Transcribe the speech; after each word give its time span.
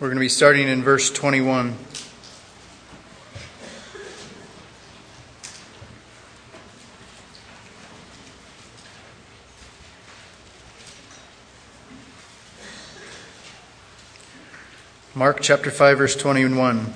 We're 0.00 0.06
going 0.06 0.16
to 0.16 0.20
be 0.20 0.30
starting 0.30 0.66
in 0.66 0.82
verse 0.82 1.10
21. 1.10 1.76
Mark 15.14 15.40
chapter 15.42 15.70
5, 15.70 15.98
verse 15.98 16.16
21. 16.16 16.94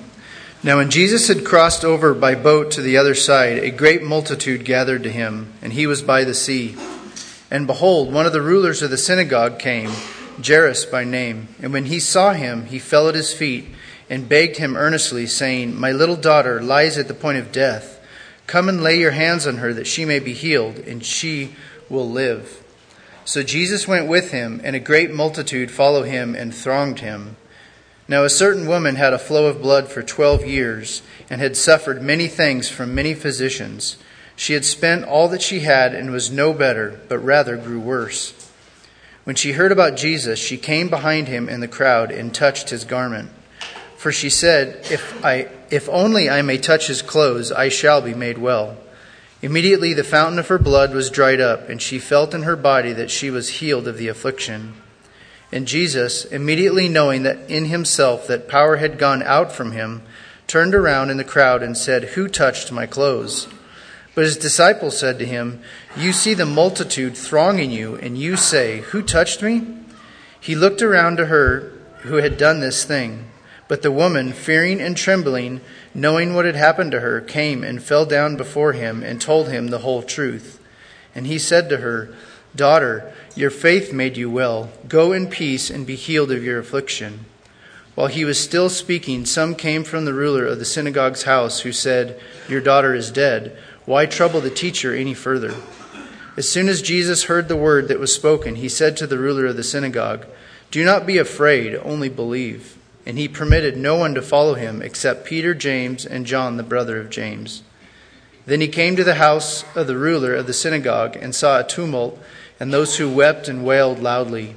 Now, 0.63 0.77
when 0.77 0.89
Jesus 0.89 1.27
had 1.27 1.45
crossed 1.45 1.85
over 1.85 2.15
by 2.15 2.33
boat 2.33 2.71
to 2.71 2.81
the 2.81 2.97
other 2.97 3.13
side, 3.13 3.59
a 3.59 3.69
great 3.69 4.01
multitude 4.01 4.65
gathered 4.65 5.03
to 5.03 5.11
him, 5.11 5.53
and 5.61 5.73
he 5.73 5.85
was 5.85 6.01
by 6.01 6.23
the 6.23 6.33
sea. 6.33 6.75
And 7.51 7.67
behold, 7.67 8.11
one 8.11 8.25
of 8.25 8.33
the 8.33 8.41
rulers 8.41 8.81
of 8.81 8.89
the 8.89 8.97
synagogue 8.97 9.59
came, 9.59 9.91
Jairus 10.43 10.85
by 10.85 11.03
name. 11.03 11.49
And 11.61 11.71
when 11.73 11.85
he 11.85 11.99
saw 11.99 12.33
him, 12.33 12.65
he 12.65 12.79
fell 12.79 13.07
at 13.07 13.15
his 13.15 13.33
feet 13.33 13.67
and 14.09 14.29
begged 14.29 14.57
him 14.57 14.75
earnestly, 14.75 15.25
saying, 15.25 15.79
My 15.79 15.91
little 15.91 16.15
daughter 16.15 16.61
lies 16.61 16.97
at 16.97 17.07
the 17.07 17.13
point 17.13 17.37
of 17.37 17.51
death. 17.51 17.99
Come 18.47 18.69
and 18.69 18.83
lay 18.83 18.99
your 18.99 19.11
hands 19.11 19.47
on 19.47 19.57
her, 19.57 19.73
that 19.73 19.87
she 19.87 20.05
may 20.05 20.19
be 20.19 20.33
healed, 20.33 20.77
and 20.79 21.03
she 21.03 21.55
will 21.89 22.09
live. 22.09 22.63
So 23.23 23.41
Jesus 23.41 23.87
went 23.87 24.07
with 24.07 24.31
him, 24.31 24.61
and 24.63 24.75
a 24.75 24.79
great 24.79 25.11
multitude 25.11 25.71
followed 25.71 26.03
him 26.03 26.35
and 26.35 26.53
thronged 26.53 26.99
him. 26.99 27.37
Now 28.07 28.23
a 28.23 28.29
certain 28.29 28.67
woman 28.67 28.97
had 28.97 29.13
a 29.13 29.19
flow 29.19 29.47
of 29.47 29.63
blood 29.63 29.87
for 29.87 30.03
twelve 30.03 30.45
years, 30.45 31.01
and 31.27 31.41
had 31.41 31.57
suffered 31.57 32.03
many 32.03 32.27
things 32.27 32.69
from 32.69 32.93
many 32.93 33.15
physicians. 33.15 33.97
She 34.35 34.53
had 34.53 34.65
spent 34.65 35.05
all 35.05 35.27
that 35.29 35.41
she 35.41 35.61
had 35.61 35.95
and 35.95 36.11
was 36.11 36.29
no 36.29 36.53
better, 36.53 37.01
but 37.09 37.17
rather 37.17 37.57
grew 37.57 37.79
worse. 37.79 38.44
When 39.25 39.35
she 39.35 39.53
heard 39.53 39.71
about 39.71 39.97
Jesus, 39.97 40.37
she 40.37 40.55
came 40.55 40.87
behind 40.87 41.27
him 41.27 41.49
in 41.49 41.59
the 41.59 41.67
crowd 41.67 42.11
and 42.11 42.33
touched 42.33 42.69
his 42.69 42.85
garment. 42.85 43.31
For 43.97 44.11
she 44.11 44.29
said, 44.29 44.85
If, 44.91 45.25
I, 45.25 45.49
if 45.71 45.89
only 45.89 46.29
I 46.29 46.43
may 46.43 46.59
touch 46.59 46.85
his 46.85 47.01
clothes, 47.01 47.51
I 47.51 47.69
shall 47.69 48.03
be 48.03 48.13
made 48.13 48.37
well. 48.37 48.77
Immediately 49.41 49.95
the 49.95 50.03
fountain 50.03 50.37
of 50.37 50.47
her 50.49 50.59
blood 50.59 50.93
was 50.93 51.09
dried 51.09 51.41
up, 51.41 51.69
and 51.69 51.81
she 51.81 51.97
felt 51.97 52.35
in 52.35 52.43
her 52.43 52.55
body 52.55 52.93
that 52.93 53.09
she 53.09 53.31
was 53.31 53.49
healed 53.49 53.87
of 53.87 53.97
the 53.97 54.09
affliction. 54.09 54.75
And 55.51 55.67
Jesus, 55.67 56.25
immediately 56.25 56.87
knowing 56.87 57.23
that 57.23 57.49
in 57.49 57.65
himself 57.65 58.27
that 58.27 58.47
power 58.47 58.77
had 58.77 58.99
gone 58.99 59.23
out 59.23 59.51
from 59.51 59.71
him, 59.71 60.03
turned 60.45 60.75
around 60.75 61.09
in 61.09 61.17
the 61.17 61.23
crowd 61.23 61.63
and 61.63 61.75
said, 61.75 62.09
Who 62.09 62.27
touched 62.27 62.71
my 62.71 62.85
clothes? 62.85 63.47
But 64.15 64.23
his 64.23 64.37
disciples 64.37 64.97
said 64.97 65.19
to 65.19 65.25
him, 65.25 65.61
You 65.97 66.13
see 66.13 66.33
the 66.33 66.45
multitude 66.45 67.17
thronging 67.17 67.69
you, 67.69 67.95
and 67.97 68.17
you 68.17 68.37
say, 68.37 68.79
Who 68.79 69.01
touched 69.01 69.43
me? 69.43 69.67
He 70.39 70.55
looked 70.55 70.81
around 70.81 71.17
to 71.17 71.25
her 71.25 71.73
who 72.03 72.15
had 72.15 72.37
done 72.37 72.61
this 72.61 72.85
thing. 72.85 73.25
But 73.67 73.81
the 73.81 73.91
woman, 73.91 74.31
fearing 74.31 74.79
and 74.79 74.95
trembling, 74.95 75.59
knowing 75.93 76.33
what 76.33 76.45
had 76.45 76.55
happened 76.55 76.91
to 76.91 76.99
her, 76.99 77.19
came 77.19 77.63
and 77.63 77.83
fell 77.83 78.05
down 78.05 78.37
before 78.37 78.73
him 78.73 79.03
and 79.03 79.19
told 79.19 79.49
him 79.49 79.67
the 79.67 79.79
whole 79.79 80.03
truth. 80.03 80.59
And 81.13 81.27
he 81.27 81.39
said 81.39 81.67
to 81.69 81.77
her, 81.77 82.13
Daughter, 82.55 83.11
your 83.35 83.49
faith 83.49 83.91
made 83.91 84.15
you 84.15 84.29
well. 84.29 84.69
Go 84.87 85.11
in 85.11 85.27
peace 85.27 85.69
and 85.69 85.85
be 85.85 85.95
healed 85.95 86.31
of 86.31 86.43
your 86.43 86.59
affliction. 86.59 87.25
While 87.95 88.07
he 88.07 88.23
was 88.23 88.39
still 88.39 88.69
speaking, 88.69 89.25
some 89.25 89.55
came 89.55 89.83
from 89.83 90.05
the 90.05 90.13
ruler 90.13 90.45
of 90.45 90.59
the 90.59 90.65
synagogue's 90.65 91.23
house 91.23 91.61
who 91.61 91.71
said, 91.71 92.19
Your 92.47 92.61
daughter 92.61 92.93
is 92.93 93.09
dead. 93.09 93.57
Why 93.85 94.07
trouble 94.07 94.41
the 94.41 94.49
teacher 94.49 94.95
any 94.95 95.13
further? 95.13 95.53
As 96.37 96.49
soon 96.49 96.67
as 96.67 96.81
Jesus 96.81 97.25
heard 97.25 97.47
the 97.47 97.55
word 97.55 97.87
that 97.87 97.99
was 97.99 98.13
spoken, 98.13 98.55
he 98.55 98.67
said 98.67 98.97
to 98.97 99.07
the 99.07 99.19
ruler 99.19 99.45
of 99.45 99.55
the 99.55 99.63
synagogue, 99.63 100.25
Do 100.71 100.83
not 100.83 101.05
be 101.05 101.17
afraid, 101.17 101.75
only 101.75 102.09
believe. 102.09 102.77
And 103.05 103.17
he 103.17 103.27
permitted 103.27 103.77
no 103.77 103.95
one 103.95 104.15
to 104.15 104.21
follow 104.21 104.55
him 104.55 104.81
except 104.81 105.25
Peter, 105.25 105.53
James, 105.53 106.05
and 106.05 106.25
John, 106.25 106.57
the 106.57 106.63
brother 106.63 106.99
of 106.99 107.11
James. 107.11 107.61
Then 108.47 108.59
he 108.59 108.67
came 108.67 108.95
to 108.95 109.03
the 109.03 109.15
house 109.15 109.63
of 109.75 109.87
the 109.87 109.97
ruler 109.97 110.33
of 110.33 110.47
the 110.47 110.53
synagogue 110.53 111.15
and 111.15 111.33
saw 111.33 111.59
a 111.59 111.63
tumult 111.63 112.19
and 112.59 112.73
those 112.73 112.97
who 112.97 113.09
wept 113.09 113.47
and 113.47 113.63
wailed 113.63 113.99
loudly. 113.99 114.55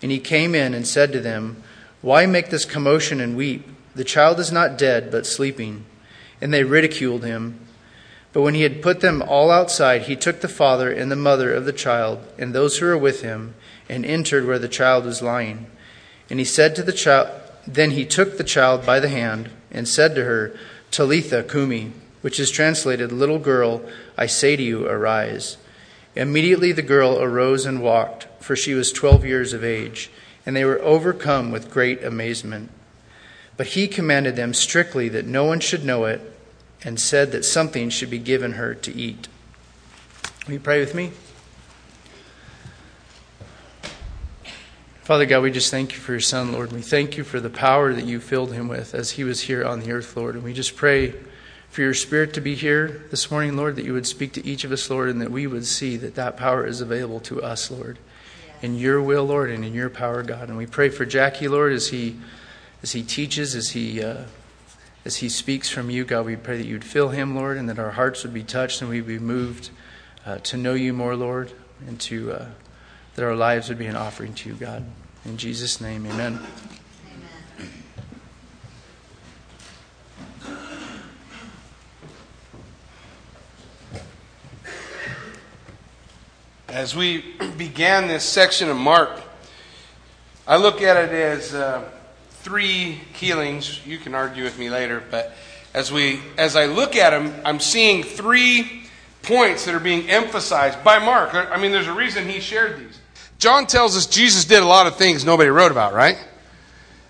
And 0.00 0.10
he 0.10 0.18
came 0.18 0.54
in 0.54 0.74
and 0.74 0.86
said 0.86 1.12
to 1.12 1.20
them, 1.20 1.62
Why 2.00 2.26
make 2.26 2.50
this 2.50 2.64
commotion 2.64 3.20
and 3.20 3.36
weep? 3.36 3.66
The 3.94 4.04
child 4.04 4.40
is 4.40 4.52
not 4.52 4.78
dead, 4.78 5.10
but 5.10 5.26
sleeping. 5.26 5.84
And 6.40 6.54
they 6.54 6.64
ridiculed 6.64 7.24
him. 7.24 7.60
But 8.32 8.42
when 8.42 8.54
he 8.54 8.62
had 8.62 8.82
put 8.82 9.00
them 9.00 9.22
all 9.22 9.50
outside, 9.50 10.02
he 10.02 10.16
took 10.16 10.40
the 10.40 10.48
father 10.48 10.90
and 10.90 11.10
the 11.10 11.16
mother 11.16 11.52
of 11.52 11.64
the 11.64 11.72
child 11.72 12.20
and 12.38 12.54
those 12.54 12.78
who 12.78 12.86
were 12.86 12.96
with 12.96 13.22
him, 13.22 13.54
and 13.88 14.06
entered 14.06 14.46
where 14.46 14.58
the 14.58 14.68
child 14.68 15.04
was 15.04 15.20
lying. 15.20 15.66
And 16.30 16.38
he 16.38 16.44
said 16.44 16.74
to 16.76 16.82
the 16.82 16.92
child, 16.92 17.28
then 17.66 17.90
he 17.92 18.04
took 18.04 18.38
the 18.38 18.44
child 18.44 18.86
by 18.86 19.00
the 19.00 19.08
hand 19.08 19.50
and 19.70 19.86
said 19.86 20.14
to 20.14 20.24
her, 20.24 20.54
Talitha 20.90 21.42
cumi, 21.42 21.92
which 22.22 22.40
is 22.40 22.50
translated, 22.50 23.12
Little 23.12 23.38
girl, 23.38 23.82
I 24.16 24.26
say 24.26 24.56
to 24.56 24.62
you, 24.62 24.86
arise. 24.86 25.58
Immediately 26.14 26.72
the 26.72 26.82
girl 26.82 27.22
arose 27.22 27.66
and 27.66 27.82
walked, 27.82 28.26
for 28.40 28.56
she 28.56 28.74
was 28.74 28.92
twelve 28.92 29.24
years 29.24 29.52
of 29.52 29.64
age, 29.64 30.10
and 30.44 30.56
they 30.56 30.64
were 30.64 30.80
overcome 30.82 31.50
with 31.50 31.70
great 31.70 32.02
amazement. 32.04 32.70
But 33.56 33.68
he 33.68 33.88
commanded 33.88 34.36
them 34.36 34.54
strictly 34.54 35.08
that 35.10 35.26
no 35.26 35.44
one 35.44 35.60
should 35.60 35.84
know 35.84 36.04
it, 36.04 36.20
and 36.84 36.98
said 36.98 37.32
that 37.32 37.44
something 37.44 37.90
should 37.90 38.10
be 38.10 38.18
given 38.18 38.52
her 38.52 38.74
to 38.74 38.92
eat. 38.92 39.28
Will 40.46 40.54
you 40.54 40.60
pray 40.60 40.80
with 40.80 40.94
me? 40.94 41.12
Father 45.02 45.26
God, 45.26 45.42
we 45.42 45.50
just 45.50 45.70
thank 45.70 45.92
you 45.92 45.98
for 45.98 46.12
your 46.12 46.20
Son, 46.20 46.52
Lord. 46.52 46.72
We 46.72 46.80
thank 46.80 47.16
you 47.16 47.24
for 47.24 47.40
the 47.40 47.50
power 47.50 47.92
that 47.92 48.04
you 48.04 48.20
filled 48.20 48.52
him 48.52 48.68
with 48.68 48.94
as 48.94 49.10
he 49.12 49.24
was 49.24 49.42
here 49.42 49.64
on 49.64 49.80
the 49.80 49.92
earth, 49.92 50.16
Lord. 50.16 50.36
And 50.36 50.44
we 50.44 50.52
just 50.52 50.76
pray 50.76 51.14
for 51.70 51.80
your 51.80 51.94
Spirit 51.94 52.34
to 52.34 52.40
be 52.40 52.54
here 52.54 53.06
this 53.10 53.30
morning, 53.30 53.56
Lord, 53.56 53.76
that 53.76 53.84
you 53.84 53.94
would 53.94 54.06
speak 54.06 54.32
to 54.34 54.46
each 54.46 54.62
of 54.62 54.70
us, 54.70 54.88
Lord, 54.88 55.08
and 55.08 55.20
that 55.20 55.30
we 55.30 55.46
would 55.46 55.66
see 55.66 55.96
that 55.96 56.14
that 56.14 56.36
power 56.36 56.66
is 56.66 56.80
available 56.80 57.18
to 57.20 57.42
us, 57.42 57.70
Lord, 57.70 57.98
in 58.60 58.76
your 58.76 59.02
will, 59.02 59.24
Lord, 59.24 59.50
and 59.50 59.64
in 59.64 59.74
your 59.74 59.90
power, 59.90 60.22
God. 60.22 60.48
And 60.48 60.56
we 60.56 60.66
pray 60.66 60.88
for 60.88 61.04
Jackie, 61.04 61.48
Lord, 61.48 61.72
as 61.72 61.88
he 61.88 62.16
as 62.82 62.92
he 62.92 63.02
teaches, 63.02 63.54
as 63.54 63.70
he 63.70 64.02
uh, 64.02 64.24
as 65.04 65.16
he 65.16 65.28
speaks 65.28 65.68
from 65.68 65.90
you, 65.90 66.04
God. 66.04 66.26
We 66.26 66.36
pray 66.36 66.56
that 66.58 66.66
you'd 66.66 66.84
fill 66.84 67.10
him, 67.10 67.34
Lord, 67.34 67.56
and 67.56 67.68
that 67.68 67.78
our 67.78 67.92
hearts 67.92 68.22
would 68.22 68.34
be 68.34 68.44
touched 68.44 68.80
and 68.80 68.90
we'd 68.90 69.06
be 69.06 69.18
moved 69.18 69.70
uh, 70.24 70.38
to 70.38 70.56
know 70.56 70.74
you 70.74 70.92
more, 70.92 71.16
Lord, 71.16 71.52
and 71.86 72.00
to 72.02 72.32
uh, 72.32 72.46
that 73.14 73.24
our 73.24 73.34
lives 73.34 73.68
would 73.68 73.78
be 73.78 73.86
an 73.86 73.96
offering 73.96 74.34
to 74.34 74.48
you, 74.48 74.54
God. 74.54 74.84
In 75.24 75.36
Jesus' 75.36 75.80
name, 75.80 76.06
Amen. 76.06 76.40
As 86.68 86.96
we 86.96 87.22
began 87.58 88.08
this 88.08 88.24
section 88.24 88.70
of 88.70 88.78
Mark, 88.78 89.20
I 90.48 90.56
look 90.56 90.80
at 90.80 90.96
it 90.96 91.12
as 91.12 91.54
uh, 91.54 91.84
three 92.42 93.00
healings. 93.14 93.80
You 93.86 93.98
can 93.98 94.14
argue 94.14 94.42
with 94.42 94.58
me 94.58 94.68
later, 94.68 95.02
but 95.10 95.32
as 95.74 95.92
we 95.92 96.20
as 96.36 96.56
I 96.56 96.66
look 96.66 96.96
at 96.96 97.10
them, 97.10 97.32
I'm 97.44 97.60
seeing 97.60 98.02
three 98.02 98.82
points 99.22 99.64
that 99.64 99.74
are 99.74 99.80
being 99.80 100.10
emphasized 100.10 100.82
by 100.82 100.98
Mark. 100.98 101.34
I 101.34 101.56
mean, 101.56 101.70
there's 101.70 101.86
a 101.86 101.92
reason 101.92 102.28
he 102.28 102.40
shared 102.40 102.80
these. 102.80 102.98
John 103.38 103.66
tells 103.66 103.96
us 103.96 104.06
Jesus 104.06 104.44
did 104.44 104.62
a 104.62 104.66
lot 104.66 104.88
of 104.88 104.96
things 104.96 105.24
nobody 105.24 105.50
wrote 105.50 105.70
about, 105.70 105.94
right? 105.94 106.18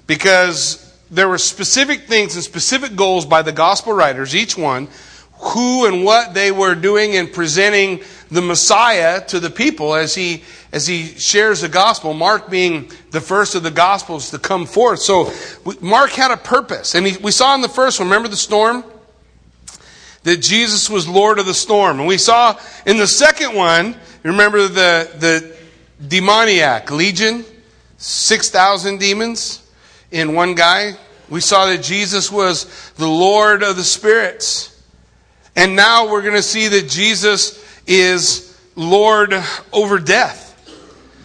Because 0.07 0.79
there 1.11 1.29
were 1.29 1.39
specific 1.39 2.03
things 2.03 2.35
and 2.35 2.45
specific 2.45 2.95
goals 2.95 3.25
by 3.25 3.41
the 3.41 3.53
gospel 3.53 3.95
writers, 3.95 4.35
each 4.35 4.57
one, 4.57 4.89
who 5.33 5.87
and 5.87 6.05
what 6.05 6.35
they 6.35 6.53
were 6.53 6.75
doing 6.75 7.17
and 7.17 7.33
presenting 7.33 8.03
the 8.33 8.43
Messiah 8.43 9.25
to 9.27 9.39
the 9.39 9.51
people 9.51 9.95
as 9.95 10.15
he 10.15 10.43
as 10.73 10.87
he 10.87 11.07
shares 11.07 11.61
the 11.61 11.69
gospel. 11.69 12.15
Mark 12.15 12.49
being 12.49 12.91
the 13.11 13.21
first 13.21 13.55
of 13.55 13.63
the 13.63 13.71
gospels 13.71 14.31
to 14.31 14.39
come 14.39 14.65
forth. 14.65 15.01
So 15.01 15.31
Mark 15.81 16.11
had 16.11 16.31
a 16.31 16.37
purpose, 16.39 16.95
and 16.95 17.07
he, 17.07 17.17
we 17.19 17.31
saw 17.31 17.55
in 17.55 17.61
the 17.61 17.69
first 17.69 18.01
one. 18.01 18.09
Remember 18.09 18.29
the 18.29 18.37
storm 18.37 18.85
that 20.23 20.39
Jesus 20.39 20.89
was 20.89 21.07
Lord 21.07 21.39
of 21.39 21.47
the 21.47 21.55
storm, 21.55 21.99
and 22.01 22.09
we 22.09 22.19
saw 22.19 22.59
in 22.87 22.97
the 22.97 23.07
second 23.07 23.55
one. 23.55 23.97
Remember 24.23 24.67
the 24.67 25.11
the 25.19 25.57
demoniac 26.09 26.91
legion, 26.91 27.45
six 27.99 28.51
thousand 28.51 28.99
demons 28.99 29.61
in 30.11 30.35
one 30.35 30.55
guy. 30.55 30.95
We 31.29 31.41
saw 31.41 31.67
that 31.67 31.83
Jesus 31.83 32.33
was 32.33 32.93
the 32.93 33.09
Lord 33.09 33.63
of 33.63 33.77
the 33.77 33.85
spirits. 33.85 34.71
And 35.55 35.77
now 35.77 36.11
we're 36.11 36.23
going 36.23 36.35
to 36.35 36.43
see 36.43 36.69
that 36.69 36.89
Jesus 36.89 37.63
is 37.93 38.59
Lord 38.75 39.35
over 39.73 39.99
death. 39.99 40.49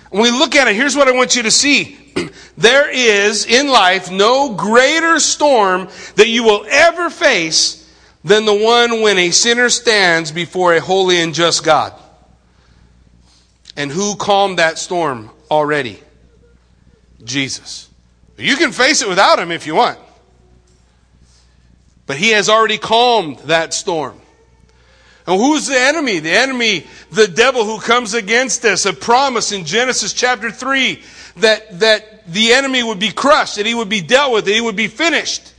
When 0.10 0.22
we 0.22 0.31
look 0.31 0.56
at 0.56 0.68
it, 0.68 0.75
here's 0.75 0.96
what 0.96 1.08
I 1.08 1.12
want 1.12 1.36
you 1.36 1.44
to 1.44 1.52
see. 1.52 1.98
there 2.58 2.90
is 2.90 3.46
in 3.46 3.68
life 3.69 4.12
no 4.12 4.54
greater 4.54 5.19
storm 5.19 5.88
that 6.16 6.28
you 6.28 6.44
will 6.44 6.66
ever 6.69 7.10
face 7.10 7.90
than 8.24 8.46
the 8.46 8.54
one 8.54 9.02
when 9.02 9.18
a 9.18 9.31
sinner 9.31 9.69
stands 9.69 10.31
before 10.31 10.74
a 10.74 10.81
holy 10.81 11.22
and 11.22 11.34
just 11.34 11.64
God. 11.64 11.94
And 13.75 13.92
who 13.92 14.16
calmed 14.16 14.60
that 14.60 14.78
storm 14.78 15.30
already? 15.50 16.02
Jesus. 17.24 17.90
You 18.38 18.56
can 18.56 18.72
face 18.72 19.02
it 19.02 19.08
without 19.08 19.40
him 19.40 19.52
if 19.52 19.68
you 19.68 19.75
want. 19.75 20.00
But 22.06 22.18
he 22.18 22.30
has 22.30 22.50
already 22.50 22.78
calmed 22.78 23.40
that 23.40 23.74
storm. 23.74 24.19
And 25.27 25.39
who's 25.39 25.68
the 25.68 25.77
enemy? 25.77 26.19
The 26.19 26.31
enemy, 26.31 26.88
the 27.12 27.27
devil 27.27 27.65
who 27.65 27.79
comes 27.79 28.13
against 28.13 28.63
us. 28.63 28.85
A 28.85 28.94
promise 28.94 29.51
in 29.51 29.65
Genesis 29.65 30.13
chapter 30.13 30.50
3 30.50 31.01
that, 31.38 31.79
that 31.81 32.25
the 32.27 32.53
enemy 32.53 32.81
would 32.81 33.00
be 33.00 33.12
crushed, 33.12 33.57
that 33.57 33.65
he 33.65 33.75
would 33.75 33.89
be 33.89 34.01
dealt 34.01 34.33
with, 34.33 34.45
that 34.45 34.53
he 34.53 34.62
would 34.62 34.77
be 34.77 34.88
finished. 34.88 35.53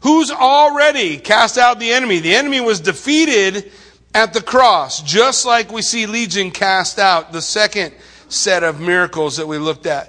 Who's 0.00 0.30
already 0.30 1.18
cast 1.18 1.58
out 1.58 1.78
the 1.78 1.92
enemy? 1.92 2.18
The 2.18 2.34
enemy 2.34 2.60
was 2.60 2.80
defeated 2.80 3.70
at 4.14 4.32
the 4.32 4.42
cross, 4.42 5.02
just 5.02 5.46
like 5.46 5.70
we 5.70 5.82
see 5.82 6.06
Legion 6.06 6.50
cast 6.50 6.98
out, 6.98 7.32
the 7.32 7.42
second 7.42 7.94
set 8.28 8.62
of 8.64 8.80
miracles 8.80 9.36
that 9.36 9.46
we 9.46 9.58
looked 9.58 9.86
at. 9.86 10.08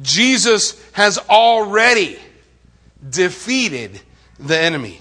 Jesus 0.00 0.80
has 0.92 1.18
already 1.28 2.18
defeated 3.08 4.00
the 4.38 4.56
enemy. 4.56 5.00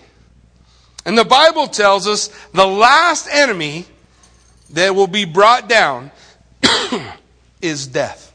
And 1.08 1.18
the 1.18 1.24
Bible 1.24 1.68
tells 1.68 2.06
us 2.06 2.28
the 2.52 2.68
last 2.68 3.30
enemy 3.32 3.86
that 4.72 4.94
will 4.94 5.08
be 5.08 5.24
brought 5.24 5.70
down 5.70 6.12
is 7.62 7.88
death. 7.88 8.26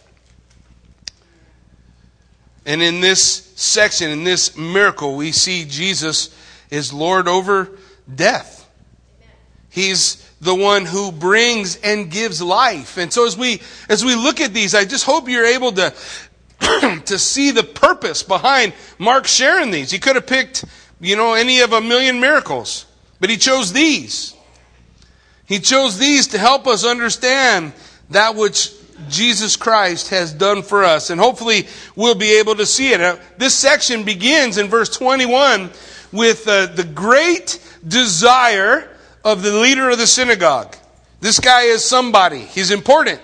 And 2.65 2.81
in 2.81 3.03
this 3.03 3.53
section, 3.57 4.11
in 4.11 4.25
this 4.25 4.57
miracle, 4.57 5.17
we 5.17 5.33
see 5.33 5.67
Jesus 5.67 6.35
is 6.71 6.95
Lord 6.95 7.29
over 7.29 7.69
death. 8.13 8.67
He's 9.69 10.27
the 10.41 10.55
one 10.55 10.87
who 10.87 11.13
brings 11.13 11.77
and 11.77 12.11
gives 12.11 12.41
life. 12.41 12.97
And 12.97 13.13
so 13.13 13.27
as 13.27 13.37
we 13.37 13.61
as 13.91 14.03
we 14.03 14.15
look 14.15 14.41
at 14.41 14.55
these, 14.55 14.75
I 14.75 14.87
just 14.87 15.05
hope 15.05 15.29
you're 15.29 15.45
able 15.45 15.73
to 15.73 15.93
to 17.05 17.19
see 17.19 17.51
the 17.51 17.65
purpose 17.65 18.23
behind 18.23 18.73
Mark 18.99 19.27
sharing 19.27 19.71
these. 19.71 19.91
He 19.91 19.99
could 19.99 20.17
have 20.17 20.27
picked, 20.27 20.65
you 21.03 21.17
know, 21.17 21.35
any 21.35 21.61
of 21.61 21.73
a 21.73 21.81
million 21.81 22.21
miracles, 22.21 22.87
but 23.19 23.29
he 23.29 23.37
chose 23.37 23.73
these. 23.73 24.35
He 25.47 25.59
chose 25.59 25.99
these 25.99 26.29
to 26.29 26.39
help 26.39 26.67
us 26.67 26.87
understand 26.87 27.73
that 28.11 28.37
which 28.37 28.73
Jesus 29.09 29.57
Christ 29.57 30.11
has 30.11 30.33
done 30.33 30.63
for 30.63 30.85
us. 30.85 31.11
And 31.11 31.21
hopefully 31.21 31.67
we'll 31.97 32.15
be 32.15 32.39
able 32.39 32.55
to 32.55 32.65
see 32.65 32.93
it. 32.93 33.21
This 33.37 33.55
section 33.55 34.05
begins 34.05 34.59
in 34.59 34.69
verse 34.69 34.89
21 34.91 35.71
with 36.13 36.47
uh, 36.47 36.67
the 36.67 36.85
great 36.85 37.61
desire 37.87 38.89
of 39.25 39.43
the 39.43 39.53
leader 39.53 39.91
of 39.91 39.99
the 39.99 40.07
synagogue. 40.07 40.77
This 41.21 41.41
guy 41.41 41.63
is 41.63 41.85
somebody. 41.85 42.41
He's 42.41 42.71
important. 42.71 43.21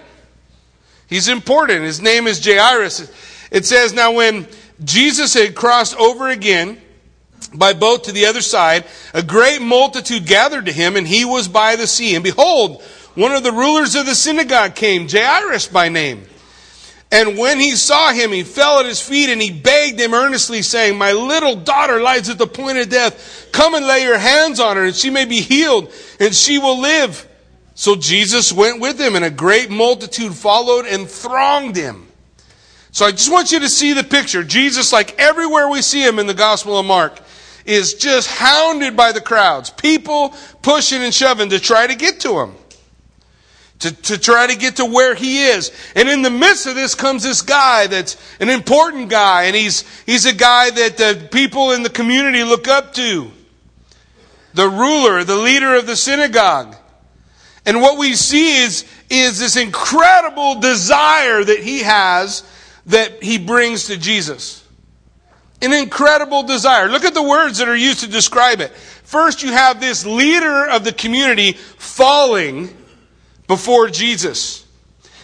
He's 1.06 1.28
important. 1.28 1.84
His 1.84 2.00
name 2.00 2.26
is 2.26 2.44
Jairus. 2.44 3.10
It 3.50 3.64
says, 3.64 3.92
Now 3.92 4.12
when 4.12 4.48
Jesus 4.82 5.34
had 5.34 5.54
crossed 5.54 5.96
over 5.96 6.28
again 6.28 6.80
by 7.54 7.72
boat 7.72 8.04
to 8.04 8.12
the 8.12 8.26
other 8.26 8.40
side, 8.40 8.84
a 9.14 9.22
great 9.22 9.60
multitude 9.60 10.26
gathered 10.26 10.66
to 10.66 10.72
him, 10.72 10.96
and 10.96 11.06
he 11.06 11.24
was 11.24 11.48
by 11.48 11.76
the 11.76 11.86
sea. 11.86 12.14
And 12.14 12.24
behold, 12.24 12.82
one 13.14 13.32
of 13.32 13.42
the 13.42 13.52
rulers 13.52 13.94
of 13.94 14.06
the 14.06 14.14
synagogue 14.14 14.74
came, 14.74 15.08
Jairus 15.08 15.66
by 15.66 15.88
name. 15.88 16.26
And 17.10 17.38
when 17.38 17.58
he 17.58 17.72
saw 17.72 18.12
him, 18.12 18.32
he 18.32 18.42
fell 18.42 18.80
at 18.80 18.86
his 18.86 19.00
feet 19.00 19.30
and 19.30 19.40
he 19.40 19.50
begged 19.50 19.98
him 19.98 20.12
earnestly, 20.12 20.60
saying, 20.60 20.98
My 20.98 21.12
little 21.12 21.56
daughter 21.56 22.02
lies 22.02 22.28
at 22.28 22.36
the 22.36 22.46
point 22.46 22.78
of 22.78 22.90
death. 22.90 23.48
Come 23.50 23.74
and 23.74 23.86
lay 23.86 24.02
your 24.02 24.18
hands 24.18 24.60
on 24.60 24.76
her, 24.76 24.84
and 24.84 24.94
she 24.94 25.08
may 25.08 25.24
be 25.24 25.40
healed, 25.40 25.90
and 26.20 26.34
she 26.34 26.58
will 26.58 26.78
live. 26.78 27.26
So 27.74 27.96
Jesus 27.96 28.52
went 28.52 28.80
with 28.80 29.00
him, 29.00 29.16
and 29.16 29.24
a 29.24 29.30
great 29.30 29.70
multitude 29.70 30.34
followed 30.34 30.84
and 30.84 31.08
thronged 31.08 31.76
him. 31.76 32.07
So 32.98 33.06
I 33.06 33.12
just 33.12 33.30
want 33.30 33.52
you 33.52 33.60
to 33.60 33.68
see 33.68 33.92
the 33.92 34.02
picture. 34.02 34.42
Jesus, 34.42 34.92
like 34.92 35.20
everywhere 35.20 35.68
we 35.68 35.82
see 35.82 36.04
him 36.04 36.18
in 36.18 36.26
the 36.26 36.34
Gospel 36.34 36.80
of 36.80 36.84
Mark, 36.84 37.20
is 37.64 37.94
just 37.94 38.28
hounded 38.28 38.96
by 38.96 39.12
the 39.12 39.20
crowds. 39.20 39.70
People 39.70 40.34
pushing 40.62 41.04
and 41.04 41.14
shoving 41.14 41.50
to 41.50 41.60
try 41.60 41.86
to 41.86 41.94
get 41.94 42.18
to 42.22 42.40
him 42.40 42.56
to, 43.78 43.92
to 43.94 44.18
try 44.18 44.48
to 44.48 44.56
get 44.56 44.74
to 44.78 44.84
where 44.84 45.14
he 45.14 45.44
is. 45.44 45.70
And 45.94 46.08
in 46.08 46.22
the 46.22 46.30
midst 46.30 46.66
of 46.66 46.74
this 46.74 46.96
comes 46.96 47.22
this 47.22 47.40
guy 47.40 47.86
that's 47.86 48.16
an 48.40 48.48
important 48.48 49.10
guy, 49.10 49.44
and 49.44 49.54
he's, 49.54 49.84
he's 50.04 50.26
a 50.26 50.34
guy 50.34 50.70
that 50.70 50.96
the 50.96 51.28
people 51.30 51.70
in 51.70 51.84
the 51.84 51.90
community 51.90 52.42
look 52.42 52.66
up 52.66 52.94
to. 52.94 53.30
The 54.54 54.68
ruler, 54.68 55.22
the 55.22 55.36
leader 55.36 55.76
of 55.76 55.86
the 55.86 55.94
synagogue. 55.94 56.74
And 57.64 57.80
what 57.80 57.96
we 57.96 58.14
see 58.14 58.56
is, 58.56 58.84
is 59.08 59.38
this 59.38 59.56
incredible 59.56 60.58
desire 60.58 61.44
that 61.44 61.60
he 61.60 61.84
has 61.84 62.42
that 62.88 63.22
he 63.22 63.38
brings 63.38 63.86
to 63.86 63.96
Jesus. 63.96 64.64
An 65.60 65.72
incredible 65.72 66.42
desire. 66.42 66.88
Look 66.88 67.04
at 67.04 67.14
the 67.14 67.22
words 67.22 67.58
that 67.58 67.68
are 67.68 67.76
used 67.76 68.00
to 68.00 68.08
describe 68.08 68.60
it. 68.60 68.72
First, 68.72 69.42
you 69.42 69.52
have 69.52 69.80
this 69.80 70.04
leader 70.04 70.68
of 70.68 70.84
the 70.84 70.92
community 70.92 71.52
falling 71.52 72.76
before 73.46 73.88
Jesus. 73.88 74.66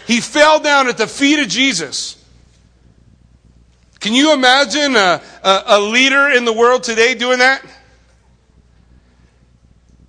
He 0.06 0.20
fell 0.20 0.61
down 0.61 0.88
at 0.88 0.99
the 0.99 1.06
feet 1.06 1.38
of 1.38 1.49
Jesus. 1.49 2.22
Can 4.00 4.12
you 4.12 4.34
imagine 4.34 4.96
a, 4.96 5.22
a, 5.43 5.62
a, 5.67 5.81
leader 5.81 6.28
in 6.28 6.44
the 6.44 6.52
world 6.52 6.82
today 6.82 7.14
doing 7.14 7.38
that? 7.38 7.64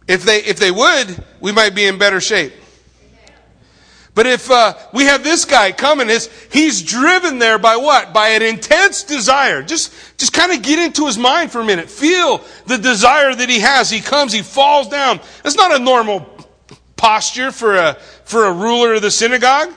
If 0.08 0.24
they, 0.24 0.44
if 0.44 0.58
they 0.58 0.72
would, 0.72 1.24
we 1.40 1.54
might 1.54 1.74
be 1.74 1.86
in 1.86 1.98
better 1.98 2.20
shape. 2.20 2.54
But 4.16 4.28
if 4.28 4.50
uh, 4.50 4.76
we 4.94 5.04
have 5.04 5.26
this 5.26 5.44
guy 5.44 5.74
coming, 5.74 6.08
he's 6.50 6.82
driven 6.82 7.38
there 7.38 7.60
by 7.60 7.76
what? 7.76 8.14
By 8.14 8.30
an 8.30 8.42
intense 8.42 9.04
desire. 9.04 9.62
Just, 9.62 9.94
just 10.18 10.32
kind 10.32 10.54
of 10.54 10.62
get 10.62 10.80
into 10.80 11.06
his 11.06 11.18
mind 11.18 11.52
for 11.52 11.60
a 11.60 11.66
minute. 11.66 11.90
Feel 11.90 12.42
the 12.66 12.78
desire 12.78 13.36
that 13.36 13.50
he 13.50 13.60
has. 13.60 13.90
He 13.90 14.00
comes, 14.00 14.32
he 14.32 14.42
falls 14.42 14.88
down. 14.88 15.20
It's 15.44 15.58
not 15.58 15.76
a 15.76 15.84
normal 15.84 16.26
posture 16.96 17.52
for 17.52 17.76
a, 17.76 17.96
for 18.24 18.46
a 18.46 18.54
ruler 18.54 18.94
of 18.94 19.02
the 19.02 19.12
synagogue. 19.12 19.74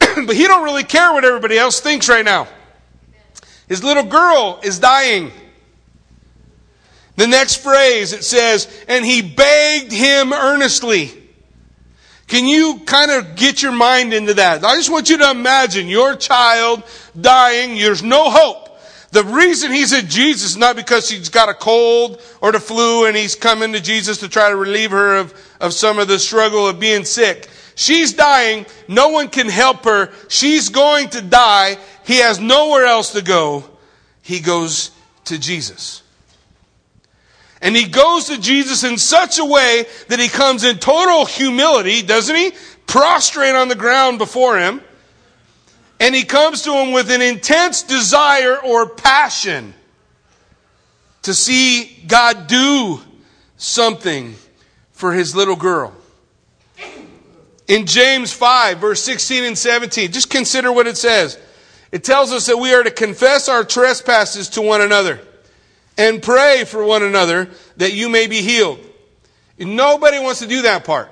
but 0.00 0.34
he 0.34 0.48
don't 0.48 0.64
really 0.64 0.84
care 0.84 1.12
what 1.12 1.24
everybody 1.24 1.56
else 1.56 1.78
thinks 1.78 2.08
right 2.08 2.24
now. 2.24 2.48
His 3.68 3.84
little 3.84 4.02
girl 4.02 4.58
is 4.64 4.80
dying. 4.80 5.30
The 7.14 7.28
next 7.28 7.62
phrase 7.62 8.12
it 8.12 8.24
says, 8.24 8.66
and 8.88 9.06
he 9.06 9.22
begged 9.22 9.92
him 9.92 10.32
earnestly. 10.32 11.27
Can 12.28 12.46
you 12.46 12.80
kind 12.84 13.10
of 13.10 13.36
get 13.36 13.62
your 13.62 13.72
mind 13.72 14.12
into 14.12 14.34
that? 14.34 14.62
I 14.62 14.76
just 14.76 14.90
want 14.90 15.08
you 15.08 15.16
to 15.18 15.30
imagine 15.30 15.88
your 15.88 16.14
child 16.14 16.82
dying. 17.18 17.78
There's 17.78 18.02
no 18.02 18.30
hope. 18.30 18.68
The 19.10 19.24
reason 19.24 19.72
he's 19.72 19.94
at 19.94 20.06
Jesus 20.06 20.50
is 20.50 20.56
not 20.58 20.76
because 20.76 21.08
she's 21.08 21.30
got 21.30 21.48
a 21.48 21.54
cold 21.54 22.20
or 22.42 22.52
the 22.52 22.60
flu 22.60 23.06
and 23.06 23.16
he's 23.16 23.34
coming 23.34 23.72
to 23.72 23.80
Jesus 23.80 24.18
to 24.18 24.28
try 24.28 24.50
to 24.50 24.56
relieve 24.56 24.90
her 24.90 25.16
of, 25.16 25.34
of 25.58 25.72
some 25.72 25.98
of 25.98 26.08
the 26.08 26.18
struggle 26.18 26.68
of 26.68 26.78
being 26.78 27.06
sick. 27.06 27.48
She's 27.74 28.12
dying. 28.12 28.66
No 28.86 29.08
one 29.08 29.28
can 29.28 29.48
help 29.48 29.84
her. 29.84 30.12
She's 30.28 30.68
going 30.68 31.08
to 31.10 31.22
die. 31.22 31.78
He 32.04 32.18
has 32.18 32.38
nowhere 32.38 32.84
else 32.84 33.12
to 33.12 33.22
go. 33.22 33.64
He 34.20 34.40
goes 34.40 34.90
to 35.24 35.38
Jesus. 35.38 36.02
And 37.60 37.74
he 37.74 37.88
goes 37.88 38.26
to 38.26 38.40
Jesus 38.40 38.84
in 38.84 38.98
such 38.98 39.38
a 39.38 39.44
way 39.44 39.86
that 40.08 40.20
he 40.20 40.28
comes 40.28 40.64
in 40.64 40.78
total 40.78 41.26
humility, 41.26 42.02
doesn't 42.02 42.34
he? 42.34 42.52
Prostrate 42.86 43.54
on 43.54 43.68
the 43.68 43.74
ground 43.74 44.18
before 44.18 44.58
him. 44.58 44.80
And 46.00 46.14
he 46.14 46.22
comes 46.22 46.62
to 46.62 46.72
him 46.72 46.92
with 46.92 47.10
an 47.10 47.20
intense 47.20 47.82
desire 47.82 48.58
or 48.58 48.88
passion 48.88 49.74
to 51.22 51.34
see 51.34 52.04
God 52.06 52.46
do 52.46 53.00
something 53.56 54.36
for 54.92 55.12
his 55.12 55.34
little 55.34 55.56
girl. 55.56 55.92
In 57.66 57.84
James 57.84 58.32
5, 58.32 58.78
verse 58.78 59.02
16 59.02 59.44
and 59.44 59.58
17, 59.58 60.12
just 60.12 60.30
consider 60.30 60.72
what 60.72 60.86
it 60.86 60.96
says. 60.96 61.38
It 61.90 62.04
tells 62.04 62.32
us 62.32 62.46
that 62.46 62.56
we 62.56 62.72
are 62.72 62.84
to 62.84 62.90
confess 62.90 63.48
our 63.48 63.64
trespasses 63.64 64.48
to 64.50 64.62
one 64.62 64.80
another 64.80 65.20
and 65.98 66.22
pray 66.22 66.64
for 66.64 66.84
one 66.84 67.02
another 67.02 67.50
that 67.76 67.92
you 67.92 68.08
may 68.08 68.28
be 68.28 68.40
healed. 68.40 68.78
Nobody 69.58 70.18
wants 70.20 70.38
to 70.40 70.46
do 70.46 70.62
that 70.62 70.84
part. 70.84 71.10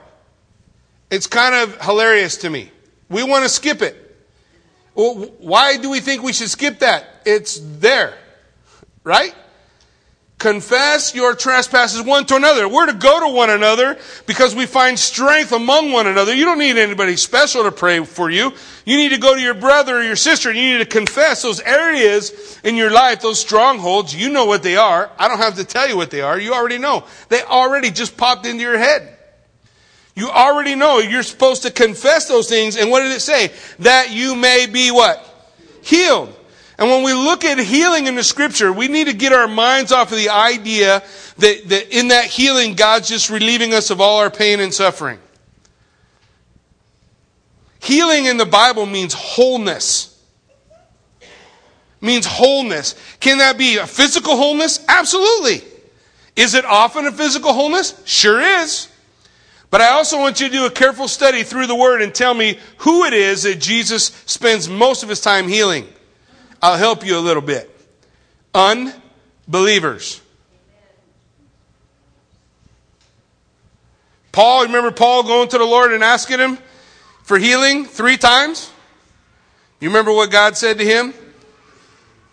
It's 1.10 1.26
kind 1.26 1.54
of 1.54 1.80
hilarious 1.82 2.38
to 2.38 2.50
me. 2.50 2.70
We 3.10 3.24
want 3.24 3.42
to 3.44 3.48
skip 3.48 3.82
it. 3.82 4.02
Well, 4.94 5.14
why 5.38 5.76
do 5.76 5.90
we 5.90 6.00
think 6.00 6.22
we 6.22 6.32
should 6.32 6.48
skip 6.48 6.78
that? 6.78 7.06
It's 7.26 7.60
there, 7.60 8.16
right? 9.04 9.34
Confess 10.38 11.14
your 11.14 11.34
trespasses 11.34 12.02
one 12.02 12.26
to 12.26 12.36
another. 12.36 12.68
We're 12.68 12.86
to 12.86 12.92
go 12.92 13.26
to 13.26 13.34
one 13.34 13.48
another 13.48 13.98
because 14.26 14.54
we 14.54 14.66
find 14.66 14.98
strength 14.98 15.52
among 15.52 15.92
one 15.92 16.06
another. 16.06 16.34
You 16.34 16.44
don't 16.44 16.58
need 16.58 16.76
anybody 16.76 17.16
special 17.16 17.62
to 17.62 17.72
pray 17.72 18.04
for 18.04 18.28
you. 18.28 18.52
You 18.84 18.96
need 18.98 19.10
to 19.10 19.18
go 19.18 19.34
to 19.34 19.40
your 19.40 19.54
brother 19.54 19.96
or 19.96 20.02
your 20.02 20.16
sister 20.16 20.50
and 20.50 20.58
you 20.58 20.72
need 20.72 20.84
to 20.84 20.90
confess 20.90 21.42
those 21.42 21.60
areas 21.60 22.60
in 22.62 22.76
your 22.76 22.90
life, 22.90 23.22
those 23.22 23.40
strongholds. 23.40 24.14
You 24.14 24.28
know 24.28 24.44
what 24.44 24.62
they 24.62 24.76
are. 24.76 25.10
I 25.18 25.28
don't 25.28 25.38
have 25.38 25.56
to 25.56 25.64
tell 25.64 25.88
you 25.88 25.96
what 25.96 26.10
they 26.10 26.20
are. 26.20 26.38
You 26.38 26.52
already 26.52 26.78
know. 26.78 27.04
They 27.30 27.42
already 27.42 27.90
just 27.90 28.18
popped 28.18 28.44
into 28.44 28.62
your 28.62 28.78
head. 28.78 29.16
You 30.14 30.28
already 30.28 30.74
know 30.74 30.98
you're 30.98 31.22
supposed 31.22 31.62
to 31.62 31.70
confess 31.70 32.28
those 32.28 32.48
things. 32.48 32.76
And 32.76 32.90
what 32.90 33.00
did 33.00 33.12
it 33.12 33.20
say? 33.20 33.52
That 33.78 34.12
you 34.12 34.34
may 34.34 34.66
be 34.66 34.90
what? 34.90 35.32
healed. 35.86 36.34
And 36.78 36.90
when 36.90 37.02
we 37.02 37.14
look 37.14 37.44
at 37.44 37.58
healing 37.58 38.06
in 38.06 38.16
the 38.16 38.22
scripture, 38.22 38.70
we 38.70 38.88
need 38.88 39.06
to 39.06 39.14
get 39.14 39.32
our 39.32 39.48
minds 39.48 39.92
off 39.92 40.12
of 40.12 40.18
the 40.18 40.28
idea 40.28 41.02
that, 41.38 41.68
that 41.68 41.96
in 41.96 42.08
that 42.08 42.26
healing, 42.26 42.74
God's 42.74 43.08
just 43.08 43.30
relieving 43.30 43.72
us 43.72 43.90
of 43.90 44.00
all 44.00 44.18
our 44.18 44.30
pain 44.30 44.60
and 44.60 44.72
suffering. 44.72 45.18
Healing 47.80 48.26
in 48.26 48.36
the 48.36 48.46
Bible 48.46 48.84
means 48.84 49.14
wholeness. 49.14 50.12
Means 52.00 52.26
wholeness. 52.26 52.94
Can 53.20 53.38
that 53.38 53.56
be 53.56 53.78
a 53.78 53.86
physical 53.86 54.36
wholeness? 54.36 54.84
Absolutely. 54.86 55.62
Is 56.34 56.54
it 56.54 56.66
often 56.66 57.06
a 57.06 57.12
physical 57.12 57.54
wholeness? 57.54 58.02
Sure 58.04 58.40
is. 58.40 58.88
But 59.70 59.80
I 59.80 59.88
also 59.90 60.18
want 60.18 60.40
you 60.40 60.48
to 60.48 60.52
do 60.52 60.66
a 60.66 60.70
careful 60.70 61.08
study 61.08 61.42
through 61.42 61.68
the 61.68 61.74
Word 61.74 62.02
and 62.02 62.14
tell 62.14 62.34
me 62.34 62.58
who 62.78 63.04
it 63.04 63.14
is 63.14 63.44
that 63.44 63.60
Jesus 63.60 64.06
spends 64.26 64.68
most 64.68 65.02
of 65.02 65.08
his 65.08 65.22
time 65.22 65.48
healing. 65.48 65.86
I'll 66.60 66.78
help 66.78 67.04
you 67.04 67.18
a 67.18 67.20
little 67.20 67.42
bit. 67.42 67.70
Unbelievers. 68.54 70.20
Paul, 74.32 74.66
remember 74.66 74.90
Paul 74.90 75.22
going 75.22 75.48
to 75.48 75.58
the 75.58 75.64
Lord 75.64 75.92
and 75.92 76.04
asking 76.04 76.40
him 76.40 76.58
for 77.22 77.38
healing 77.38 77.86
three 77.86 78.18
times? 78.18 78.70
You 79.80 79.88
remember 79.88 80.12
what 80.12 80.30
God 80.30 80.56
said 80.56 80.78
to 80.78 80.84
him? 80.84 81.12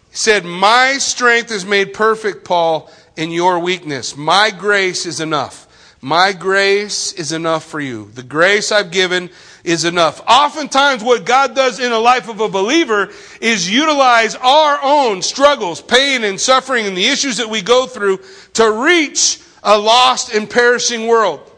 He 0.10 0.18
said, 0.18 0.44
My 0.44 0.98
strength 0.98 1.52
is 1.52 1.66
made 1.66 1.94
perfect, 1.94 2.46
Paul, 2.46 2.92
in 3.16 3.32
your 3.32 3.60
weakness. 3.60 4.18
My 4.18 4.52
grace 4.52 5.06
is 5.06 5.20
enough. 5.20 5.68
My 6.02 6.34
grace 6.34 7.14
is 7.14 7.32
enough 7.32 7.64
for 7.64 7.80
you. 7.80 8.12
The 8.14 8.24
grace 8.24 8.72
I've 8.72 8.92
given 8.92 9.30
is 9.64 9.86
enough. 9.86 10.22
Oftentimes, 10.28 11.04
what 11.04 11.26
God 11.26 11.56
does 11.56 11.80
in 11.80 11.92
the 11.92 12.00
life 12.00 12.28
of 12.28 12.40
a 12.42 12.50
believer 12.50 13.10
is 13.40 13.70
utilize 13.70 14.36
our 14.36 14.80
own 14.84 15.22
struggles, 15.22 15.82
pain, 15.82 16.24
and 16.24 16.40
suffering, 16.40 16.86
and 16.86 16.98
the 16.98 17.06
issues 17.06 17.38
that 17.38 17.50
we 17.50 17.62
go 17.62 17.88
through 17.88 18.20
to 18.54 18.72
reach 18.72 19.40
a 19.64 19.78
lost 19.78 20.34
and 20.34 20.50
perishing 20.50 21.08
world. 21.08 21.50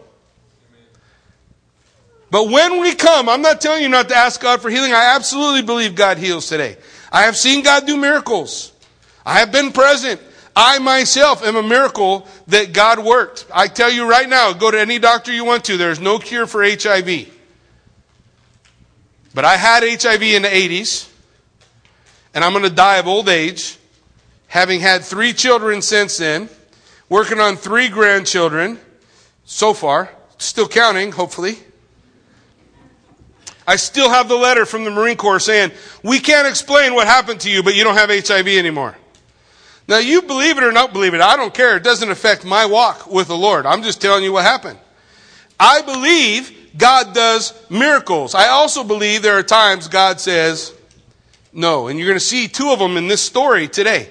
But 2.30 2.50
when 2.50 2.82
we 2.82 2.94
come, 2.94 3.30
I'm 3.30 3.42
not 3.42 3.62
telling 3.62 3.82
you 3.82 3.90
not 3.90 4.10
to 4.10 4.16
ask 4.16 4.42
God 4.42 4.62
for 4.62 4.70
healing. 4.70 4.94
I 4.94 5.16
absolutely 5.16 5.62
believe 5.62 5.96
God 5.96 6.18
heals 6.18 6.48
today. 6.48 6.78
I 7.12 7.24
have 7.24 7.38
seen 7.38 7.64
God 7.64 7.88
do 7.88 7.98
miracles. 7.98 8.72
I 9.26 9.40
have 9.40 9.52
been 9.52 9.72
present. 9.72 10.22
I 10.56 10.80
myself 10.80 11.44
am 11.44 11.56
a 11.56 11.64
miracle 11.64 12.28
that 12.48 12.74
God 12.74 13.00
worked. 13.00 13.46
I 13.54 13.68
tell 13.68 13.92
you 13.92 14.10
right 14.10 14.28
now, 14.28 14.54
go 14.54 14.70
to 14.70 14.80
any 14.80 15.00
doctor 15.00 15.34
you 15.34 15.44
want 15.44 15.66
to, 15.66 15.78
there's 15.78 16.00
no 16.00 16.20
cure 16.20 16.48
for 16.48 16.64
HIV. 16.64 17.35
But 19.36 19.44
I 19.44 19.58
had 19.58 19.84
HIV 19.84 20.22
in 20.22 20.44
the 20.44 20.48
80s, 20.48 21.10
and 22.34 22.42
I'm 22.42 22.54
going 22.54 22.64
to 22.64 22.70
die 22.70 23.00
of 23.00 23.06
old 23.08 23.28
age, 23.28 23.78
having 24.48 24.80
had 24.80 25.04
three 25.04 25.34
children 25.34 25.82
since 25.82 26.18
then, 26.18 26.48
working 27.10 27.42
on 27.42 27.58
three 27.58 27.90
grandchildren 27.90 28.80
so 29.44 29.74
far, 29.74 30.10
still 30.38 30.70
counting, 30.70 31.12
hopefully. 31.12 31.58
I 33.68 33.76
still 33.76 34.10
have 34.10 34.30
the 34.30 34.38
letter 34.38 34.66
from 34.66 34.86
the 34.86 34.92
Marine 34.92 35.18
Corps 35.18 35.42
saying, 35.42 35.72
We 36.02 36.22
can't 36.22 36.48
explain 36.48 36.96
what 36.96 37.06
happened 37.06 37.42
to 37.42 37.52
you, 37.52 37.62
but 37.62 37.76
you 37.76 37.84
don't 37.84 37.98
have 37.98 38.10
HIV 38.10 38.48
anymore. 38.48 38.96
Now, 39.86 39.98
you 39.98 40.22
believe 40.22 40.58
it 40.58 40.64
or 40.64 40.72
not 40.72 40.94
believe 40.94 41.14
it, 41.14 41.20
I 41.20 41.36
don't 41.36 41.54
care. 41.54 41.76
It 41.76 41.84
doesn't 41.84 42.10
affect 42.10 42.46
my 42.46 42.68
walk 42.68 43.06
with 43.06 43.28
the 43.28 43.38
Lord. 43.38 43.66
I'm 43.66 43.84
just 43.84 44.00
telling 44.00 44.24
you 44.24 44.32
what 44.32 44.46
happened. 44.46 44.80
I 45.60 45.82
believe 45.82 46.65
God 46.78 47.14
does 47.14 47.54
miracles. 47.70 48.36
I 48.36 48.50
also 48.50 48.84
believe 48.84 49.22
there 49.22 49.38
are 49.38 49.44
times 49.44 49.88
God 49.88 50.20
says 50.20 50.74
no. 51.54 51.88
And 51.88 51.98
you're 51.98 52.08
going 52.08 52.20
to 52.20 52.26
see 52.26 52.48
two 52.48 52.72
of 52.72 52.80
them 52.80 52.98
in 52.98 53.08
this 53.08 53.22
story 53.22 53.68
today. 53.68 54.10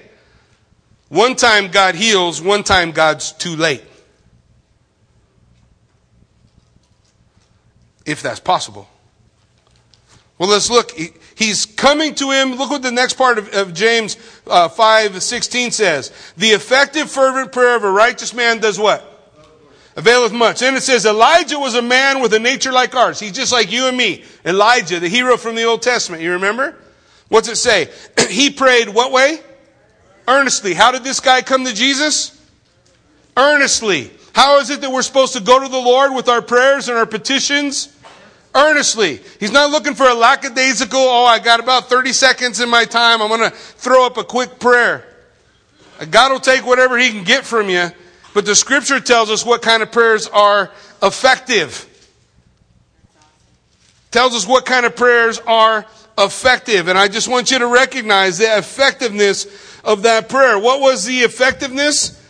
One 1.09 1.35
time 1.35 1.69
God 1.69 1.95
heals, 1.95 2.41
one 2.41 2.63
time 2.63 2.91
God's 2.91 3.31
too 3.31 3.55
late. 3.55 3.83
If 8.05 8.21
that's 8.21 8.39
possible. 8.39 8.87
Well, 10.37 10.49
let's 10.49 10.69
look. 10.69 10.91
He's 11.35 11.65
coming 11.65 12.15
to 12.15 12.31
him. 12.31 12.55
Look 12.55 12.69
what 12.69 12.81
the 12.81 12.91
next 12.91 13.13
part 13.13 13.37
of, 13.37 13.53
of 13.53 13.73
James 13.73 14.17
uh, 14.47 14.67
5 14.67 15.21
16 15.21 15.71
says. 15.71 16.11
The 16.37 16.49
effective, 16.49 17.09
fervent 17.09 17.51
prayer 17.51 17.75
of 17.75 17.83
a 17.83 17.91
righteous 17.91 18.33
man 18.33 18.59
does 18.59 18.79
what? 18.79 19.14
Availeth 19.95 20.33
much. 20.33 20.59
Then 20.59 20.75
it 20.75 20.83
says, 20.83 21.05
Elijah 21.05 21.57
was 21.57 21.75
a 21.75 21.81
man 21.81 22.19
with 22.21 22.33
a 22.33 22.39
nature 22.39 22.71
like 22.71 22.95
ours. 22.95 23.19
He's 23.19 23.31
just 23.31 23.51
like 23.51 23.71
you 23.71 23.87
and 23.87 23.95
me. 23.95 24.23
Elijah, 24.43 24.99
the 24.99 25.07
hero 25.07 25.37
from 25.37 25.55
the 25.55 25.63
Old 25.63 25.81
Testament. 25.81 26.21
You 26.21 26.33
remember? 26.33 26.75
What's 27.29 27.47
it 27.47 27.55
say? 27.55 27.89
he 28.29 28.49
prayed 28.49 28.89
what 28.89 29.11
way? 29.11 29.39
Earnestly. 30.27 30.73
How 30.73 30.91
did 30.91 31.03
this 31.03 31.19
guy 31.19 31.41
come 31.41 31.65
to 31.65 31.73
Jesus? 31.73 32.31
Earnestly. 33.37 34.11
How 34.33 34.59
is 34.59 34.69
it 34.69 34.81
that 34.81 34.91
we're 34.91 35.01
supposed 35.01 35.33
to 35.33 35.41
go 35.41 35.61
to 35.61 35.67
the 35.69 35.77
Lord 35.77 36.13
with 36.13 36.27
our 36.27 36.41
prayers 36.41 36.89
and 36.89 36.97
our 36.97 37.05
petitions? 37.05 37.91
earnestly. 38.55 39.19
He's 39.39 39.51
not 39.51 39.69
looking 39.69 39.93
for 39.93 40.07
a 40.07 40.13
lackadaisical, 40.13 40.97
oh, 40.97 41.25
I 41.25 41.39
got 41.39 41.59
about 41.59 41.89
30 41.89 42.13
seconds 42.13 42.61
in 42.61 42.69
my 42.69 42.85
time. 42.85 43.21
I'm 43.21 43.27
going 43.27 43.41
to 43.41 43.55
throw 43.55 44.05
up 44.05 44.17
a 44.17 44.23
quick 44.23 44.59
prayer. 44.59 45.05
God 46.09 46.31
will 46.31 46.39
take 46.39 46.65
whatever 46.65 46.97
he 46.97 47.11
can 47.11 47.23
get 47.23 47.45
from 47.45 47.69
you, 47.69 47.89
but 48.35 48.45
the 48.45 48.53
scripture 48.53 48.99
tells 48.99 49.31
us 49.31 49.45
what 49.45 49.61
kind 49.61 49.81
of 49.81 49.93
prayers 49.93 50.27
are 50.27 50.69
effective. 51.01 51.87
Tells 54.11 54.35
us 54.35 54.45
what 54.45 54.65
kind 54.65 54.85
of 54.85 54.93
prayers 54.93 55.39
are 55.47 55.85
effective. 56.17 56.89
And 56.89 56.97
I 56.97 57.07
just 57.07 57.29
want 57.29 57.49
you 57.49 57.59
to 57.59 57.67
recognize 57.67 58.39
the 58.39 58.57
effectiveness 58.57 59.79
of 59.85 60.01
that 60.01 60.27
prayer. 60.27 60.59
What 60.59 60.81
was 60.81 61.05
the 61.05 61.19
effectiveness? 61.19 62.21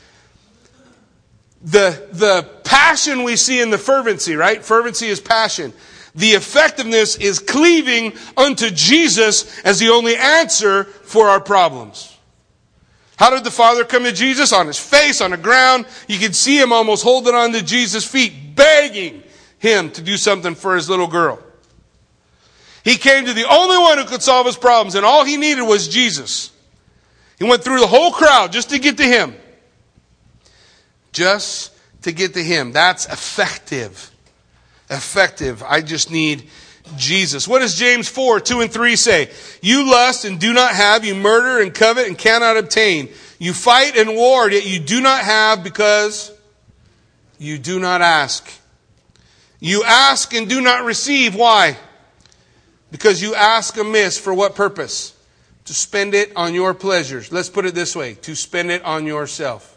The, 1.64 2.08
the 2.12 2.48
passion 2.64 3.24
we 3.24 3.36
see 3.36 3.60
in 3.60 3.72
the 3.72 3.80
fervency, 3.80 4.36
right? 4.36 4.64
Fervency 4.64 5.08
is 5.08 5.20
passion. 5.20 5.74
The 6.14 6.34
effectiveness 6.34 7.16
is 7.16 7.40
cleaving 7.40 8.14
unto 8.38 8.70
Jesus 8.70 9.60
as 9.62 9.80
the 9.80 9.90
only 9.90 10.16
answer 10.16 10.84
for 10.84 11.30
our 11.30 11.42
problems. 11.42 12.15
How 13.18 13.30
did 13.30 13.44
the 13.44 13.52
father 13.52 13.86
come 13.86 14.04
to 14.04 14.12
Jesus? 14.12 14.52
On 14.52 14.68
his 14.68 14.78
face, 14.80 15.22
on 15.22 15.32
the 15.32 15.38
ground. 15.38 15.86
You 16.08 16.20
could 16.20 16.36
see 16.36 16.60
him 16.60 16.74
almost 16.74 17.04
holding 17.04 17.34
on 17.34 17.54
to 17.54 17.64
Jesus' 17.64 18.06
feet, 18.06 18.56
begging 18.56 19.24
him 19.58 19.90
to 19.92 20.02
do 20.02 20.18
something 20.18 20.56
for 20.56 20.76
his 20.76 20.90
little 20.90 21.08
girl. 21.08 21.40
He 22.84 22.98
came 22.98 23.26
to 23.26 23.34
the 23.34 23.48
only 23.50 23.78
one 23.78 23.98
who 23.98 24.06
could 24.06 24.22
solve 24.22 24.46
his 24.46 24.58
problems, 24.58 24.96
and 24.96 25.06
all 25.06 25.24
he 25.24 25.38
needed 25.38 25.64
was 25.64 25.88
Jesus. 25.88 26.52
He 27.40 27.46
went 27.46 27.64
through 27.64 27.80
the 27.80 27.88
whole 27.88 28.12
crowd 28.12 28.52
just 28.52 28.70
to 28.70 28.80
get 28.80 28.98
to 28.98 29.04
him. 29.04 29.36
Just 31.12 31.72
to 32.04 32.12
get 32.12 32.34
to 32.34 32.44
him. 32.44 32.72
That's 32.74 33.06
effective 33.06 34.12
effective. 34.90 35.64
I 35.64 35.82
just 35.82 36.12
need 36.12 36.50
Jesus. 36.98 37.48
What 37.48 37.60
does 37.60 37.78
James 37.78 38.08
4, 38.08 38.40
2 38.40 38.62
and 38.62 38.72
3 38.72 38.96
say? 38.96 39.30
You 39.62 39.90
lust 39.90 40.26
and 40.26 40.40
do 40.40 40.54
not 40.54 40.74
have, 40.74 41.04
you 41.04 41.16
murder 41.16 41.62
and 41.62 41.74
covet 41.74 42.08
and 42.08 42.18
cannot 42.18 42.58
obtain. 42.58 43.10
You 43.40 43.54
fight 43.54 43.98
and 43.98 44.16
war, 44.16 44.50
yet 44.50 44.66
you 44.66 44.80
do 44.80 45.02
not 45.02 45.24
have 45.24 45.64
because 45.64 46.32
you 47.38 47.58
do 47.58 47.80
not 47.80 48.02
ask. 48.02 48.48
You 49.60 49.84
ask 49.84 50.34
and 50.34 50.48
do 50.48 50.62
not 50.62 50.86
receive. 50.86 51.36
Why? 51.36 51.78
Because 52.92 53.22
you 53.22 53.36
ask 53.36 53.78
amiss 53.78 54.18
for 54.18 54.34
what 54.34 54.56
purpose? 54.56 55.14
To 55.66 55.74
spend 55.74 56.14
it 56.14 56.32
on 56.36 56.54
your 56.54 56.74
pleasures. 56.74 57.32
Let's 57.32 57.50
put 57.50 57.66
it 57.66 57.74
this 57.74 57.96
way 57.96 58.14
to 58.22 58.36
spend 58.36 58.72
it 58.72 58.84
on 58.84 59.06
yourself. 59.08 59.75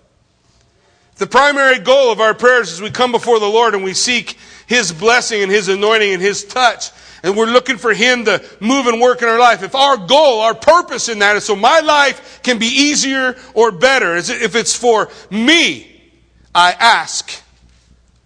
The 1.18 1.26
primary 1.26 1.80
goal 1.80 2.12
of 2.12 2.20
our 2.20 2.32
prayers 2.32 2.72
is 2.72 2.80
we 2.80 2.90
come 2.90 3.10
before 3.10 3.40
the 3.40 3.48
Lord 3.48 3.74
and 3.74 3.82
we 3.82 3.92
seek 3.92 4.38
His 4.66 4.92
blessing 4.92 5.42
and 5.42 5.50
His 5.50 5.68
anointing 5.68 6.14
and 6.14 6.22
His 6.22 6.44
touch, 6.44 6.90
and 7.24 7.36
we're 7.36 7.46
looking 7.46 7.76
for 7.76 7.92
Him 7.92 8.24
to 8.26 8.42
move 8.60 8.86
and 8.86 9.00
work 9.00 9.20
in 9.20 9.28
our 9.28 9.38
life. 9.38 9.64
If 9.64 9.74
our 9.74 9.96
goal, 9.96 10.40
our 10.40 10.54
purpose 10.54 11.08
in 11.08 11.18
that 11.18 11.34
is 11.34 11.44
so 11.44 11.56
my 11.56 11.80
life 11.80 12.40
can 12.44 12.60
be 12.60 12.66
easier 12.66 13.36
or 13.54 13.72
better, 13.72 14.14
if 14.16 14.54
it's 14.54 14.76
for 14.76 15.10
me, 15.28 16.12
I 16.54 16.70
ask 16.72 17.42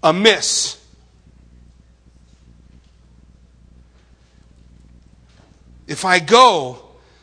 amiss. 0.03 0.79
If 5.87 6.05
I 6.05 6.19
go 6.19 6.79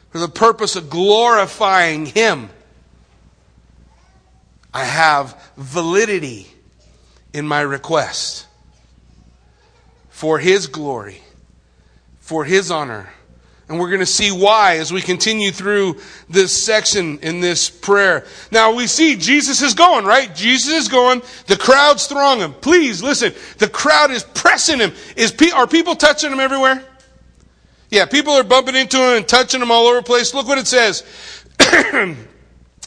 for 0.09 0.17
the 0.17 0.27
purpose 0.27 0.75
of 0.75 0.89
glorifying 0.89 2.07
Him, 2.07 2.49
I 4.73 4.83
have 4.83 5.51
validity 5.57 6.47
in 7.33 7.47
my 7.47 7.61
request 7.61 8.45
for 10.09 10.39
His 10.39 10.67
glory, 10.67 11.21
for 12.19 12.45
His 12.45 12.71
honor. 12.71 13.09
And 13.67 13.79
we're 13.79 13.89
going 13.89 13.99
to 13.99 14.05
see 14.07 14.31
why 14.31 14.77
as 14.77 14.91
we 14.91 14.99
continue 14.99 15.51
through 15.51 15.97
this 16.27 16.65
section 16.65 17.19
in 17.19 17.39
this 17.39 17.69
prayer. 17.69 18.25
Now 18.51 18.73
we 18.73 18.87
see 18.87 19.15
Jesus 19.15 19.61
is 19.61 19.75
going, 19.75 20.05
right? 20.05 20.33
Jesus 20.33 20.73
is 20.73 20.87
going. 20.87 21.21
The 21.45 21.55
crowd's 21.55 22.07
thronging 22.07 22.45
him. 22.45 22.53
Please 22.53 23.03
listen. 23.03 23.31
The 23.59 23.69
crowd 23.69 24.09
is 24.09 24.23
pressing 24.23 24.79
him. 24.79 24.91
Is, 25.15 25.35
are 25.53 25.67
people 25.67 25.95
touching 25.95 26.31
him 26.31 26.39
everywhere? 26.39 26.83
Yeah, 27.91 28.07
people 28.07 28.33
are 28.33 28.43
bumping 28.43 28.75
into 28.75 28.97
him 28.97 29.17
and 29.17 29.27
touching 29.27 29.61
him 29.61 29.69
all 29.69 29.85
over 29.85 29.97
the 29.97 30.03
place. 30.03 30.33
Look 30.33 30.47
what 30.47 30.57
it 30.57 30.65
says. 30.65 31.03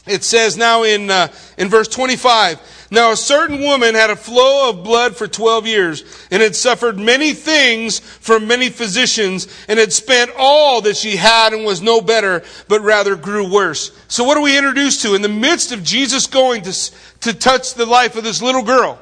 it 0.05 0.23
says 0.23 0.57
now 0.57 0.83
in, 0.83 1.09
uh, 1.09 1.29
in 1.57 1.69
verse 1.69 1.87
25 1.87 2.87
Now 2.91 3.11
a 3.11 3.15
certain 3.15 3.61
woman 3.61 3.95
had 3.95 4.09
a 4.09 4.17
flow 4.17 4.69
of 4.69 4.83
blood 4.83 5.15
for 5.15 5.27
12 5.27 5.65
years 5.65 6.27
and 6.29 6.41
had 6.41 6.57
suffered 6.57 6.99
many 6.99 7.33
things 7.33 7.99
from 7.99 8.47
many 8.47 8.69
physicians 8.69 9.47
and 9.69 9.79
had 9.79 9.93
spent 9.93 10.31
all 10.37 10.81
that 10.81 10.97
she 10.97 11.15
had 11.15 11.53
and 11.53 11.63
was 11.63 11.81
no 11.81 12.01
better, 12.01 12.43
but 12.67 12.81
rather 12.81 13.15
grew 13.15 13.49
worse. 13.49 13.97
So 14.09 14.25
what 14.25 14.37
are 14.37 14.43
we 14.43 14.57
introduced 14.57 15.03
to? 15.03 15.15
In 15.15 15.21
the 15.21 15.29
midst 15.29 15.71
of 15.71 15.83
Jesus 15.83 16.27
going 16.27 16.63
to, 16.63 16.91
to 17.21 17.33
touch 17.33 17.75
the 17.75 17.85
life 17.85 18.17
of 18.17 18.25
this 18.25 18.41
little 18.41 18.63
girl, 18.63 18.99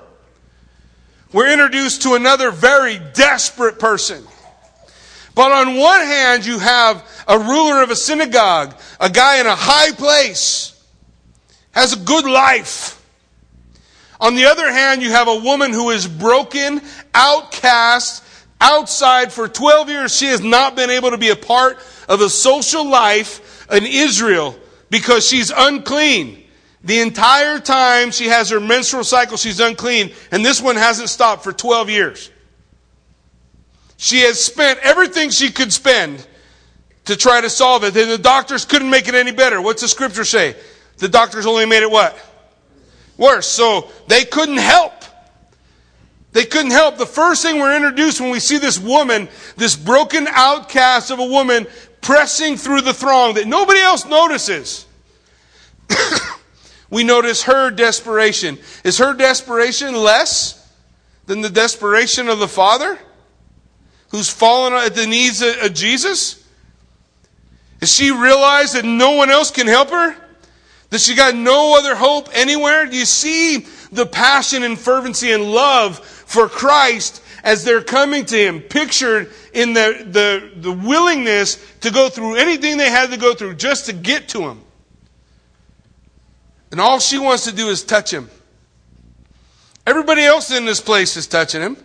we're 1.34 1.52
introduced 1.52 2.04
to 2.04 2.14
another 2.14 2.52
very 2.52 3.00
desperate 3.14 3.80
person. 3.80 4.24
But 5.34 5.52
on 5.52 5.78
one 5.78 6.02
hand, 6.02 6.46
you 6.46 6.60
have 6.60 7.08
a 7.28 7.40
ruler 7.40 7.82
of 7.82 7.90
a 7.90 7.96
synagogue, 7.96 8.76
a 9.00 9.10
guy 9.10 9.40
in 9.40 9.48
a 9.48 9.56
high 9.56 9.94
place, 9.94 10.72
has 11.72 11.94
a 11.94 12.00
good 12.00 12.26
life. 12.26 12.98
On 14.20 14.36
the 14.36 14.46
other 14.46 14.72
hand, 14.72 15.02
you 15.02 15.12
have 15.12 15.28
a 15.28 15.40
woman 15.40 15.72
who 15.72 15.90
is 15.90 16.08
broken, 16.08 16.82
outcast, 17.14 18.24
outside 18.60 19.34
for 19.34 19.48
12 19.48 19.90
years. 19.90 20.16
She 20.16 20.28
has 20.28 20.42
not 20.42 20.76
been 20.76 20.92
able 20.92 21.10
to 21.10 21.18
be 21.18 21.30
a 21.30 21.36
part 21.36 21.80
of 22.08 22.22
a 22.22 22.30
social 22.30 22.88
life 22.88 23.68
in 23.72 23.86
Israel 23.86 24.56
because 24.92 25.28
she's 25.28 25.52
unclean. 25.56 26.44
The 26.84 27.00
entire 27.00 27.60
time 27.60 28.12
she 28.12 28.28
has 28.28 28.50
her 28.50 28.60
menstrual 28.60 29.04
cycle, 29.04 29.38
she's 29.38 29.60
unclean, 29.60 30.12
and 30.32 30.44
this 30.44 30.62
one 30.62 30.76
hasn't 30.76 31.10
stopped 31.10 31.44
for 31.44 31.54
12 31.54 31.90
years. 31.90 32.32
She 33.98 34.22
has 34.22 34.44
spent 34.44 34.80
everything 34.80 35.30
she 35.30 35.52
could 35.52 35.72
spend 35.72 36.26
to 37.06 37.16
try 37.16 37.42
to 37.42 37.50
solve 37.50 37.84
it, 37.84 37.96
and 37.96 38.10
the 38.10 38.18
doctors 38.18 38.66
couldn't 38.66 38.90
make 38.90 39.08
it 39.08 39.16
any 39.16 39.32
better. 39.32 39.62
What's 39.62 39.82
the 39.82 39.88
scripture 39.88 40.26
say? 40.26 40.56
The 41.02 41.10
doctors 41.10 41.46
only 41.46 41.66
made 41.66 41.84
it 41.84 41.92
what? 41.92 42.18
Worse. 43.18 43.48
So 43.48 43.92
they 44.08 44.24
couldn't 44.24 44.58
help. 44.58 44.94
They 46.32 46.46
couldn't 46.46 46.72
help. 46.72 46.98
The 46.98 47.06
first 47.06 47.44
thing 47.44 47.60
we're 47.60 47.76
introduced 47.76 48.22
when 48.22 48.32
we 48.32 48.40
see 48.40 48.58
this 48.58 48.80
woman, 48.80 49.28
this 49.58 49.76
broken 49.76 50.28
outcast 50.30 51.12
of 51.12 51.20
a 51.20 51.26
woman 51.26 51.68
pressing 52.00 52.56
through 52.56 52.82
the 52.82 52.94
throng 52.94 53.34
that 53.34 53.48
nobody 53.48 53.82
else 53.82 54.06
notices. 54.06 54.86
we 56.90 57.04
notice 57.04 57.44
her 57.44 57.70
desperation. 57.70 58.58
Is 58.86 58.98
her 59.00 59.14
desperation 59.14 59.94
less 59.94 60.58
than 61.26 61.42
the 61.42 61.50
desperation 61.50 62.30
of 62.30 62.40
the 62.40 62.48
Father? 62.48 62.98
who's 64.12 64.30
fallen 64.30 64.74
at 64.74 64.94
the 64.94 65.08
knees 65.08 65.42
of 65.42 65.74
Jesus? 65.74 66.46
Does 67.80 67.94
she 67.94 68.12
realize 68.12 68.74
that 68.74 68.86
no 68.86 69.12
one 69.12 69.32
else 69.32 69.52
can 69.52 69.68
help 69.68 69.90
her? 69.90 70.16
That 70.92 71.02
she 71.02 71.16
got 71.16 71.36
no 71.36 71.78
other 71.78 71.96
hope 71.96 72.30
anywhere? 72.34 72.86
Do 72.86 72.96
you 72.96 73.06
see 73.06 73.66
the 73.92 74.06
passion 74.06 74.64
and 74.64 74.78
fervency 74.78 75.32
and 75.32 75.52
love 75.52 76.00
for 76.00 76.48
Christ 76.48 77.24
as 77.44 77.64
they're 77.64 77.82
coming 77.82 78.26
to 78.26 78.38
Him, 78.38 78.62
pictured 78.62 79.32
in 79.54 79.74
the, 79.74 80.06
the, 80.08 80.52
the 80.62 80.72
willingness 80.72 81.58
to 81.80 81.92
go 81.92 82.08
through 82.08 82.36
anything 82.36 82.78
they 82.78 82.90
had 82.90 83.10
to 83.12 83.18
go 83.18 83.34
through 83.34 83.56
just 83.56 83.88
to 83.88 83.94
get 83.94 84.30
to 84.30 84.44
Him? 84.44 84.62
And 86.72 86.80
all 86.80 87.00
she 87.00 87.18
wants 87.18 87.46
to 87.46 87.52
do 87.56 87.70
is 87.70 87.84
touch 87.84 88.14
Him. 88.14 88.30
Everybody 89.88 90.22
else 90.22 90.52
in 90.52 90.66
this 90.66 90.80
place 90.80 91.18
is 91.18 91.26
touching 91.26 91.62
Him. 91.62 91.78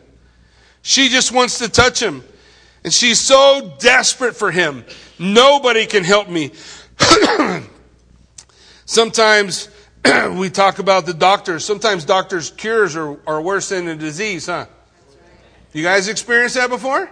She 0.86 1.08
just 1.08 1.32
wants 1.32 1.58
to 1.58 1.68
touch 1.68 2.00
him. 2.00 2.22
And 2.84 2.94
she's 2.94 3.18
so 3.18 3.74
desperate 3.80 4.36
for 4.36 4.52
him. 4.52 4.84
Nobody 5.18 5.84
can 5.84 6.04
help 6.04 6.28
me. 6.28 6.52
Sometimes 8.86 9.68
we 10.32 10.48
talk 10.48 10.78
about 10.78 11.04
the 11.06 11.12
doctors. 11.12 11.64
Sometimes 11.64 12.04
doctors' 12.04 12.50
cures 12.50 12.96
are, 12.96 13.18
are 13.26 13.42
worse 13.42 13.68
than 13.68 13.84
the 13.84 13.96
disease, 13.96 14.46
huh? 14.46 14.66
You 15.72 15.82
guys 15.82 16.08
experienced 16.08 16.54
that 16.54 16.70
before? 16.70 17.10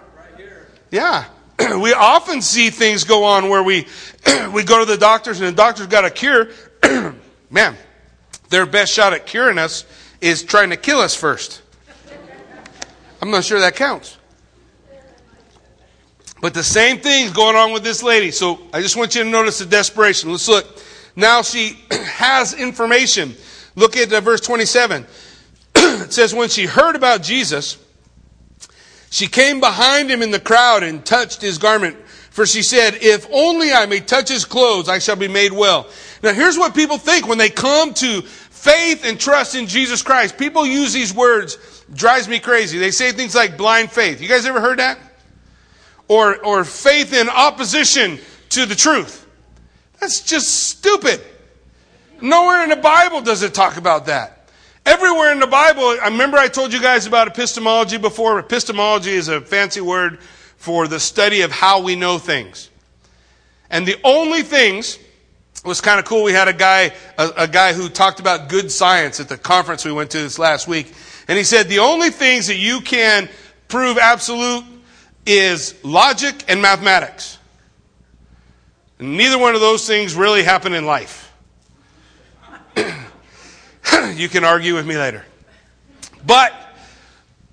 Yeah. 0.89 1.25
we 1.79 1.93
often 1.93 2.41
see 2.41 2.69
things 2.69 3.03
go 3.03 3.25
on 3.25 3.49
where 3.49 3.61
we, 3.61 3.87
we 4.53 4.63
go 4.63 4.79
to 4.79 4.85
the 4.85 4.97
doctors 4.97 5.39
and 5.39 5.49
the 5.49 5.55
doctor's 5.55 5.87
got 5.87 6.05
a 6.05 6.09
cure. 6.09 6.49
Man, 7.49 7.75
their 8.49 8.65
best 8.65 8.93
shot 8.93 9.13
at 9.13 9.25
curing 9.25 9.57
us 9.57 9.85
is 10.21 10.43
trying 10.43 10.69
to 10.69 10.77
kill 10.77 10.99
us 10.99 11.13
first. 11.13 11.61
I'm 13.21 13.31
not 13.31 13.43
sure 13.43 13.59
that 13.59 13.75
counts. 13.75 14.17
But 16.41 16.53
the 16.53 16.63
same 16.63 16.99
thing's 16.99 17.31
going 17.31 17.55
on 17.55 17.73
with 17.73 17.83
this 17.83 18.03
lady. 18.03 18.31
So 18.31 18.59
I 18.71 18.81
just 18.81 18.95
want 18.95 19.15
you 19.15 19.23
to 19.23 19.29
notice 19.29 19.59
the 19.59 19.65
desperation. 19.65 20.31
Let's 20.31 20.47
look. 20.47 20.81
Now 21.15 21.41
she 21.41 21.79
has 21.91 22.53
information. 22.53 23.35
Look 23.75 23.97
at 23.97 24.11
uh, 24.11 24.21
verse 24.21 24.41
27. 24.41 25.05
it 25.75 26.13
says, 26.13 26.33
When 26.33 26.49
she 26.49 26.65
heard 26.65 26.95
about 26.95 27.21
Jesus, 27.23 27.77
she 29.09 29.27
came 29.27 29.59
behind 29.59 30.09
him 30.09 30.21
in 30.21 30.31
the 30.31 30.39
crowd 30.39 30.83
and 30.83 31.05
touched 31.05 31.41
his 31.41 31.57
garment. 31.57 31.97
For 32.31 32.45
she 32.45 32.63
said, 32.63 32.97
If 33.01 33.27
only 33.31 33.71
I 33.71 33.85
may 33.85 34.01
touch 34.01 34.29
his 34.29 34.43
clothes, 34.43 34.89
I 34.89 34.99
shall 34.99 35.15
be 35.15 35.29
made 35.29 35.53
well. 35.53 35.87
Now 36.21 36.33
here's 36.33 36.57
what 36.57 36.75
people 36.75 36.97
think 36.97 37.27
when 37.27 37.37
they 37.37 37.49
come 37.49 37.93
to 37.95 38.21
faith 38.21 39.05
and 39.05 39.19
trust 39.19 39.55
in 39.55 39.67
Jesus 39.67 40.01
Christ. 40.01 40.37
People 40.37 40.65
use 40.65 40.91
these 40.91 41.13
words 41.13 41.57
drives 41.93 42.27
me 42.27 42.39
crazy. 42.39 42.77
They 42.77 42.91
say 42.91 43.11
things 43.11 43.35
like 43.35 43.57
blind 43.57 43.91
faith. 43.91 44.21
You 44.21 44.27
guys 44.27 44.45
ever 44.45 44.59
heard 44.59 44.79
that? 44.79 44.97
Or, 46.07 46.43
or 46.43 46.63
faith 46.63 47.13
in 47.13 47.29
opposition 47.29 48.19
to 48.49 48.65
the 48.65 48.75
truth. 48.75 49.24
That's 50.05 50.21
just 50.21 50.67
stupid. 50.67 51.19
Nowhere 52.21 52.63
in 52.63 52.69
the 52.69 52.75
Bible 52.75 53.21
does 53.21 53.41
it 53.41 53.55
talk 53.55 53.77
about 53.77 54.05
that. 54.05 54.51
Everywhere 54.85 55.31
in 55.31 55.39
the 55.39 55.47
Bible, 55.47 55.81
I 55.81 56.09
remember 56.09 56.37
I 56.37 56.47
told 56.47 56.73
you 56.73 56.79
guys 56.79 57.07
about 57.07 57.27
epistemology 57.27 57.97
before. 57.97 58.37
Epistemology 58.37 59.13
is 59.13 59.29
a 59.29 59.41
fancy 59.41 59.81
word 59.81 60.19
for 60.57 60.87
the 60.87 60.99
study 60.99 61.41
of 61.41 61.51
how 61.51 61.81
we 61.81 61.95
know 61.95 62.19
things. 62.19 62.69
And 63.71 63.87
the 63.87 63.95
only 64.03 64.43
things 64.43 64.99
was 65.65 65.81
kind 65.81 65.97
of 65.99 66.05
cool. 66.05 66.21
We 66.21 66.33
had 66.33 66.49
a 66.49 66.53
guy, 66.53 66.93
a, 67.17 67.31
a, 67.37 67.47
guy 67.47 67.73
who 67.73 67.89
talked 67.89 68.19
about 68.19 68.47
good 68.47 68.71
science 68.71 69.19
at 69.19 69.27
the 69.27 69.39
conference 69.39 69.85
we 69.85 69.91
went 69.91 70.11
to 70.11 70.19
this 70.19 70.37
last 70.37 70.67
week. 70.67 70.93
And 71.27 71.35
he 71.35 71.43
said 71.43 71.67
the 71.67 71.79
only 71.79 72.11
things 72.11 72.45
that 72.45 72.57
you 72.57 72.81
can 72.81 73.27
prove 73.69 73.97
absolute 73.97 74.65
is 75.25 75.73
logic 75.83 76.43
and 76.47 76.61
mathematics. 76.61 77.34
Neither 78.99 79.37
one 79.37 79.55
of 79.55 79.61
those 79.61 79.85
things 79.85 80.15
really 80.15 80.43
happen 80.43 80.73
in 80.73 80.85
life. 80.85 81.33
you 84.15 84.29
can 84.29 84.43
argue 84.43 84.73
with 84.73 84.87
me 84.87 84.97
later. 84.97 85.25
But 86.25 86.53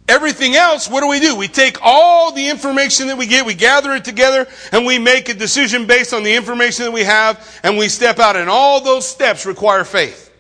everything 0.09 0.55
else, 0.55 0.89
what 0.89 1.01
do 1.01 1.09
we 1.09 1.21
do? 1.21 1.37
We 1.37 1.49
take 1.49 1.79
all 1.83 2.33
the 2.33 2.49
information 2.49 3.09
that 3.09 3.19
we 3.19 3.27
get, 3.27 3.45
we 3.45 3.55
gather 3.55 3.93
it 3.93 4.05
together, 4.05 4.47
and 4.71 4.87
we 4.87 4.99
make 4.99 5.29
a 5.29 5.35
decision 5.35 5.87
based 5.87 6.15
on 6.15 6.23
the 6.23 6.35
information 6.35 6.85
that 6.85 6.93
we 6.93 7.05
have, 7.05 7.61
and 7.63 7.77
we 7.77 7.89
step 7.89 8.19
out. 8.19 8.37
And 8.37 8.49
all 8.49 8.81
those 8.81 9.07
steps 9.07 9.45
require 9.45 9.85
faith. 9.85 10.32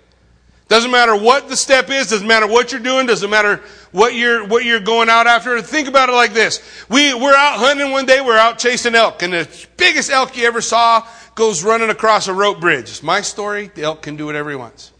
Doesn't 0.72 0.90
matter 0.90 1.14
what 1.14 1.50
the 1.50 1.56
step 1.58 1.90
is, 1.90 2.06
doesn't 2.06 2.26
matter 2.26 2.46
what 2.46 2.72
you're 2.72 2.80
doing, 2.80 3.04
doesn't 3.04 3.28
matter 3.28 3.60
what 3.90 4.14
you're, 4.14 4.46
what 4.46 4.64
you're 4.64 4.80
going 4.80 5.10
out 5.10 5.26
after. 5.26 5.60
Think 5.60 5.86
about 5.86 6.08
it 6.08 6.12
like 6.12 6.32
this. 6.32 6.62
We, 6.88 7.12
we're 7.12 7.34
out 7.34 7.58
hunting 7.58 7.90
one 7.90 8.06
day, 8.06 8.22
we're 8.22 8.38
out 8.38 8.58
chasing 8.58 8.94
elk, 8.94 9.22
and 9.22 9.34
the 9.34 9.66
biggest 9.76 10.08
elk 10.08 10.34
you 10.34 10.46
ever 10.46 10.62
saw 10.62 11.06
goes 11.34 11.62
running 11.62 11.90
across 11.90 12.26
a 12.26 12.32
rope 12.32 12.58
bridge. 12.58 12.84
It's 12.84 13.02
my 13.02 13.20
story. 13.20 13.70
The 13.74 13.82
elk 13.82 14.00
can 14.00 14.16
do 14.16 14.24
whatever 14.24 14.48
he 14.48 14.56
wants. 14.56 14.92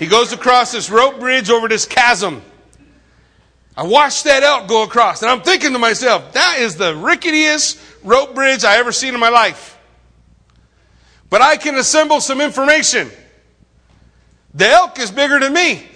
He 0.00 0.08
goes 0.08 0.32
across 0.32 0.72
this 0.72 0.90
rope 0.90 1.20
bridge 1.20 1.50
over 1.50 1.68
this 1.68 1.86
chasm. 1.86 2.42
I 3.76 3.84
watched 3.84 4.24
that 4.24 4.42
elk 4.42 4.66
go 4.66 4.82
across, 4.82 5.22
and 5.22 5.30
I'm 5.30 5.42
thinking 5.42 5.72
to 5.72 5.78
myself, 5.78 6.32
that 6.32 6.56
is 6.58 6.74
the 6.74 6.96
ricketiest 6.96 7.78
rope 8.02 8.34
bridge 8.34 8.64
I 8.64 8.78
ever 8.78 8.90
seen 8.90 9.14
in 9.14 9.20
my 9.20 9.28
life. 9.28 9.78
But 11.30 11.42
I 11.42 11.58
can 11.58 11.76
assemble 11.76 12.20
some 12.20 12.40
information. 12.40 13.08
The 14.54 14.68
elk 14.68 14.98
is 14.98 15.10
bigger 15.10 15.38
than 15.38 15.52
me. 15.52 15.86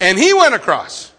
And 0.00 0.18
he 0.18 0.34
went 0.34 0.54
across. 0.54 1.12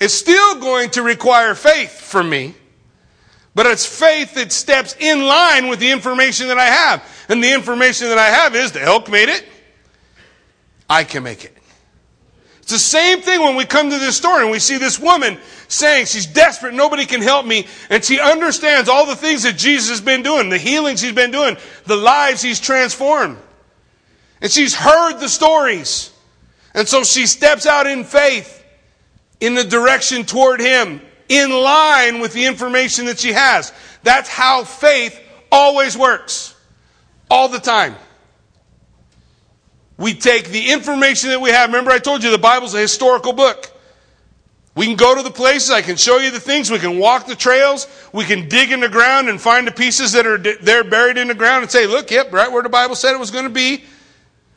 It's 0.00 0.14
still 0.14 0.60
going 0.60 0.90
to 0.90 1.02
require 1.02 1.54
faith 1.54 2.00
from 2.00 2.30
me, 2.30 2.54
but 3.54 3.66
it's 3.66 3.84
faith 3.84 4.34
that 4.34 4.52
steps 4.52 4.94
in 4.98 5.24
line 5.24 5.68
with 5.68 5.80
the 5.80 5.90
information 5.90 6.48
that 6.48 6.58
I 6.58 6.66
have. 6.66 7.26
And 7.28 7.42
the 7.42 7.52
information 7.52 8.08
that 8.08 8.18
I 8.18 8.28
have 8.28 8.54
is 8.54 8.72
the 8.72 8.82
elk 8.82 9.10
made 9.10 9.28
it. 9.28 9.44
I 10.88 11.04
can 11.04 11.22
make 11.22 11.44
it. 11.44 11.56
It's 12.60 12.72
the 12.72 12.78
same 12.78 13.22
thing 13.22 13.40
when 13.40 13.56
we 13.56 13.64
come 13.64 13.90
to 13.90 13.98
this 13.98 14.16
story 14.16 14.42
and 14.42 14.50
we 14.50 14.58
see 14.58 14.78
this 14.78 14.98
woman 14.98 15.38
saying 15.68 16.06
she's 16.06 16.26
desperate, 16.26 16.74
nobody 16.74 17.04
can 17.04 17.20
help 17.20 17.44
me, 17.44 17.66
and 17.90 18.04
she 18.04 18.20
understands 18.20 18.88
all 18.88 19.06
the 19.06 19.16
things 19.16 19.42
that 19.42 19.56
Jesus 19.56 19.90
has 19.90 20.00
been 20.00 20.22
doing, 20.22 20.48
the 20.48 20.58
healings 20.58 21.00
he's 21.00 21.12
been 21.12 21.30
doing, 21.30 21.56
the 21.86 21.96
lives 21.96 22.40
he's 22.42 22.60
transformed. 22.60 23.38
And 24.40 24.50
she's 24.50 24.74
heard 24.74 25.18
the 25.18 25.28
stories. 25.28 26.12
And 26.74 26.86
so 26.86 27.02
she 27.04 27.26
steps 27.26 27.66
out 27.66 27.86
in 27.86 28.04
faith 28.04 28.64
in 29.40 29.54
the 29.54 29.64
direction 29.64 30.24
toward 30.24 30.60
him 30.60 31.00
in 31.28 31.50
line 31.50 32.20
with 32.20 32.32
the 32.32 32.46
information 32.46 33.06
that 33.06 33.18
she 33.18 33.32
has. 33.32 33.72
That's 34.02 34.28
how 34.28 34.64
faith 34.64 35.18
always 35.50 35.96
works. 35.96 36.54
All 37.30 37.48
the 37.48 37.58
time. 37.58 37.94
We 39.98 40.14
take 40.14 40.48
the 40.48 40.70
information 40.70 41.30
that 41.30 41.40
we 41.40 41.50
have. 41.50 41.68
Remember, 41.68 41.90
I 41.90 41.98
told 41.98 42.22
you 42.22 42.30
the 42.30 42.38
Bible's 42.38 42.74
a 42.74 42.78
historical 42.78 43.32
book. 43.32 43.70
We 44.74 44.86
can 44.86 44.94
go 44.94 45.16
to 45.16 45.22
the 45.22 45.30
places, 45.32 45.72
I 45.72 45.82
can 45.82 45.96
show 45.96 46.18
you 46.18 46.30
the 46.30 46.38
things, 46.38 46.70
we 46.70 46.78
can 46.78 47.00
walk 47.00 47.26
the 47.26 47.34
trails, 47.34 47.88
we 48.12 48.24
can 48.24 48.48
dig 48.48 48.70
in 48.70 48.78
the 48.78 48.88
ground 48.88 49.28
and 49.28 49.40
find 49.40 49.66
the 49.66 49.72
pieces 49.72 50.12
that 50.12 50.24
are 50.24 50.38
there 50.38 50.84
buried 50.84 51.18
in 51.18 51.26
the 51.26 51.34
ground 51.34 51.62
and 51.62 51.70
say, 51.70 51.88
look, 51.88 52.12
yep, 52.12 52.32
right 52.32 52.50
where 52.52 52.62
the 52.62 52.68
Bible 52.68 52.94
said 52.94 53.12
it 53.12 53.18
was 53.18 53.32
going 53.32 53.42
to 53.42 53.50
be. 53.50 53.82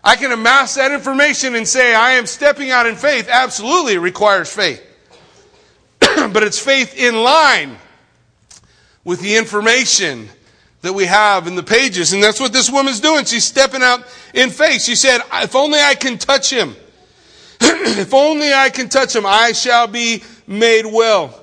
I 0.04 0.16
can 0.16 0.32
amass 0.32 0.76
that 0.76 0.92
information 0.92 1.56
and 1.56 1.68
say, 1.68 1.94
I 1.94 2.12
am 2.12 2.26
stepping 2.26 2.72
out 2.72 2.88
in 2.88 2.96
faith. 2.96 3.28
Absolutely, 3.30 3.94
it 3.94 4.00
requires 4.00 4.52
faith. 4.52 4.82
but 6.00 6.44
it's 6.44 6.60
faith 6.60 6.98
in 6.98 7.24
line 7.24 7.78
with 9.04 9.22
the 9.22 9.36
information 9.36 10.30
that 10.82 10.94
we 10.94 11.06
have 11.06 11.46
in 11.46 11.56
the 11.56 11.64
pages. 11.64 12.14
And 12.14 12.24
that's 12.24 12.40
what 12.40 12.54
this 12.54 12.72
woman's 12.72 13.00
doing. 13.00 13.26
She's 13.26 13.46
stepping 13.46 13.84
out 13.84 14.04
in 14.34 14.50
faith. 14.50 14.82
She 14.82 14.96
said, 14.96 15.22
if 15.34 15.56
only 15.56 15.80
I 15.80 15.94
can 15.94 16.18
touch 16.18 16.52
him. 16.52 16.76
if 17.62 18.14
only 18.14 18.52
I 18.52 18.70
can 18.70 18.90
touch 18.90 19.16
him, 19.16 19.26
I 19.26 19.52
shall 19.52 19.88
be 19.88 20.24
made 20.48 20.86
well. 20.86 21.40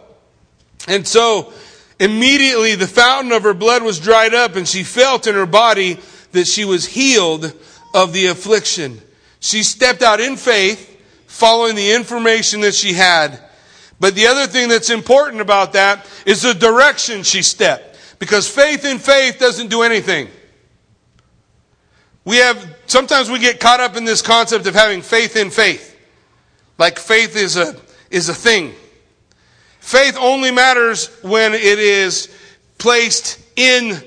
And 0.89 1.07
so 1.07 1.53
immediately 2.01 2.75
the 2.75 2.89
fountain 2.89 3.31
of 3.31 3.45
her 3.45 3.55
blood 3.55 3.83
was 3.85 4.01
dried 4.01 4.35
up 4.35 4.57
and 4.57 4.67
she 4.67 4.83
felt 4.83 5.29
in 5.29 5.35
her 5.35 5.47
body 5.47 5.99
that 6.33 6.47
she 6.47 6.65
was 6.65 6.87
healed 6.87 7.53
of 8.03 8.13
the 8.13 8.27
affliction. 8.27 9.01
She 9.41 9.65
stepped 9.65 10.03
out 10.03 10.21
in 10.21 10.37
faith, 10.37 11.03
following 11.27 11.75
the 11.75 11.93
information 11.93 12.61
that 12.61 12.75
she 12.75 12.93
had. 12.93 13.41
But 13.99 14.15
the 14.15 14.29
other 14.29 14.47
thing 14.47 14.69
that's 14.69 14.91
important 14.91 15.41
about 15.41 15.73
that 15.73 16.07
is 16.25 16.43
the 16.43 16.55
direction 16.55 17.25
she 17.25 17.43
stepped. 17.43 17.99
Because 18.21 18.49
faith 18.49 18.85
in 18.85 18.99
faith 18.99 19.39
doesn't 19.41 19.69
do 19.69 19.83
anything. 19.83 20.29
We 22.25 22.37
have, 22.37 22.77
sometimes 22.87 23.31
we 23.31 23.41
get 23.41 23.59
caught 23.59 23.81
up 23.81 23.97
in 23.97 24.05
this 24.05 24.23
concept 24.23 24.67
of 24.67 24.75
having 24.75 25.03
faith 25.03 25.35
in 25.35 25.51
faith. 25.51 25.97
Like 26.79 26.99
faith 26.99 27.37
is 27.37 27.57
a, 27.57 27.75
is 28.11 28.29
a 28.29 28.35
thing. 28.35 28.75
Faith 29.81 30.17
only 30.21 30.53
matters 30.53 31.09
when 31.23 31.53
it 31.53 31.79
is 31.81 32.29
placed 32.77 33.41
in 33.57 34.01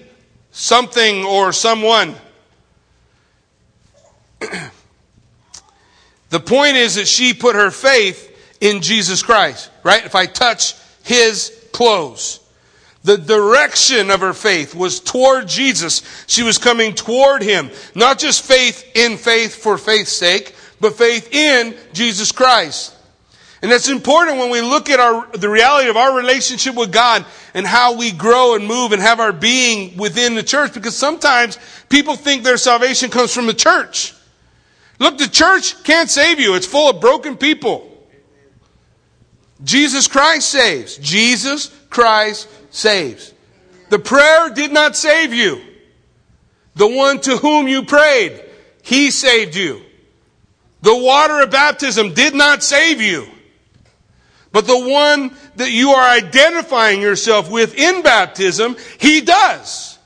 something 0.51 1.25
or 1.25 1.51
someone. 1.51 2.15
The 6.29 6.39
point 6.39 6.77
is 6.77 6.95
that 6.95 7.07
she 7.07 7.33
put 7.33 7.55
her 7.55 7.71
faith 7.71 8.29
in 8.59 8.81
Jesus 8.81 9.23
Christ, 9.23 9.69
right? 9.83 10.05
If 10.05 10.15
I 10.15 10.25
touch 10.25 10.75
his 11.03 11.57
clothes. 11.71 12.39
The 13.03 13.17
direction 13.17 14.11
of 14.11 14.19
her 14.19 14.33
faith 14.33 14.75
was 14.75 14.99
toward 14.99 15.47
Jesus. 15.47 16.03
She 16.27 16.43
was 16.43 16.59
coming 16.59 16.93
toward 16.93 17.41
him. 17.41 17.71
Not 17.95 18.19
just 18.19 18.43
faith 18.43 18.85
in 18.95 19.17
faith 19.17 19.55
for 19.55 19.77
faith's 19.77 20.11
sake, 20.11 20.55
but 20.79 20.95
faith 20.95 21.33
in 21.33 21.75
Jesus 21.93 22.31
Christ. 22.31 22.95
And 23.63 23.71
that's 23.71 23.89
important 23.89 24.37
when 24.37 24.49
we 24.49 24.61
look 24.61 24.89
at 24.89 24.99
our, 24.99 25.27
the 25.33 25.49
reality 25.49 25.89
of 25.89 25.97
our 25.97 26.15
relationship 26.15 26.75
with 26.75 26.91
God 26.91 27.25
and 27.53 27.65
how 27.65 27.95
we 27.95 28.11
grow 28.11 28.55
and 28.55 28.65
move 28.65 28.91
and 28.91 29.01
have 29.01 29.19
our 29.19 29.31
being 29.31 29.97
within 29.97 30.33
the 30.33 30.43
church 30.43 30.73
because 30.73 30.95
sometimes 30.95 31.59
people 31.89 32.15
think 32.15 32.43
their 32.43 32.57
salvation 32.57 33.11
comes 33.11 33.33
from 33.33 33.45
the 33.45 33.53
church. 33.53 34.15
Look, 35.01 35.17
the 35.17 35.27
church 35.27 35.83
can't 35.83 36.11
save 36.11 36.39
you. 36.39 36.53
It's 36.53 36.67
full 36.67 36.91
of 36.91 37.01
broken 37.01 37.35
people. 37.35 37.91
Jesus 39.63 40.07
Christ 40.07 40.47
saves. 40.47 40.97
Jesus 40.97 41.75
Christ 41.89 42.47
saves. 42.69 43.33
The 43.89 43.97
prayer 43.97 44.51
did 44.51 44.71
not 44.71 44.95
save 44.95 45.33
you. 45.33 45.59
The 46.75 46.85
one 46.87 47.19
to 47.21 47.37
whom 47.37 47.67
you 47.67 47.81
prayed, 47.81 48.43
he 48.83 49.09
saved 49.09 49.55
you. 49.55 49.81
The 50.83 50.95
water 50.95 51.41
of 51.41 51.49
baptism 51.49 52.13
did 52.13 52.35
not 52.35 52.61
save 52.61 53.01
you. 53.01 53.25
But 54.51 54.67
the 54.67 54.87
one 54.87 55.35
that 55.55 55.71
you 55.71 55.89
are 55.89 56.09
identifying 56.09 57.01
yourself 57.01 57.49
with 57.49 57.73
in 57.73 58.03
baptism, 58.03 58.75
he 58.99 59.21
does. 59.21 59.97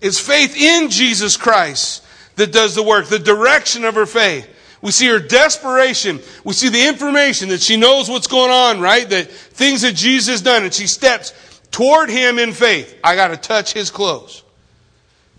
It's 0.00 0.18
faith 0.18 0.56
in 0.56 0.90
Jesus 0.90 1.36
Christ 1.36 2.02
that 2.36 2.52
does 2.52 2.74
the 2.74 2.82
work, 2.82 3.06
the 3.06 3.18
direction 3.18 3.84
of 3.84 3.94
her 3.94 4.06
faith. 4.06 4.48
We 4.80 4.90
see 4.90 5.06
her 5.06 5.20
desperation. 5.20 6.20
We 6.44 6.54
see 6.54 6.68
the 6.68 6.88
information 6.88 7.50
that 7.50 7.60
she 7.60 7.76
knows 7.76 8.10
what's 8.10 8.26
going 8.26 8.50
on, 8.50 8.80
right? 8.80 9.08
The 9.08 9.22
things 9.24 9.82
that 9.82 9.94
Jesus 9.94 10.40
done, 10.40 10.64
and 10.64 10.74
she 10.74 10.88
steps 10.88 11.32
toward 11.70 12.10
him 12.10 12.38
in 12.38 12.52
faith. 12.52 12.98
I 13.04 13.14
got 13.14 13.28
to 13.28 13.36
touch 13.36 13.72
his 13.72 13.90
clothes. 13.90 14.42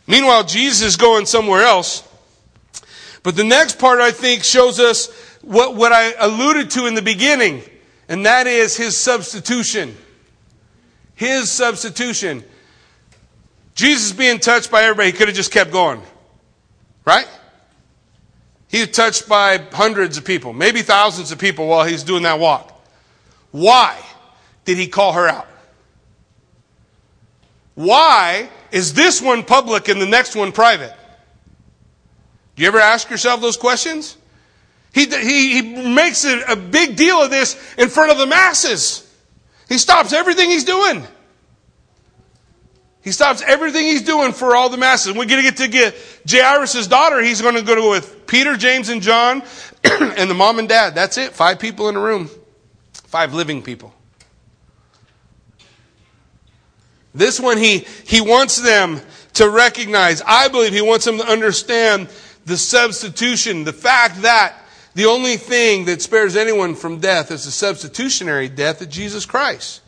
Meanwhile, 0.08 0.46
Jesus 0.46 0.88
is 0.88 0.98
going 0.98 1.26
somewhere 1.26 1.64
else. 1.64 2.08
But 3.22 3.36
the 3.36 3.44
next 3.44 3.80
part, 3.80 4.00
I 4.00 4.12
think, 4.12 4.44
shows 4.44 4.80
us 4.80 5.08
what, 5.42 5.76
what 5.76 5.92
I 5.92 6.14
alluded 6.20 6.72
to 6.72 6.88
in 6.88 6.96
the 6.96 7.02
beginning, 7.02 7.64
and 8.08 8.26
that 8.26 8.48
is 8.48 8.78
his 8.78 8.98
substitution. 8.98 9.96
His 11.16 11.52
substitution. 11.52 12.44
Jesus 13.76 14.12
being 14.12 14.40
touched 14.40 14.72
by 14.72 14.84
everybody, 14.84 15.12
he 15.12 15.18
could 15.18 15.28
have 15.28 15.36
just 15.36 15.52
kept 15.52 15.72
going. 15.72 16.02
Right? 17.06 17.28
He's 18.70 18.90
touched 18.90 19.28
by 19.28 19.60
hundreds 19.72 20.18
of 20.18 20.26
people, 20.26 20.54
maybe 20.54 20.82
thousands 20.82 21.32
of 21.32 21.40
people 21.40 21.68
while 21.68 21.86
he's 21.86 22.04
doing 22.04 22.24
that 22.24 22.40
walk. 22.40 22.72
Why 23.52 24.00
did 24.66 24.78
he 24.78 24.88
call 24.88 25.14
her 25.14 25.28
out? 25.28 25.48
Why 27.76 28.50
is 28.72 28.94
this 28.94 29.22
one 29.22 29.44
public 29.44 29.90
and 29.90 30.02
the 30.02 30.06
next 30.06 30.36
one 30.36 30.52
private? 30.52 30.94
Do 32.56 32.62
you 32.62 32.68
ever 32.68 32.80
ask 32.80 33.10
yourself 33.10 33.42
those 33.42 33.58
questions? 33.58 34.18
He, 34.94 35.06
he, 35.06 35.62
he 35.62 35.90
makes 35.90 36.24
a, 36.24 36.42
a 36.50 36.56
big 36.56 36.96
deal 36.96 37.22
of 37.22 37.32
this 37.32 37.60
in 37.78 37.90
front 37.90 38.12
of 38.12 38.18
the 38.18 38.28
masses. 38.28 39.10
He 39.68 39.78
stops 39.78 40.14
everything 40.14 40.52
he's 40.52 40.66
doing. 40.66 41.04
He 43.04 43.12
stops 43.12 43.44
everything 43.46 43.84
he's 43.84 44.04
doing 44.04 44.32
for 44.32 44.56
all 44.56 44.70
the 44.70 44.78
masses. 44.78 45.14
We're 45.14 45.26
going 45.26 45.44
to 45.44 45.50
get 45.50 45.58
to 45.58 45.68
get 45.68 45.96
Jairus' 46.28 46.88
daughter. 46.88 47.22
He's 47.22 47.42
going 47.42 47.56
to 47.56 47.62
go 47.62 47.90
with 47.90 48.26
Peter, 48.28 48.56
James, 48.56 48.88
and 48.88 49.02
John, 49.02 49.44
and 49.84 50.30
the 50.30 50.34
mom 50.34 50.58
and 50.58 50.70
dad. 50.70 50.96
That's 50.96 51.18
it. 51.18 51.34
Five 51.34 51.60
people 51.60 51.90
in 51.90 51.98
a 51.98 52.00
room. 52.00 52.30
Five 52.94 53.34
living 53.34 53.62
people. 53.62 53.94
This 57.14 57.42
one, 57.42 57.58
he, 57.58 57.80
he 58.06 58.22
wants 58.22 58.62
them 58.62 59.02
to 59.34 59.50
recognize. 59.50 60.22
I 60.26 60.48
believe 60.48 60.72
he 60.72 60.82
wants 60.82 61.04
them 61.04 61.18
to 61.18 61.26
understand 61.26 62.08
the 62.46 62.58
substitution, 62.58 63.66
the 63.66 63.74
fact 63.74 64.22
that 64.22 64.56
the 64.96 65.06
only 65.06 65.36
thing 65.38 65.86
that 65.86 66.02
spares 66.02 66.36
anyone 66.38 66.74
from 66.74 67.00
death 67.00 67.32
is 67.32 67.44
the 67.44 67.52
substitutionary 67.52 68.48
death 68.48 68.82
of 68.82 68.90
Jesus 68.90 69.26
Christ. 69.26 69.83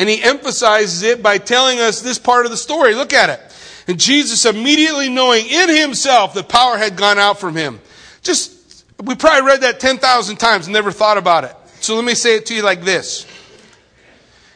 And 0.00 0.08
he 0.08 0.22
emphasizes 0.22 1.02
it 1.02 1.22
by 1.22 1.36
telling 1.36 1.78
us 1.78 2.00
this 2.00 2.18
part 2.18 2.46
of 2.46 2.50
the 2.50 2.56
story. 2.56 2.94
Look 2.94 3.12
at 3.12 3.28
it. 3.28 3.38
And 3.86 4.00
Jesus 4.00 4.46
immediately 4.46 5.10
knowing 5.10 5.44
in 5.46 5.68
himself 5.68 6.32
that 6.32 6.48
power 6.48 6.78
had 6.78 6.96
gone 6.96 7.18
out 7.18 7.38
from 7.38 7.54
him. 7.54 7.80
Just, 8.22 8.86
we 9.04 9.14
probably 9.14 9.46
read 9.46 9.60
that 9.60 9.78
10,000 9.78 10.38
times 10.38 10.68
and 10.68 10.72
never 10.72 10.90
thought 10.90 11.18
about 11.18 11.44
it. 11.44 11.54
So 11.82 11.96
let 11.96 12.04
me 12.06 12.14
say 12.14 12.36
it 12.36 12.46
to 12.46 12.54
you 12.54 12.62
like 12.62 12.80
this. 12.80 13.26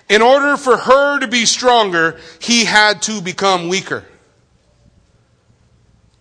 In 0.08 0.22
order 0.22 0.56
for 0.56 0.78
her 0.78 1.20
to 1.20 1.28
be 1.28 1.44
stronger, 1.44 2.18
he 2.40 2.64
had 2.64 3.02
to 3.02 3.20
become 3.20 3.68
weaker. 3.68 4.02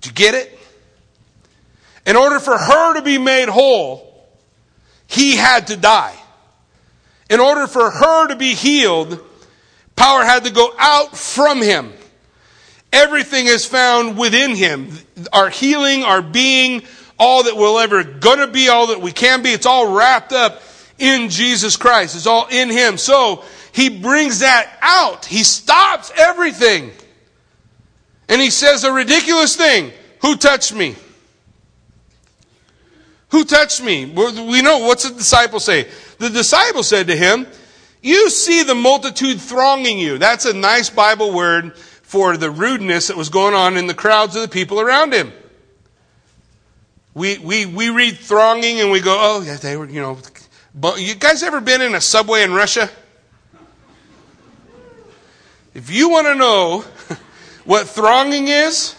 Do 0.02 0.10
you 0.10 0.16
get 0.16 0.36
it? 0.36 0.60
In 2.06 2.18
order 2.18 2.42
for 2.42 2.58
her 2.58 2.96
to 2.96 3.02
be 3.02 3.18
made 3.18 3.48
whole, 3.48 4.28
he 5.08 5.38
had 5.38 5.68
to 5.68 5.78
die. 5.78 6.14
In 7.30 7.40
order 7.40 7.68
for 7.68 7.90
her 7.90 8.28
to 8.28 8.36
be 8.36 8.54
healed, 8.54 9.20
power 9.96 10.24
had 10.24 10.46
to 10.46 10.52
go 10.52 10.74
out 10.78 11.18
from 11.18 11.62
him. 11.62 11.94
Everything 12.92 13.48
is 13.48 13.66
found 13.66 14.18
within 14.18 14.56
him. 14.56 14.90
Our 15.32 15.50
healing, 15.50 16.04
our 16.04 16.22
being, 16.22 16.84
all 17.18 17.44
that 17.44 17.58
we're 17.58 17.82
ever 17.82 18.04
gonna 18.04 18.48
be, 18.48 18.70
all 18.70 18.88
that 18.88 19.02
we 19.02 19.12
can 19.12 19.42
be, 19.42 19.50
it's 19.50 19.66
all 19.66 19.96
wrapped 19.96 20.32
up 20.32 20.62
in 21.00 21.30
Jesus 21.30 21.76
Christ. 21.76 22.16
It's 22.16 22.28
all 22.28 22.48
in 22.52 22.70
him. 22.70 22.98
So, 22.98 23.44
he 23.72 23.90
brings 23.90 24.40
that 24.40 24.78
out. 24.82 25.26
He 25.26 25.44
stops 25.44 26.12
everything. 26.16 26.92
And 28.30 28.40
he 28.40 28.52
says 28.52 28.84
a 28.84 28.94
ridiculous 28.94 29.56
thing. 29.56 29.92
Who 30.22 30.36
touched 30.36 30.74
me? 30.74 30.96
Who 33.30 33.44
touched 33.44 33.84
me? 33.84 34.06
We 34.06 34.62
know 34.62 34.78
what's 34.80 35.10
the 35.10 35.16
disciple 35.16 35.60
say? 35.60 35.88
The 36.19 36.30
disciple 36.30 36.84
said 36.84 37.08
to 37.08 37.15
him, 37.15 37.47
You 38.02 38.30
see 38.30 38.63
the 38.63 38.76
multitude 38.76 39.39
thronging 39.39 39.97
you. 39.97 40.17
That's 40.17 40.45
a 40.45 40.54
nice 40.54 40.89
Bible 40.89 41.34
word 41.34 41.78
for 41.78 42.38
the 42.38 42.52
rudeness 42.52 43.08
that 43.08 43.17
was 43.17 43.30
going 43.30 43.56
on 43.56 43.78
in 43.78 43.88
the 43.88 43.93
crowds 43.93 44.36
of 44.36 44.41
the 44.41 44.47
people 44.47 44.80
around 44.80 45.13
him. 45.13 45.34
We, 47.13 47.38
we, 47.38 47.65
we 47.65 47.89
read 47.89 48.17
thronging 48.17 48.80
and 48.80 48.91
we 48.91 48.99
go, 48.99 49.17
oh, 49.19 49.41
yeah, 49.41 49.58
they 49.58 49.78
were, 49.78 49.88
you 49.88 50.02
know. 50.02 50.17
But 50.73 50.99
you 50.99 51.15
guys 51.15 51.43
ever 51.43 51.62
been 51.62 51.82
in 51.82 51.93
a 51.93 52.02
subway 52.02 52.43
in 52.43 52.54
Russia? 52.54 52.89
If 55.73 55.89
you 55.89 56.10
want 56.10 56.28
to 56.28 56.36
know 56.36 56.80
what 57.65 57.88
thronging 57.88 58.47
is, 58.47 58.95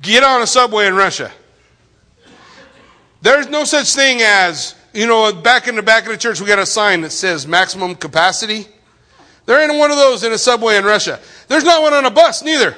get 0.00 0.22
on 0.22 0.42
a 0.42 0.46
subway 0.46 0.86
in 0.86 0.94
Russia. 0.94 1.32
There's 3.22 3.48
no 3.48 3.64
such 3.64 3.94
thing 3.94 4.20
as, 4.20 4.74
you 4.94 5.06
know, 5.06 5.32
back 5.32 5.68
in 5.68 5.76
the 5.76 5.82
back 5.82 6.04
of 6.04 6.12
the 6.12 6.18
church, 6.18 6.40
we 6.40 6.46
got 6.46 6.58
a 6.58 6.66
sign 6.66 7.00
that 7.02 7.10
says 7.10 7.46
maximum 7.46 7.94
capacity. 7.96 8.66
There 9.46 9.60
ain't 9.60 9.76
one 9.78 9.90
of 9.90 9.96
those 9.96 10.24
in 10.24 10.32
a 10.32 10.38
subway 10.38 10.76
in 10.76 10.84
Russia. 10.84 11.20
There's 11.48 11.64
not 11.64 11.82
one 11.82 11.92
on 11.92 12.04
a 12.04 12.10
bus, 12.10 12.42
neither. 12.42 12.76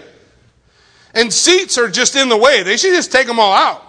And 1.14 1.32
seats 1.32 1.78
are 1.78 1.88
just 1.88 2.16
in 2.16 2.28
the 2.28 2.36
way. 2.36 2.62
They 2.62 2.76
should 2.76 2.94
just 2.94 3.12
take 3.12 3.26
them 3.26 3.38
all 3.38 3.52
out. 3.52 3.82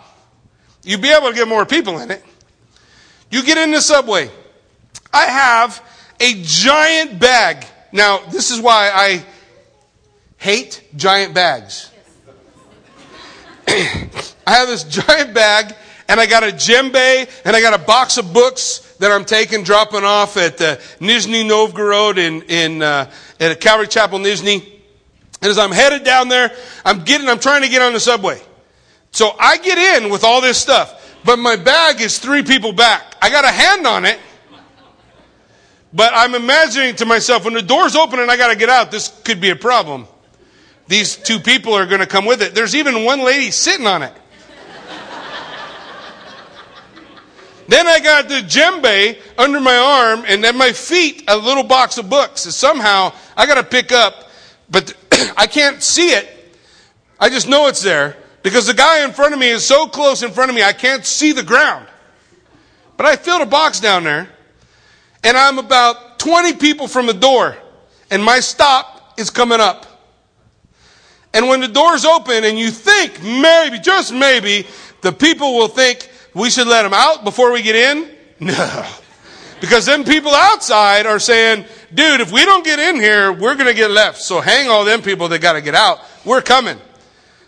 You'd 0.84 1.02
be 1.02 1.10
able 1.10 1.30
to 1.30 1.36
get 1.36 1.48
more 1.48 1.66
people 1.66 2.00
in 2.00 2.12
it. 2.12 2.24
You 3.32 3.44
get 3.44 3.58
in 3.58 3.72
the 3.72 3.82
subway. 3.82 4.30
I 5.12 5.26
have 5.26 5.84
a 6.20 6.42
giant 6.44 7.20
bag. 7.20 7.66
Now, 7.92 8.20
this 8.28 8.52
is 8.52 8.62
why 8.62 8.92
I 8.94 9.26
hate 10.38 10.84
giant 10.96 11.34
bags. 11.34 11.92
I 13.68 14.10
have 14.46 14.68
this 14.68 14.84
giant 14.84 15.34
bag, 15.34 15.76
and 16.08 16.20
I 16.20 16.26
got 16.26 16.44
a 16.44 16.48
djembe, 16.48 17.30
and 17.46 17.56
I 17.56 17.62
got 17.62 17.74
a 17.74 17.84
box 17.84 18.18
of 18.18 18.34
books 18.34 18.96
that 19.00 19.12
I'm 19.12 19.26
taking, 19.26 19.64
dropping 19.64 20.04
off 20.04 20.38
at 20.38 20.62
uh, 20.62 20.78
Nizhny 21.00 21.48
Novgorod 21.48 22.18
in, 22.18 22.42
in 22.44 22.82
uh, 22.82 23.12
at 23.40 23.60
Calvary 23.60 23.88
Chapel, 23.88 24.20
Nizhny. 24.20 24.66
And 25.42 25.52
as 25.52 25.58
I'm 25.58 25.72
headed 25.72 26.04
down 26.04 26.30
there, 26.30 26.56
I'm 26.84 27.04
getting, 27.04 27.28
I'm 27.28 27.40
trying 27.40 27.62
to 27.62 27.70
get 27.70 27.82
on 27.82 27.94
the 27.94 28.00
subway. 28.00 28.42
So 29.12 29.36
I 29.40 29.58
get 29.58 30.04
in 30.04 30.10
with 30.10 30.24
all 30.24 30.42
this 30.42 30.58
stuff, 30.58 31.18
but 31.24 31.38
my 31.38 31.56
bag 31.56 32.02
is 32.02 32.20
three 32.20 32.44
people 32.44 32.72
back. 32.72 33.16
I 33.22 33.30
got 33.30 33.46
a 33.46 33.52
hand 33.52 33.86
on 33.86 34.06
it, 34.06 34.20
but 35.94 36.14
I'm 36.16 36.36
imagining 36.36 36.96
to 36.96 37.06
myself 37.06 37.46
when 37.46 37.54
the 37.54 37.62
door's 37.62 37.96
open 37.96 38.20
and 38.20 38.30
I 38.30 38.38
got 38.38 38.50
to 38.50 38.56
get 38.56 38.70
out, 38.70 38.92
this 38.92 39.10
could 39.24 39.42
be 39.42 39.50
a 39.50 39.56
problem. 39.56 40.08
These 40.88 41.18
two 41.18 41.40
people 41.40 41.74
are 41.74 41.86
going 41.86 42.00
to 42.00 42.08
come 42.08 42.26
with 42.26 42.42
it. 42.42 42.56
There's 42.56 42.76
even 42.76 43.04
one 43.04 43.24
lady 43.24 43.52
sitting 43.52 43.88
on 43.88 44.04
it. 44.04 44.14
Then 47.68 47.86
I 47.86 48.00
got 48.00 48.30
the 48.30 48.36
djembe 48.36 49.18
under 49.38 49.60
my 49.60 49.76
arm, 49.76 50.24
and 50.28 50.46
at 50.46 50.56
my 50.56 50.72
feet, 50.72 51.24
a 51.28 51.36
little 51.36 51.64
box 51.64 51.98
of 51.98 52.10
books. 52.10 52.46
And 52.46 52.54
somehow 52.54 53.14
I 53.36 53.46
got 53.46 53.56
to 53.56 53.64
pick 53.64 53.92
up, 53.92 54.30
but 54.70 54.94
I 55.38 55.48
can't 55.48 55.84
see 55.84 56.10
it. 56.10 56.58
I 57.20 57.30
just 57.30 57.50
know 57.50 57.68
it's 57.68 57.82
there 57.82 58.16
because 58.44 58.68
the 58.68 58.74
guy 58.74 59.04
in 59.04 59.12
front 59.12 59.34
of 59.34 59.40
me 59.40 59.50
is 59.50 59.66
so 59.66 59.88
close 59.88 60.24
in 60.24 60.32
front 60.32 60.50
of 60.50 60.56
me, 60.56 60.64
I 60.64 60.72
can't 60.72 61.06
see 61.06 61.34
the 61.34 61.44
ground. 61.44 61.88
But 62.96 63.06
I 63.06 63.16
filled 63.16 63.42
a 63.42 63.46
box 63.46 63.80
down 63.80 64.06
there, 64.06 64.30
and 65.24 65.38
I'm 65.38 65.60
about 65.60 66.20
20 66.20 66.54
people 66.54 66.88
from 66.88 67.06
the 67.06 67.14
door, 67.14 67.58
and 68.10 68.24
my 68.24 68.40
stop 68.40 69.20
is 69.20 69.30
coming 69.30 69.60
up. 69.60 69.86
And 71.34 71.48
when 71.50 71.60
the 71.60 71.68
door's 71.68 72.06
open, 72.06 72.46
and 72.46 72.58
you 72.58 72.72
think 72.72 73.22
maybe, 73.22 73.80
just 73.80 74.14
maybe, 74.14 74.66
the 75.02 75.12
people 75.12 75.56
will 75.56 75.68
think, 75.68 76.10
we 76.38 76.50
should 76.50 76.68
let 76.68 76.84
them 76.84 76.94
out 76.94 77.24
before 77.24 77.52
we 77.52 77.62
get 77.62 77.76
in? 77.76 78.10
No. 78.40 78.86
Because 79.60 79.88
then 79.88 80.04
people 80.04 80.32
outside 80.36 81.08
are 81.08 81.18
saying, 81.18 81.66
dude, 81.92 82.22
if 82.22 82.32
we 82.32 82.46
don't 82.46 82.64
get 82.64 82.78
in 82.78 82.98
here, 82.98 83.32
we're 83.32 83.56
going 83.56 83.66
to 83.66 83.74
get 83.74 83.90
left. 83.90 84.20
So 84.20 84.40
hang 84.40 84.70
all 84.70 84.86
them 84.86 85.02
people 85.02 85.30
that 85.30 85.42
got 85.42 85.54
to 85.54 85.62
get 85.62 85.74
out. 85.74 86.00
We're 86.24 86.44
coming. 86.44 86.78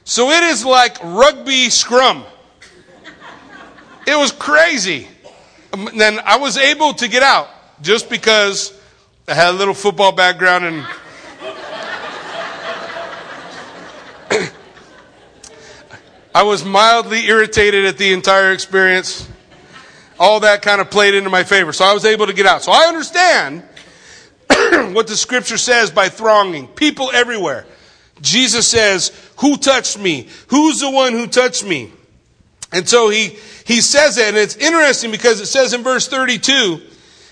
So 0.06 0.32
it 0.32 0.41
is 0.41 0.65
like 0.65 0.97
rugby 1.04 1.69
scrum. 1.69 2.23
It 4.08 4.17
was 4.17 4.32
crazy. 4.32 5.08
And 5.71 5.99
Then 5.99 6.19
I 6.25 6.38
was 6.38 6.58
able 6.58 6.93
to 6.95 7.08
get 7.08 7.21
out 7.21 7.47
just 7.82 8.10
because 8.10 8.73
I 9.28 9.36
had 9.36 9.49
a 9.49 9.58
little 9.58 9.75
football 9.75 10.12
background 10.12 10.65
and 10.65 10.84
I 16.39 16.43
was 16.43 16.63
mildly 16.63 17.25
irritated 17.25 17.84
at 17.84 17.97
the 17.97 18.13
entire 18.13 18.54
experience. 18.54 19.28
All 20.17 20.39
that 20.39 20.62
kind 20.62 20.80
of 20.80 20.89
played 20.89 21.13
into 21.13 21.30
my 21.30 21.43
favor. 21.43 21.73
So 21.73 21.84
I 21.84 21.93
was 21.93 22.06
able 22.06 22.28
to 22.28 22.34
get 22.34 22.45
out. 22.45 22.63
So 22.63 22.71
I 22.71 22.86
understand 22.88 23.62
what 24.95 25.08
the 25.08 25.17
scripture 25.17 25.58
says 25.58 25.91
by 25.91 26.08
thronging. 26.08 26.69
People 26.69 27.12
everywhere. 27.13 27.65
Jesus 28.21 28.69
says, 28.69 29.12
Who 29.39 29.58
touched 29.58 29.99
me? 29.99 30.30
Who's 30.47 30.80
the 30.80 30.89
one 30.89 31.12
who 31.12 31.28
touched 31.28 31.65
me? 31.65 31.91
And 32.71 32.88
so 32.88 33.10
he, 33.10 33.38
he 33.65 33.82
says 33.82 34.17
it, 34.17 34.30
and 34.30 34.38
it's 34.38 34.56
interesting 34.56 35.12
because 35.12 35.41
it 35.41 35.47
says 35.47 35.73
in 35.73 35.84
verse 35.84 36.08
32, 36.08 36.80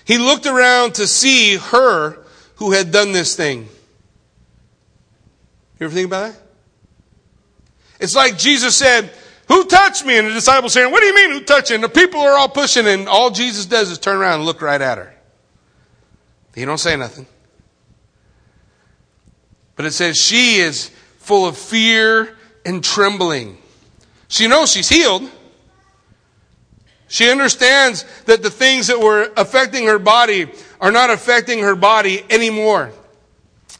he 0.04 0.18
looked 0.18 0.44
around 0.44 0.96
to 0.96 1.06
see 1.06 1.56
her 1.56 2.18
who 2.56 2.72
had 2.72 2.92
done 2.92 3.12
this 3.12 3.34
thing. 3.34 3.70
You 5.80 5.86
ever 5.86 5.94
think 5.94 6.08
about 6.08 6.32
that? 6.34 6.47
It's 8.00 8.14
like 8.14 8.38
Jesus 8.38 8.76
said, 8.76 9.10
Who 9.48 9.64
touched 9.64 10.04
me? 10.04 10.18
And 10.18 10.28
the 10.28 10.32
disciples 10.32 10.72
saying, 10.72 10.90
What 10.90 11.00
do 11.00 11.06
you 11.06 11.14
mean, 11.14 11.30
who 11.30 11.40
touched 11.40 11.70
you? 11.70 11.74
And 11.74 11.84
the 11.84 11.88
people 11.88 12.20
are 12.20 12.36
all 12.36 12.48
pushing, 12.48 12.86
and 12.86 13.08
all 13.08 13.30
Jesus 13.30 13.66
does 13.66 13.90
is 13.90 13.98
turn 13.98 14.16
around 14.16 14.36
and 14.36 14.44
look 14.44 14.62
right 14.62 14.80
at 14.80 14.98
her. 14.98 15.14
He 16.54 16.64
don't 16.64 16.78
say 16.78 16.96
nothing. 16.96 17.26
But 19.76 19.86
it 19.86 19.92
says 19.92 20.16
she 20.16 20.56
is 20.56 20.90
full 21.18 21.46
of 21.46 21.56
fear 21.56 22.36
and 22.64 22.82
trembling. 22.82 23.58
She 24.26 24.48
knows 24.48 24.72
she's 24.72 24.88
healed. 24.88 25.30
She 27.06 27.30
understands 27.30 28.04
that 28.26 28.42
the 28.42 28.50
things 28.50 28.88
that 28.88 29.00
were 29.00 29.32
affecting 29.36 29.86
her 29.86 29.98
body 29.98 30.50
are 30.80 30.90
not 30.90 31.10
affecting 31.10 31.60
her 31.60 31.74
body 31.74 32.22
anymore. 32.28 32.92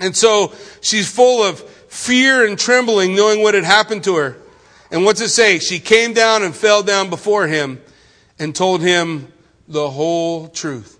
And 0.01 0.17
so 0.17 0.53
she's 0.81 1.11
full 1.11 1.43
of 1.43 1.61
fear 1.99 2.47
and 2.47 2.57
trembling, 2.57 3.17
knowing 3.17 3.43
what 3.43 3.55
had 3.55 3.65
happened 3.65 4.05
to 4.05 4.15
her. 4.15 4.37
And 4.91 5.05
what's 5.05 5.21
it 5.21 5.29
say? 5.31 5.59
She 5.59 5.81
came 5.81 6.15
down 6.15 6.45
and 6.45 6.55
fell 6.55 6.83
down 6.83 7.11
before 7.11 7.47
him 7.49 7.83
and 8.39 8.55
told 8.55 8.81
him 8.81 9.33
the 9.67 9.91
whole 9.91 10.49
truth. 10.49 10.99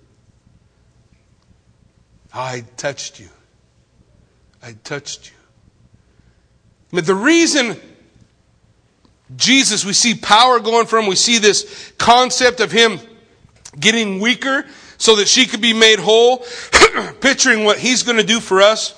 I 2.35 2.65
touched 2.77 3.21
you. 3.21 3.29
I 4.61 4.75
touched 4.85 5.31
you. 5.31 5.37
But 6.91 7.07
the 7.07 7.15
reason 7.15 7.77
Jesus, 9.37 9.85
we 9.85 9.93
see 9.93 10.15
power 10.15 10.59
going 10.59 10.87
from, 10.87 11.07
we 11.07 11.17
see 11.17 11.39
this 11.39 11.93
concept 11.97 12.61
of 12.61 12.73
him 12.73 12.99
getting 13.79 14.19
weaker 14.19 14.67
so 14.97 15.17
that 15.17 15.29
she 15.29 15.47
could 15.47 15.61
be 15.61 15.75
made 15.75 16.01
whole, 16.01 16.45
picturing 17.21 17.65
what 17.65 17.79
he's 17.79 18.03
going 18.03 18.17
to 18.17 18.25
do 18.25 18.41
for 18.41 18.61
us 18.61 18.98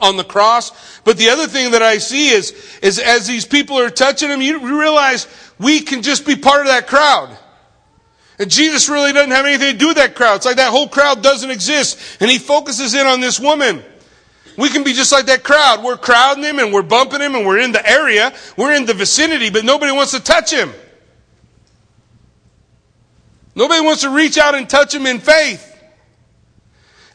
on 0.00 0.16
the 0.16 0.24
cross. 0.24 1.00
But 1.02 1.16
the 1.16 1.30
other 1.30 1.46
thing 1.46 1.72
that 1.72 1.82
I 1.82 1.98
see 1.98 2.28
is, 2.30 2.52
is 2.82 2.98
as 2.98 3.26
these 3.26 3.44
people 3.44 3.78
are 3.78 3.90
touching 3.90 4.28
him, 4.28 4.40
you 4.42 4.78
realize 4.78 5.26
we 5.58 5.80
can 5.80 6.02
just 6.02 6.26
be 6.26 6.36
part 6.36 6.60
of 6.60 6.66
that 6.66 6.86
crowd. 6.86 7.36
And 8.38 8.50
Jesus 8.50 8.88
really 8.88 9.12
doesn't 9.12 9.32
have 9.32 9.46
anything 9.46 9.72
to 9.72 9.78
do 9.78 9.88
with 9.88 9.96
that 9.96 10.14
crowd. 10.14 10.36
It's 10.36 10.46
like 10.46 10.56
that 10.56 10.70
whole 10.70 10.88
crowd 10.88 11.22
doesn't 11.22 11.50
exist. 11.50 11.98
And 12.20 12.30
he 12.30 12.38
focuses 12.38 12.94
in 12.94 13.06
on 13.06 13.20
this 13.20 13.40
woman. 13.40 13.82
We 14.56 14.68
can 14.68 14.84
be 14.84 14.92
just 14.92 15.12
like 15.12 15.26
that 15.26 15.42
crowd. 15.42 15.82
We're 15.82 15.96
crowding 15.96 16.44
him 16.44 16.58
and 16.58 16.72
we're 16.72 16.82
bumping 16.82 17.20
him 17.20 17.34
and 17.34 17.46
we're 17.46 17.58
in 17.58 17.72
the 17.72 17.88
area. 17.88 18.32
We're 18.56 18.74
in 18.74 18.86
the 18.86 18.94
vicinity, 18.94 19.50
but 19.50 19.64
nobody 19.64 19.92
wants 19.92 20.12
to 20.12 20.20
touch 20.20 20.52
him. 20.52 20.72
Nobody 23.54 23.80
wants 23.80 24.02
to 24.02 24.10
reach 24.10 24.38
out 24.38 24.54
and 24.54 24.68
touch 24.68 24.94
him 24.94 25.06
in 25.06 25.18
faith. 25.18 25.67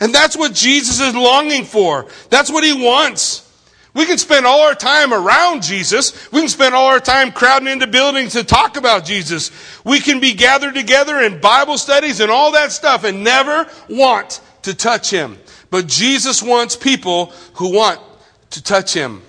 And 0.03 0.13
that's 0.13 0.35
what 0.35 0.53
Jesus 0.53 0.99
is 0.99 1.15
longing 1.15 1.63
for. 1.63 2.07
That's 2.29 2.51
what 2.51 2.65
he 2.65 2.73
wants. 2.73 3.49
We 3.93 4.05
can 4.05 4.17
spend 4.17 4.45
all 4.45 4.63
our 4.63 4.75
time 4.75 5.13
around 5.13 5.63
Jesus. 5.63 6.29
We 6.29 6.41
can 6.41 6.49
spend 6.49 6.75
all 6.75 6.87
our 6.87 6.99
time 6.99 7.31
crowding 7.31 7.69
into 7.69 7.87
buildings 7.87 8.33
to 8.33 8.43
talk 8.43 8.75
about 8.75 9.05
Jesus. 9.05 9.49
We 9.85 10.01
can 10.01 10.19
be 10.19 10.33
gathered 10.33 10.75
together 10.75 11.21
in 11.21 11.39
Bible 11.39 11.77
studies 11.77 12.19
and 12.19 12.29
all 12.29 12.51
that 12.51 12.73
stuff 12.73 13.05
and 13.05 13.23
never 13.23 13.65
want 13.89 14.41
to 14.63 14.73
touch 14.73 15.09
him. 15.09 15.37
But 15.69 15.87
Jesus 15.87 16.43
wants 16.43 16.75
people 16.75 17.27
who 17.53 17.73
want 17.73 18.01
to 18.49 18.61
touch 18.61 18.93
him. 18.93 19.21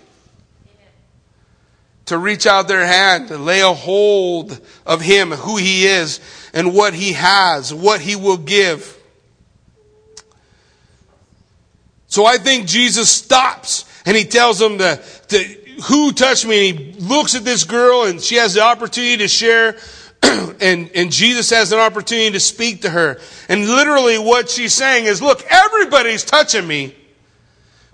To 2.06 2.18
reach 2.18 2.48
out 2.48 2.66
their 2.66 2.84
hand, 2.84 3.28
to 3.28 3.38
lay 3.38 3.60
a 3.60 3.72
hold 3.72 4.60
of 4.84 5.02
him, 5.02 5.30
who 5.30 5.56
he 5.56 5.86
is, 5.86 6.18
and 6.52 6.74
what 6.74 6.94
he 6.94 7.12
has, 7.12 7.72
what 7.72 8.00
he 8.00 8.16
will 8.16 8.38
give. 8.38 8.98
So 12.14 12.24
I 12.24 12.38
think 12.38 12.68
Jesus 12.68 13.10
stops 13.10 13.86
and 14.06 14.16
he 14.16 14.22
tells 14.24 14.60
them 14.60 14.78
to, 14.78 15.02
to 15.30 15.38
who 15.86 16.12
touched 16.12 16.46
me? 16.46 16.70
And 16.70 16.78
he 16.78 16.92
looks 17.00 17.34
at 17.34 17.42
this 17.42 17.64
girl 17.64 18.04
and 18.04 18.20
she 18.20 18.36
has 18.36 18.54
the 18.54 18.60
opportunity 18.60 19.16
to 19.16 19.26
share 19.26 19.76
and, 20.22 20.92
and 20.94 21.10
Jesus 21.10 21.50
has 21.50 21.72
an 21.72 21.80
opportunity 21.80 22.30
to 22.30 22.38
speak 22.38 22.82
to 22.82 22.90
her. 22.90 23.18
And 23.48 23.66
literally 23.66 24.16
what 24.18 24.48
she's 24.48 24.72
saying 24.72 25.06
is, 25.06 25.20
look, 25.20 25.42
everybody's 25.50 26.22
touching 26.22 26.68
me, 26.68 26.94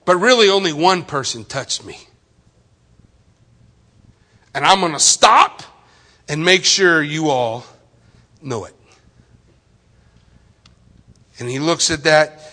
but 0.05 0.17
really 0.17 0.51
only 0.51 0.75
one 0.75 1.03
person 1.03 1.47
touched 1.47 1.83
me. 1.87 1.97
And 4.53 4.67
I'm 4.67 4.81
going 4.81 4.93
to 4.93 4.99
stop 4.99 5.63
and 6.29 6.45
make 6.45 6.67
sure 6.67 7.03
you 7.03 7.31
all 7.31 7.65
know 8.43 8.67
it. 8.67 8.75
And 11.39 11.49
he 11.49 11.59
looks 11.59 11.91
at 11.91 12.03
that 12.03 12.50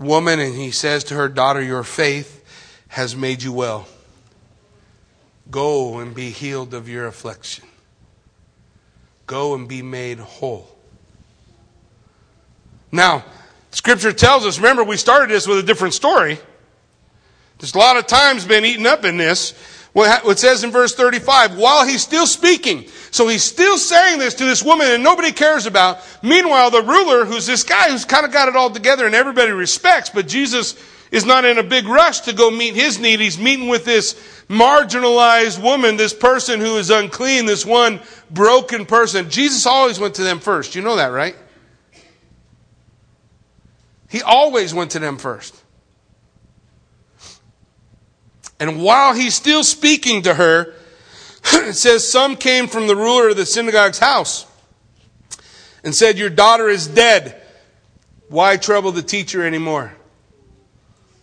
woman 0.00 0.40
and 0.40 0.54
he 0.54 0.70
says 0.70 1.04
to 1.04 1.14
her, 1.14 1.28
Daughter, 1.28 1.62
your 1.62 1.84
faith 1.84 2.44
has 2.88 3.14
made 3.14 3.42
you 3.42 3.52
well. 3.52 3.86
Go 5.50 5.98
and 5.98 6.14
be 6.14 6.30
healed 6.30 6.74
of 6.74 6.88
your 6.88 7.06
affliction. 7.06 7.64
Go 9.26 9.54
and 9.54 9.68
be 9.68 9.82
made 9.82 10.18
whole. 10.18 10.68
Now, 12.90 13.24
Scripture 13.70 14.12
tells 14.12 14.46
us, 14.46 14.58
remember, 14.58 14.82
we 14.82 14.96
started 14.96 15.30
this 15.30 15.46
with 15.46 15.58
a 15.58 15.62
different 15.62 15.94
story. 15.94 16.38
There's 17.58 17.74
a 17.74 17.78
lot 17.78 17.96
of 17.96 18.06
times 18.06 18.44
been 18.44 18.64
eaten 18.64 18.86
up 18.86 19.04
in 19.04 19.16
this. 19.16 19.54
What 19.92 20.38
says 20.38 20.62
in 20.62 20.70
verse 20.70 20.94
35, 20.94 21.58
while 21.58 21.84
he's 21.84 22.02
still 22.02 22.26
speaking, 22.26 22.86
so 23.10 23.26
he's 23.26 23.42
still 23.42 23.76
saying 23.76 24.20
this 24.20 24.34
to 24.34 24.44
this 24.44 24.62
woman 24.62 24.86
and 24.86 25.02
nobody 25.02 25.32
cares 25.32 25.66
about. 25.66 25.98
Meanwhile, 26.22 26.70
the 26.70 26.82
ruler, 26.82 27.24
who's 27.24 27.46
this 27.46 27.64
guy 27.64 27.90
who's 27.90 28.04
kind 28.04 28.24
of 28.24 28.32
got 28.32 28.48
it 28.48 28.54
all 28.54 28.70
together 28.70 29.04
and 29.04 29.16
everybody 29.16 29.50
respects, 29.50 30.10
but 30.10 30.28
Jesus 30.28 30.80
is 31.10 31.24
not 31.24 31.44
in 31.44 31.58
a 31.58 31.64
big 31.64 31.88
rush 31.88 32.20
to 32.20 32.32
go 32.32 32.52
meet 32.52 32.76
his 32.76 33.00
need. 33.00 33.18
He's 33.18 33.38
meeting 33.38 33.66
with 33.66 33.84
this 33.84 34.14
marginalized 34.48 35.60
woman, 35.60 35.96
this 35.96 36.14
person 36.14 36.60
who 36.60 36.76
is 36.76 36.90
unclean, 36.90 37.46
this 37.46 37.66
one 37.66 37.98
broken 38.30 38.86
person. 38.86 39.28
Jesus 39.28 39.66
always 39.66 39.98
went 39.98 40.14
to 40.16 40.22
them 40.22 40.38
first. 40.38 40.76
You 40.76 40.82
know 40.82 40.96
that, 40.96 41.08
right? 41.08 41.34
He 44.08 44.22
always 44.22 44.72
went 44.72 44.92
to 44.92 45.00
them 45.00 45.18
first. 45.18 45.60
And 48.60 48.82
while 48.82 49.14
he's 49.14 49.34
still 49.34 49.64
speaking 49.64 50.22
to 50.22 50.34
her, 50.34 50.74
it 51.44 51.74
says, 51.74 52.06
Some 52.06 52.36
came 52.36 52.68
from 52.68 52.86
the 52.86 52.94
ruler 52.94 53.30
of 53.30 53.36
the 53.38 53.46
synagogue's 53.46 53.98
house 53.98 54.46
and 55.82 55.94
said, 55.94 56.18
Your 56.18 56.28
daughter 56.28 56.68
is 56.68 56.86
dead. 56.86 57.40
Why 58.28 58.58
trouble 58.58 58.92
the 58.92 59.02
teacher 59.02 59.44
anymore? 59.44 59.94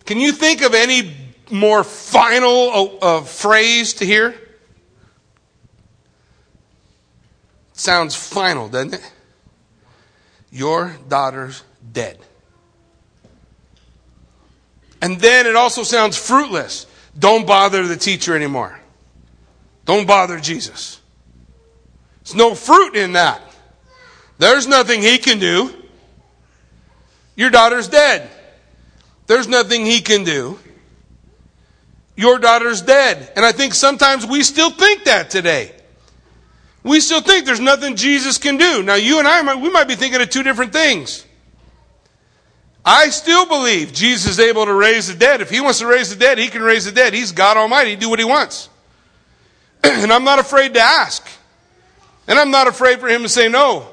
Can 0.04 0.18
you 0.18 0.32
think 0.32 0.62
of 0.62 0.74
any 0.74 1.14
more 1.50 1.84
final 1.84 2.98
uh, 3.02 3.20
uh 3.20 3.20
phrase 3.22 3.94
to 3.94 4.04
hear? 4.04 4.34
Sounds 7.72 8.16
final, 8.16 8.68
doesn't 8.68 8.94
it? 8.94 9.12
Your 10.50 10.96
daughter's 11.08 11.62
dead. 11.92 12.18
And 15.00 15.20
then 15.20 15.46
it 15.46 15.54
also 15.54 15.84
sounds 15.84 16.16
fruitless. 16.16 16.87
Don't 17.18 17.46
bother 17.46 17.86
the 17.86 17.96
teacher 17.96 18.36
anymore. 18.36 18.78
Don't 19.84 20.06
bother 20.06 20.38
Jesus. 20.38 21.00
There's 22.22 22.36
no 22.36 22.54
fruit 22.54 22.94
in 22.94 23.12
that. 23.12 23.40
There's 24.38 24.66
nothing 24.66 25.02
he 25.02 25.18
can 25.18 25.38
do. 25.38 25.74
Your 27.34 27.50
daughter's 27.50 27.88
dead. 27.88 28.28
There's 29.26 29.48
nothing 29.48 29.84
he 29.84 30.00
can 30.00 30.24
do. 30.24 30.58
Your 32.16 32.38
daughter's 32.38 32.82
dead. 32.82 33.32
And 33.36 33.44
I 33.44 33.52
think 33.52 33.74
sometimes 33.74 34.26
we 34.26 34.42
still 34.42 34.70
think 34.70 35.04
that 35.04 35.30
today. 35.30 35.72
We 36.82 37.00
still 37.00 37.20
think 37.20 37.46
there's 37.46 37.60
nothing 37.60 37.96
Jesus 37.96 38.38
can 38.38 38.56
do. 38.56 38.82
Now, 38.82 38.94
you 38.94 39.18
and 39.18 39.28
I, 39.28 39.54
we 39.56 39.70
might 39.70 39.88
be 39.88 39.94
thinking 39.94 40.20
of 40.20 40.30
two 40.30 40.42
different 40.42 40.72
things. 40.72 41.24
I 42.90 43.10
still 43.10 43.44
believe 43.44 43.92
Jesus 43.92 44.30
is 44.30 44.40
able 44.40 44.64
to 44.64 44.72
raise 44.72 45.08
the 45.08 45.14
dead. 45.14 45.42
If 45.42 45.50
he 45.50 45.60
wants 45.60 45.80
to 45.80 45.86
raise 45.86 46.08
the 46.08 46.16
dead, 46.16 46.38
he 46.38 46.48
can 46.48 46.62
raise 46.62 46.86
the 46.86 46.90
dead. 46.90 47.12
He's 47.12 47.32
God 47.32 47.58
Almighty. 47.58 47.90
He 47.90 47.96
do 47.96 48.08
what 48.08 48.18
he 48.18 48.24
wants. 48.24 48.70
and 49.84 50.10
I'm 50.10 50.24
not 50.24 50.38
afraid 50.38 50.72
to 50.72 50.80
ask. 50.80 51.28
And 52.26 52.38
I'm 52.38 52.50
not 52.50 52.66
afraid 52.66 52.98
for 52.98 53.06
him 53.06 53.24
to 53.24 53.28
say 53.28 53.46
no. 53.50 53.86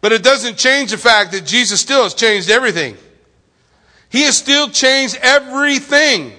But 0.00 0.12
it 0.12 0.22
doesn't 0.22 0.56
change 0.56 0.92
the 0.92 0.96
fact 0.96 1.32
that 1.32 1.44
Jesus 1.44 1.78
still 1.78 2.04
has 2.04 2.14
changed 2.14 2.48
everything. 2.48 2.96
He 4.08 4.22
has 4.22 4.38
still 4.38 4.70
changed 4.70 5.18
everything. 5.20 6.32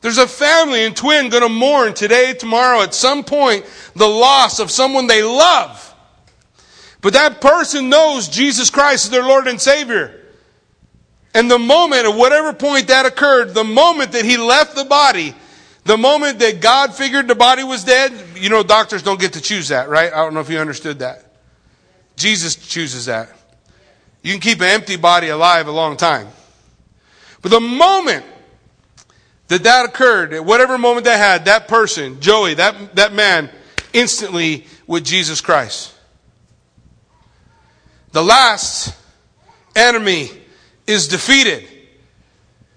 There's 0.00 0.18
a 0.18 0.26
family 0.26 0.82
and 0.82 0.96
Twin 0.96 1.28
going 1.28 1.44
to 1.44 1.48
mourn 1.48 1.94
today, 1.94 2.34
tomorrow, 2.34 2.82
at 2.82 2.92
some 2.92 3.22
point, 3.22 3.64
the 3.94 4.08
loss 4.08 4.58
of 4.58 4.68
someone 4.68 5.06
they 5.06 5.22
love. 5.22 5.94
But 7.02 7.12
that 7.12 7.40
person 7.40 7.88
knows 7.88 8.26
Jesus 8.26 8.68
Christ 8.68 9.04
is 9.04 9.10
their 9.12 9.22
Lord 9.22 9.46
and 9.46 9.60
Savior. 9.60 10.18
And 11.34 11.50
the 11.50 11.58
moment, 11.58 12.06
at 12.06 12.14
whatever 12.14 12.52
point 12.52 12.88
that 12.88 13.06
occurred, 13.06 13.54
the 13.54 13.64
moment 13.64 14.12
that 14.12 14.24
he 14.24 14.36
left 14.36 14.76
the 14.76 14.84
body, 14.84 15.34
the 15.84 15.96
moment 15.96 16.38
that 16.40 16.60
God 16.60 16.94
figured 16.94 17.26
the 17.26 17.34
body 17.34 17.64
was 17.64 17.84
dead, 17.84 18.12
you 18.36 18.50
know, 18.50 18.62
doctors 18.62 19.02
don't 19.02 19.20
get 19.20 19.32
to 19.34 19.40
choose 19.40 19.68
that, 19.68 19.88
right? 19.88 20.12
I 20.12 20.16
don't 20.16 20.34
know 20.34 20.40
if 20.40 20.50
you 20.50 20.58
understood 20.58 20.98
that. 21.00 21.24
Jesus 22.16 22.54
chooses 22.56 23.06
that. 23.06 23.30
You 24.22 24.32
can 24.32 24.40
keep 24.40 24.60
an 24.60 24.68
empty 24.68 24.96
body 24.96 25.28
alive 25.28 25.66
a 25.66 25.72
long 25.72 25.96
time. 25.96 26.28
But 27.40 27.50
the 27.50 27.60
moment 27.60 28.24
that 29.48 29.64
that 29.64 29.86
occurred, 29.86 30.32
at 30.32 30.44
whatever 30.44 30.78
moment 30.78 31.04
that 31.04 31.16
had, 31.16 31.46
that 31.46 31.66
person, 31.66 32.20
Joey, 32.20 32.54
that, 32.54 32.94
that 32.96 33.12
man, 33.12 33.50
instantly 33.92 34.66
with 34.86 35.04
Jesus 35.04 35.40
Christ. 35.40 35.92
The 38.12 38.22
last 38.22 38.94
enemy 39.74 40.30
is 40.86 41.08
defeated. 41.08 41.66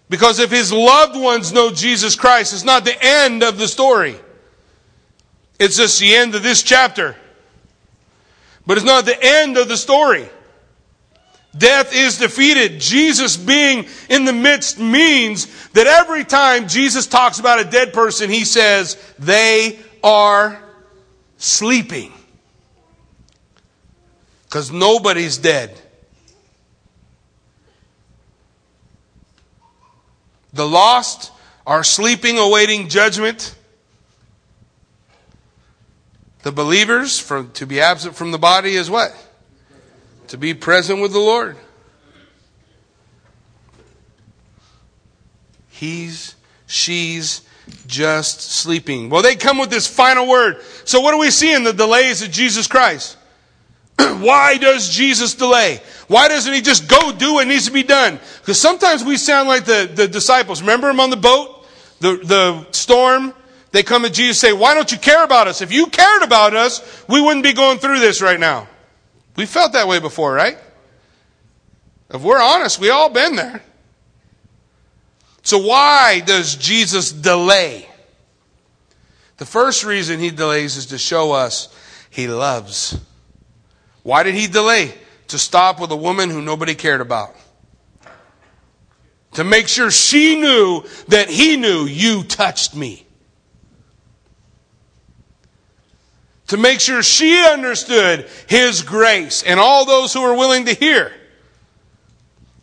Because 0.09 0.39
if 0.39 0.51
his 0.51 0.71
loved 0.71 1.19
ones 1.19 1.51
know 1.51 1.71
Jesus 1.71 2.15
Christ, 2.15 2.53
it's 2.53 2.63
not 2.63 2.85
the 2.85 2.97
end 3.01 3.43
of 3.43 3.57
the 3.57 3.67
story. 3.67 4.15
It's 5.59 5.77
just 5.77 5.99
the 5.99 6.15
end 6.15 6.35
of 6.35 6.43
this 6.43 6.61
chapter. 6.61 7.15
But 8.65 8.77
it's 8.77 8.85
not 8.85 9.05
the 9.05 9.17
end 9.21 9.57
of 9.57 9.67
the 9.67 9.77
story. 9.77 10.27
Death 11.57 11.93
is 11.93 12.17
defeated. 12.17 12.81
Jesus 12.81 13.37
being 13.37 13.87
in 14.09 14.25
the 14.25 14.33
midst 14.33 14.77
means 14.77 15.47
that 15.69 15.87
every 15.87 16.25
time 16.25 16.67
Jesus 16.67 17.07
talks 17.07 17.39
about 17.39 17.59
a 17.59 17.65
dead 17.65 17.93
person, 17.93 18.29
he 18.29 18.43
says, 18.43 18.97
they 19.17 19.79
are 20.03 20.61
sleeping. 21.37 22.11
Because 24.43 24.71
nobody's 24.71 25.37
dead. 25.37 25.79
The 30.55 30.65
lost 30.65 31.33
are 31.67 31.83
sleeping, 31.83 32.37
awaiting 32.37 32.87
judgment. 32.87 33.55
The 36.43 36.51
believers, 36.53 37.19
from, 37.19 37.51
to 37.51 37.65
be 37.65 37.81
absent 37.81 38.15
from 38.15 38.31
the 38.31 38.37
body 38.37 38.75
is 38.75 38.89
what? 38.89 39.13
To 40.27 40.37
be 40.37 40.53
present 40.53 41.01
with 41.01 41.11
the 41.11 41.19
Lord. 41.19 41.57
He's, 45.67 46.35
she's 46.67 47.41
just 47.85 48.39
sleeping. 48.39 49.09
Well, 49.09 49.23
they 49.23 49.35
come 49.35 49.57
with 49.57 49.69
this 49.69 49.87
final 49.87 50.25
word. 50.25 50.61
So, 50.85 51.01
what 51.01 51.11
do 51.11 51.17
we 51.17 51.31
see 51.31 51.53
in 51.53 51.65
the 51.65 51.73
delays 51.73 52.21
of 52.21 52.31
Jesus 52.31 52.65
Christ? 52.65 53.17
Why 53.97 54.57
does 54.57 54.87
Jesus 54.89 55.35
delay? 55.35 55.81
Why 56.07 56.27
doesn't 56.27 56.53
he 56.53 56.61
just 56.61 56.87
go 56.87 57.11
do 57.11 57.35
what 57.35 57.47
needs 57.47 57.65
to 57.65 57.71
be 57.71 57.83
done? 57.83 58.19
Because 58.41 58.59
sometimes 58.59 59.03
we 59.03 59.17
sound 59.17 59.47
like 59.47 59.65
the, 59.65 59.89
the 59.91 60.07
disciples. 60.07 60.61
Remember 60.61 60.87
them 60.87 60.99
on 60.99 61.09
the 61.09 61.17
boat? 61.17 61.65
The, 61.99 62.17
the 62.17 62.71
storm? 62.71 63.33
They 63.71 63.83
come 63.83 64.03
to 64.03 64.09
Jesus 64.09 64.43
and 64.43 64.51
say, 64.51 64.57
Why 64.57 64.73
don't 64.73 64.91
you 64.91 64.97
care 64.97 65.23
about 65.23 65.47
us? 65.47 65.61
If 65.61 65.71
you 65.71 65.87
cared 65.87 66.21
about 66.21 66.55
us, 66.55 67.03
we 67.09 67.19
wouldn't 67.21 67.43
be 67.43 67.53
going 67.53 67.79
through 67.79 67.99
this 67.99 68.21
right 68.21 68.39
now. 68.39 68.67
We 69.35 69.45
felt 69.45 69.73
that 69.73 69.87
way 69.87 69.99
before, 69.99 70.33
right? 70.33 70.57
If 72.09 72.21
we're 72.21 72.41
honest, 72.41 72.79
we 72.79 72.89
all 72.89 73.09
been 73.09 73.35
there. 73.35 73.61
So 75.41 75.57
why 75.59 76.21
does 76.21 76.55
Jesus 76.55 77.11
delay? 77.11 77.87
The 79.37 79.45
first 79.45 79.83
reason 79.83 80.19
he 80.19 80.31
delays 80.31 80.77
is 80.77 80.87
to 80.87 80.97
show 80.97 81.33
us 81.33 81.67
he 82.09 82.27
loves. 82.27 82.97
Why 84.03 84.23
did 84.23 84.35
he 84.35 84.47
delay? 84.47 84.93
To 85.29 85.39
stop 85.39 85.79
with 85.79 85.91
a 85.91 85.95
woman 85.95 86.29
who 86.29 86.41
nobody 86.41 86.75
cared 86.75 87.01
about. 87.01 87.35
To 89.33 89.43
make 89.43 89.67
sure 89.67 89.91
she 89.91 90.39
knew 90.39 90.83
that 91.09 91.29
he 91.29 91.57
knew 91.57 91.85
you 91.85 92.23
touched 92.23 92.75
me. 92.75 93.05
To 96.47 96.57
make 96.57 96.79
sure 96.79 97.01
she 97.01 97.43
understood 97.43 98.29
his 98.47 98.81
grace 98.81 99.43
and 99.43 99.59
all 99.59 99.85
those 99.85 100.13
who 100.13 100.21
were 100.21 100.35
willing 100.35 100.65
to 100.65 100.73
hear. 100.73 101.11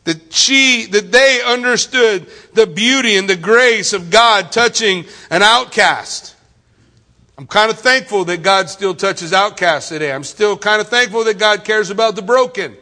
That 0.04 0.32
she, 0.32 0.86
that 0.86 1.12
they 1.12 1.42
understood 1.44 2.26
the 2.54 2.66
beauty 2.66 3.16
and 3.16 3.28
the 3.28 3.36
grace 3.36 3.92
of 3.92 4.10
God 4.10 4.50
touching 4.50 5.04
an 5.30 5.42
outcast. 5.42 6.31
I'm 7.38 7.46
kind 7.46 7.70
of 7.70 7.78
thankful 7.78 8.24
that 8.26 8.42
God 8.42 8.68
still 8.68 8.94
touches 8.94 9.32
outcasts 9.32 9.88
today. 9.88 10.12
I'm 10.12 10.24
still 10.24 10.56
kind 10.56 10.80
of 10.80 10.88
thankful 10.88 11.24
that 11.24 11.38
God 11.38 11.64
cares 11.64 11.90
about 11.90 12.14
the 12.14 12.22
broken. 12.22 12.76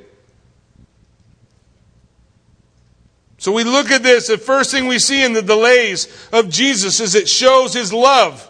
So 3.39 3.53
we 3.53 3.65
look 3.65 3.91
at 3.91 4.03
this, 4.03 4.27
the 4.27 4.37
first 4.37 4.71
thing 4.71 4.87
we 4.87 4.99
see 4.99 5.25
in 5.25 5.33
the 5.33 5.41
delays 5.41 6.29
of 6.31 6.51
Jesus 6.51 7.01
is 7.01 7.15
it 7.15 7.29
shows 7.29 7.73
his 7.73 7.91
love. 7.91 8.47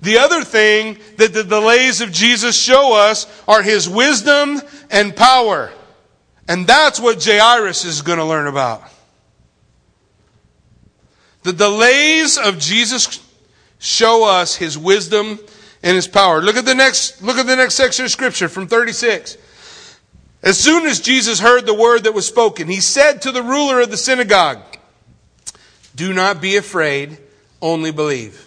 The 0.00 0.18
other 0.18 0.42
thing 0.42 0.98
that 1.18 1.32
the 1.32 1.44
delays 1.44 2.00
of 2.00 2.10
Jesus 2.10 2.60
show 2.60 2.94
us 2.94 3.26
are 3.46 3.62
his 3.62 3.88
wisdom 3.88 4.60
and 4.90 5.14
power. 5.14 5.70
And 6.48 6.66
that's 6.66 6.98
what 6.98 7.24
Jairus 7.24 7.84
is 7.84 8.02
going 8.02 8.18
to 8.18 8.24
learn 8.24 8.46
about. 8.46 8.82
The 11.42 11.52
delays 11.52 12.36
of 12.36 12.58
Jesus 12.58 13.22
show 13.84 14.24
us 14.24 14.56
his 14.56 14.78
wisdom 14.78 15.38
and 15.82 15.94
his 15.94 16.08
power. 16.08 16.40
Look 16.40 16.56
at 16.56 16.64
the 16.64 16.74
next 16.74 17.22
look 17.22 17.36
at 17.36 17.46
the 17.46 17.56
next 17.56 17.74
section 17.74 18.06
of 18.06 18.10
scripture 18.10 18.48
from 18.48 18.66
36. 18.66 19.36
As 20.42 20.58
soon 20.58 20.86
as 20.86 21.00
Jesus 21.00 21.40
heard 21.40 21.66
the 21.66 21.74
word 21.74 22.04
that 22.04 22.12
was 22.12 22.26
spoken, 22.26 22.68
he 22.68 22.80
said 22.80 23.22
to 23.22 23.32
the 23.32 23.42
ruler 23.42 23.80
of 23.80 23.90
the 23.90 23.96
synagogue, 23.96 24.62
"Do 25.94 26.12
not 26.12 26.40
be 26.40 26.56
afraid, 26.56 27.18
only 27.60 27.90
believe." 27.90 28.46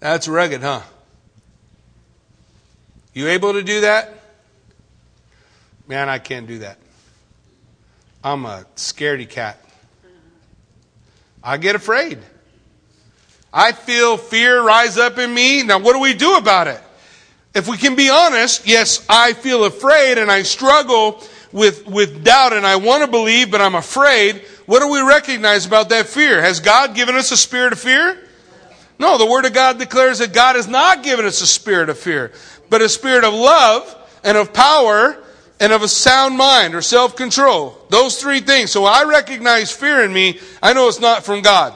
That's 0.00 0.26
rugged, 0.26 0.62
huh? 0.62 0.82
You 3.12 3.28
able 3.28 3.52
to 3.52 3.62
do 3.62 3.82
that? 3.82 4.14
Man, 5.86 6.08
I 6.08 6.18
can't 6.18 6.46
do 6.46 6.60
that. 6.60 6.78
I'm 8.22 8.46
a 8.46 8.64
scaredy 8.76 9.28
cat. 9.28 9.62
I 11.42 11.56
get 11.56 11.74
afraid. 11.74 12.18
I 13.52 13.72
feel 13.72 14.16
fear 14.16 14.62
rise 14.62 14.96
up 14.96 15.18
in 15.18 15.32
me. 15.32 15.62
Now, 15.62 15.78
what 15.78 15.94
do 15.94 16.00
we 16.00 16.14
do 16.14 16.36
about 16.36 16.68
it? 16.68 16.80
If 17.54 17.66
we 17.66 17.76
can 17.76 17.96
be 17.96 18.08
honest, 18.08 18.66
yes, 18.66 19.04
I 19.08 19.32
feel 19.32 19.64
afraid 19.64 20.18
and 20.18 20.30
I 20.30 20.42
struggle 20.42 21.20
with, 21.52 21.86
with 21.86 22.22
doubt 22.22 22.52
and 22.52 22.64
I 22.64 22.76
want 22.76 23.04
to 23.04 23.10
believe, 23.10 23.50
but 23.50 23.60
I'm 23.60 23.74
afraid. 23.74 24.42
What 24.66 24.80
do 24.80 24.88
we 24.88 25.00
recognize 25.00 25.66
about 25.66 25.88
that 25.88 26.06
fear? 26.06 26.40
Has 26.40 26.60
God 26.60 26.94
given 26.94 27.16
us 27.16 27.32
a 27.32 27.36
spirit 27.36 27.72
of 27.72 27.80
fear? 27.80 28.16
No, 29.00 29.18
the 29.18 29.26
Word 29.26 29.46
of 29.46 29.52
God 29.52 29.78
declares 29.78 30.18
that 30.18 30.32
God 30.32 30.56
has 30.56 30.68
not 30.68 31.02
given 31.02 31.24
us 31.24 31.40
a 31.40 31.46
spirit 31.46 31.88
of 31.88 31.98
fear, 31.98 32.32
but 32.68 32.82
a 32.82 32.88
spirit 32.88 33.24
of 33.24 33.32
love 33.34 33.96
and 34.22 34.36
of 34.36 34.52
power 34.52 35.16
and 35.58 35.72
of 35.72 35.82
a 35.82 35.88
sound 35.88 36.36
mind 36.36 36.74
or 36.74 36.82
self 36.82 37.16
control. 37.16 37.76
Those 37.88 38.20
three 38.20 38.40
things. 38.40 38.70
So 38.70 38.84
I 38.84 39.04
recognize 39.04 39.72
fear 39.72 40.04
in 40.04 40.12
me. 40.12 40.38
I 40.62 40.72
know 40.72 40.86
it's 40.86 41.00
not 41.00 41.24
from 41.24 41.42
God. 41.42 41.74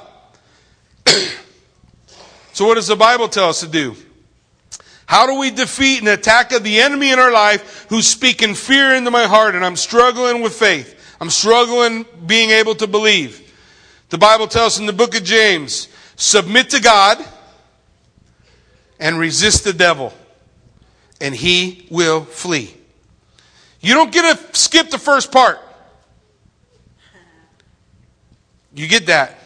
so, 2.54 2.68
what 2.68 2.76
does 2.76 2.86
the 2.86 2.94
Bible 2.94 3.28
tell 3.28 3.48
us 3.48 3.60
to 3.60 3.66
do? 3.66 3.96
How 5.06 5.26
do 5.26 5.40
we 5.40 5.50
defeat 5.50 6.00
an 6.02 6.06
attack 6.06 6.52
of 6.52 6.62
the 6.62 6.80
enemy 6.80 7.10
in 7.10 7.18
our 7.18 7.32
life 7.32 7.86
who's 7.88 8.06
speaking 8.06 8.54
fear 8.54 8.94
into 8.94 9.10
my 9.10 9.24
heart 9.24 9.56
and 9.56 9.64
I'm 9.64 9.74
struggling 9.74 10.40
with 10.40 10.54
faith? 10.54 11.16
I'm 11.20 11.30
struggling 11.30 12.06
being 12.26 12.50
able 12.50 12.76
to 12.76 12.86
believe. 12.86 13.52
The 14.10 14.18
Bible 14.18 14.46
tells 14.46 14.74
us 14.74 14.78
in 14.78 14.86
the 14.86 14.92
book 14.92 15.16
of 15.16 15.24
James 15.24 15.88
submit 16.14 16.70
to 16.70 16.80
God 16.80 17.18
and 19.00 19.18
resist 19.18 19.64
the 19.64 19.72
devil, 19.72 20.14
and 21.20 21.34
he 21.34 21.88
will 21.90 22.24
flee. 22.24 22.72
You 23.80 23.94
don't 23.94 24.12
get 24.12 24.38
to 24.38 24.56
skip 24.56 24.90
the 24.90 24.98
first 24.98 25.32
part. 25.32 25.58
You 28.76 28.86
get 28.86 29.06
that. 29.06 29.43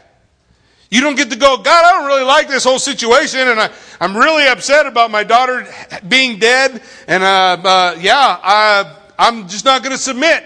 You 0.90 1.02
don't 1.02 1.16
get 1.16 1.30
to 1.30 1.36
go, 1.36 1.58
God, 1.58 1.84
I 1.84 1.98
don't 1.98 2.06
really 2.06 2.24
like 2.24 2.48
this 2.48 2.64
whole 2.64 2.78
situation, 2.78 3.40
and 3.40 3.60
I, 3.60 3.70
I'm 4.00 4.16
really 4.16 4.46
upset 4.46 4.86
about 4.86 5.10
my 5.10 5.22
daughter 5.22 5.66
being 6.08 6.38
dead, 6.38 6.82
and 7.06 7.22
uh, 7.22 7.58
uh, 7.62 7.96
yeah, 8.00 8.38
I, 8.42 8.96
I'm 9.18 9.48
just 9.48 9.66
not 9.66 9.82
going 9.82 9.92
to 9.92 10.02
submit. 10.02 10.44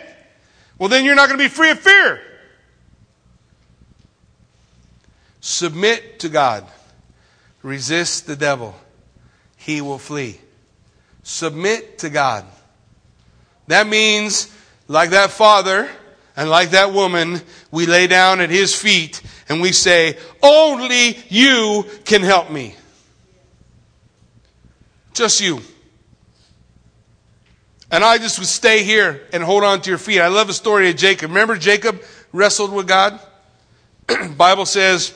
Well, 0.79 0.89
then 0.89 1.05
you're 1.05 1.15
not 1.15 1.29
going 1.29 1.39
to 1.39 1.45
be 1.45 1.49
free 1.49 1.71
of 1.71 1.79
fear. 1.79 2.21
Submit 5.41 6.19
to 6.21 6.29
God. 6.29 6.67
Resist 7.63 8.27
the 8.27 8.35
devil. 8.35 8.75
He 9.57 9.81
will 9.81 9.99
flee. 9.99 10.41
Submit 11.23 11.99
to 11.99 12.11
God. 12.11 12.45
That 13.69 13.87
means, 13.87 14.53
like 14.89 15.11
that 15.11 15.31
father 15.31 15.89
and 16.37 16.49
like 16.49 16.71
that 16.71 16.93
woman, 16.93 17.41
we 17.71 17.87
lay 17.87 18.07
down 18.07 18.41
at 18.41 18.51
his 18.51 18.75
feet 18.75 19.23
and 19.49 19.61
we 19.61 19.73
say, 19.73 20.17
Only 20.43 21.19
you 21.29 21.85
can 22.05 22.23
help 22.23 22.51
me. 22.51 22.75
Just 25.13 25.41
you. 25.41 25.61
And 27.91 28.03
I 28.03 28.17
just 28.17 28.39
would 28.39 28.49
stay 28.49 28.83
here 28.83 29.21
and 29.35 29.43
hold 29.43 29.65
on 29.65 29.83
to 29.83 29.91
your 29.91 29.99
feet. 29.99 30.21
I 30.21 30.29
love 30.29 30.47
the 30.47 30.55
story 30.55 30.89
of 30.89 30.97
Jacob. 30.97 31.29
Remember 31.29 31.57
Jacob 31.57 32.03
wrestled 32.33 32.73
with 32.73 32.89
God? 32.89 33.21
Bible 34.37 34.65
says, 34.65 35.15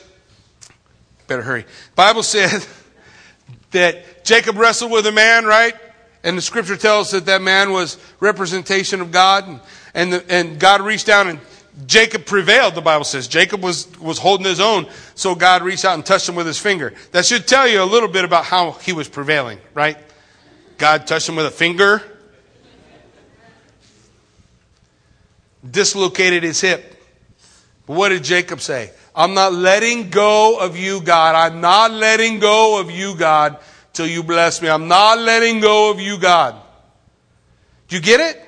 better 1.25 1.41
hurry. 1.41 1.65
Bible 1.95 2.21
says 2.21 2.67
that 3.71 4.23
Jacob 4.23 4.57
wrestled 4.57 4.91
with 4.91 5.07
a 5.07 5.11
man, 5.11 5.45
right? 5.45 5.73
And 6.23 6.37
the 6.37 6.41
scripture 6.41 6.77
tells 6.77 7.11
that 7.11 7.25
that 7.25 7.41
man 7.41 7.71
was 7.71 7.97
representation 8.19 9.01
of 9.01 9.11
God. 9.11 9.47
And, 9.47 9.59
and, 9.97 10.13
the, 10.13 10.25
and 10.29 10.57
God 10.59 10.79
reached 10.81 11.07
down 11.07 11.27
and 11.27 11.39
Jacob 11.85 12.25
prevailed, 12.25 12.73
the 12.73 12.81
Bible 12.81 13.03
says. 13.03 13.27
Jacob 13.27 13.61
was, 13.61 13.87
was 13.99 14.17
holding 14.17 14.47
his 14.47 14.59
own, 14.59 14.87
so 15.13 15.35
God 15.35 15.61
reached 15.61 15.83
out 15.83 15.95
and 15.95 16.05
touched 16.05 16.29
him 16.29 16.35
with 16.35 16.47
his 16.47 16.57
finger. 16.57 16.93
That 17.11 17.25
should 17.25 17.47
tell 17.47 17.67
you 17.67 17.83
a 17.83 17.85
little 17.85 18.07
bit 18.07 18.23
about 18.23 18.45
how 18.45 18.71
he 18.71 18.93
was 18.93 19.09
prevailing, 19.09 19.59
right? 19.73 19.97
God 20.77 21.05
touched 21.05 21.27
him 21.27 21.35
with 21.35 21.45
a 21.45 21.51
finger, 21.51 22.01
dislocated 25.69 26.43
his 26.43 26.61
hip. 26.61 26.95
But 27.85 27.97
what 27.97 28.09
did 28.09 28.23
Jacob 28.23 28.61
say? 28.61 28.91
I'm 29.13 29.33
not 29.33 29.51
letting 29.51 30.09
go 30.09 30.59
of 30.59 30.77
you, 30.77 31.01
God. 31.01 31.35
I'm 31.35 31.59
not 31.59 31.91
letting 31.91 32.39
go 32.39 32.79
of 32.79 32.89
you, 32.89 33.15
God 33.15 33.59
till 33.97 34.07
you 34.07 34.23
bless 34.23 34.61
me. 34.61 34.69
I'm 34.69 34.87
not 34.87 35.17
letting 35.17 35.59
go 35.59 35.89
of 35.89 35.99
you, 35.99 36.19
God. 36.19 36.55
Do 37.87 37.95
you 37.95 38.01
get 38.01 38.19
it? 38.19 38.46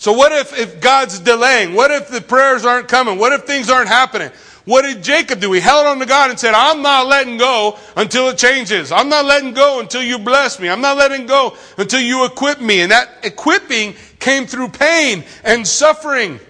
So 0.00 0.14
what 0.14 0.32
if, 0.32 0.58
if 0.58 0.80
God's 0.80 1.18
delaying? 1.18 1.74
What 1.74 1.90
if 1.90 2.08
the 2.08 2.22
prayers 2.22 2.64
aren't 2.64 2.88
coming? 2.88 3.18
What 3.18 3.34
if 3.34 3.42
things 3.42 3.68
aren't 3.68 3.90
happening? 3.90 4.30
What 4.64 4.80
did 4.80 5.04
Jacob 5.04 5.40
do? 5.40 5.52
He 5.52 5.60
held 5.60 5.86
on 5.86 5.98
to 5.98 6.06
God 6.06 6.30
and 6.30 6.40
said, 6.40 6.54
I'm 6.54 6.80
not 6.80 7.06
letting 7.06 7.36
go 7.36 7.78
until 7.98 8.30
it 8.30 8.38
changes. 8.38 8.92
I'm 8.92 9.10
not 9.10 9.26
letting 9.26 9.52
go 9.52 9.78
until 9.78 10.02
you 10.02 10.18
bless 10.18 10.58
me. 10.58 10.70
I'm 10.70 10.80
not 10.80 10.96
letting 10.96 11.26
go 11.26 11.54
until 11.76 12.00
you 12.00 12.24
equip 12.24 12.62
me. 12.62 12.80
And 12.80 12.92
that 12.92 13.10
equipping 13.24 13.94
came 14.18 14.46
through 14.46 14.68
pain 14.70 15.22
and 15.44 15.68
suffering. 15.68 16.40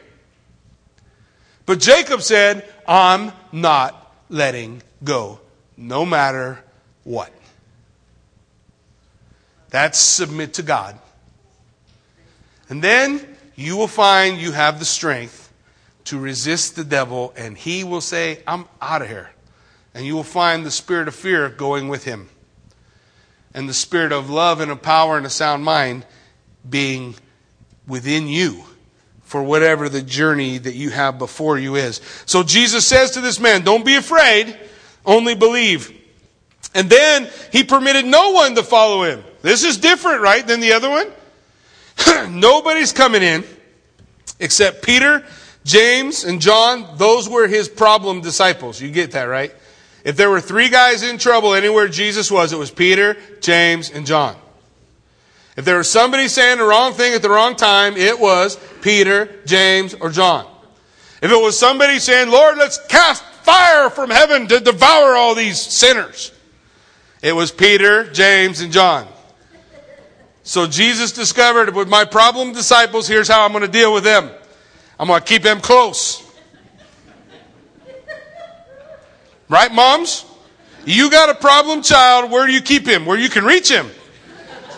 But 1.66 1.80
Jacob 1.80 2.22
said, 2.22 2.72
I'm 2.86 3.32
not 3.50 4.14
letting 4.28 4.80
go, 5.02 5.40
no 5.76 6.06
matter 6.06 6.62
what. 7.02 7.32
That's 9.70 9.98
submit 9.98 10.54
to 10.54 10.62
God. 10.62 10.96
And 12.68 12.80
then 12.80 13.29
you 13.60 13.76
will 13.76 13.88
find 13.88 14.38
you 14.38 14.52
have 14.52 14.78
the 14.78 14.84
strength 14.84 15.52
to 16.04 16.18
resist 16.18 16.76
the 16.76 16.84
devil, 16.84 17.32
and 17.36 17.56
he 17.56 17.84
will 17.84 18.00
say, 18.00 18.42
I'm 18.46 18.64
out 18.80 19.02
of 19.02 19.08
here. 19.08 19.30
And 19.94 20.06
you 20.06 20.14
will 20.14 20.24
find 20.24 20.64
the 20.64 20.70
spirit 20.70 21.08
of 21.08 21.14
fear 21.14 21.48
going 21.48 21.88
with 21.88 22.04
him, 22.04 22.28
and 23.52 23.68
the 23.68 23.74
spirit 23.74 24.12
of 24.12 24.30
love 24.30 24.60
and 24.60 24.70
of 24.70 24.82
power 24.82 25.16
and 25.16 25.26
a 25.26 25.30
sound 25.30 25.64
mind 25.64 26.06
being 26.68 27.16
within 27.86 28.28
you 28.28 28.64
for 29.22 29.42
whatever 29.42 29.88
the 29.88 30.02
journey 30.02 30.58
that 30.58 30.74
you 30.74 30.90
have 30.90 31.18
before 31.18 31.58
you 31.58 31.76
is. 31.76 32.00
So 32.26 32.42
Jesus 32.42 32.86
says 32.86 33.12
to 33.12 33.20
this 33.20 33.38
man, 33.38 33.62
Don't 33.62 33.84
be 33.84 33.96
afraid, 33.96 34.58
only 35.04 35.34
believe. 35.34 35.96
And 36.74 36.88
then 36.88 37.28
he 37.52 37.64
permitted 37.64 38.06
no 38.06 38.30
one 38.30 38.54
to 38.54 38.62
follow 38.62 39.02
him. 39.02 39.22
This 39.42 39.64
is 39.64 39.76
different, 39.76 40.22
right, 40.22 40.46
than 40.46 40.60
the 40.60 40.72
other 40.72 40.88
one? 40.88 41.10
Nobody's 42.30 42.92
coming 42.92 43.22
in 43.22 43.44
except 44.38 44.82
Peter, 44.82 45.24
James, 45.64 46.24
and 46.24 46.40
John. 46.40 46.96
Those 46.96 47.28
were 47.28 47.46
his 47.46 47.68
problem 47.68 48.20
disciples. 48.20 48.80
You 48.80 48.90
get 48.90 49.12
that, 49.12 49.24
right? 49.24 49.54
If 50.04 50.16
there 50.16 50.30
were 50.30 50.40
three 50.40 50.68
guys 50.68 51.02
in 51.02 51.18
trouble 51.18 51.54
anywhere 51.54 51.88
Jesus 51.88 52.30
was, 52.30 52.52
it 52.52 52.58
was 52.58 52.70
Peter, 52.70 53.16
James, 53.40 53.90
and 53.90 54.06
John. 54.06 54.36
If 55.56 55.64
there 55.64 55.76
was 55.76 55.90
somebody 55.90 56.28
saying 56.28 56.58
the 56.58 56.64
wrong 56.64 56.94
thing 56.94 57.12
at 57.12 57.22
the 57.22 57.28
wrong 57.28 57.54
time, 57.54 57.96
it 57.96 58.18
was 58.18 58.56
Peter, 58.80 59.28
James, 59.44 59.94
or 59.94 60.08
John. 60.10 60.46
If 61.20 61.30
it 61.30 61.42
was 61.42 61.58
somebody 61.58 61.98
saying, 61.98 62.30
Lord, 62.30 62.56
let's 62.56 62.84
cast 62.86 63.22
fire 63.22 63.90
from 63.90 64.08
heaven 64.08 64.46
to 64.48 64.60
devour 64.60 65.16
all 65.16 65.34
these 65.34 65.60
sinners, 65.60 66.32
it 67.22 67.32
was 67.32 67.52
Peter, 67.52 68.10
James, 68.10 68.60
and 68.60 68.72
John. 68.72 69.06
So 70.42 70.66
Jesus 70.66 71.12
discovered 71.12 71.74
with 71.74 71.88
my 71.88 72.04
problem 72.04 72.52
disciples, 72.52 73.06
here's 73.06 73.28
how 73.28 73.44
I'm 73.44 73.52
going 73.52 73.62
to 73.62 73.68
deal 73.68 73.92
with 73.92 74.04
them. 74.04 74.30
I'm 74.98 75.08
going 75.08 75.20
to 75.20 75.26
keep 75.26 75.42
them 75.42 75.60
close. 75.60 76.26
Right, 79.48 79.72
moms? 79.72 80.24
You 80.86 81.10
got 81.10 81.28
a 81.28 81.34
problem 81.34 81.82
child, 81.82 82.30
where 82.30 82.46
do 82.46 82.52
you 82.52 82.62
keep 82.62 82.86
him? 82.86 83.04
Where 83.04 83.18
you 83.18 83.28
can 83.28 83.44
reach 83.44 83.70
him. 83.70 83.90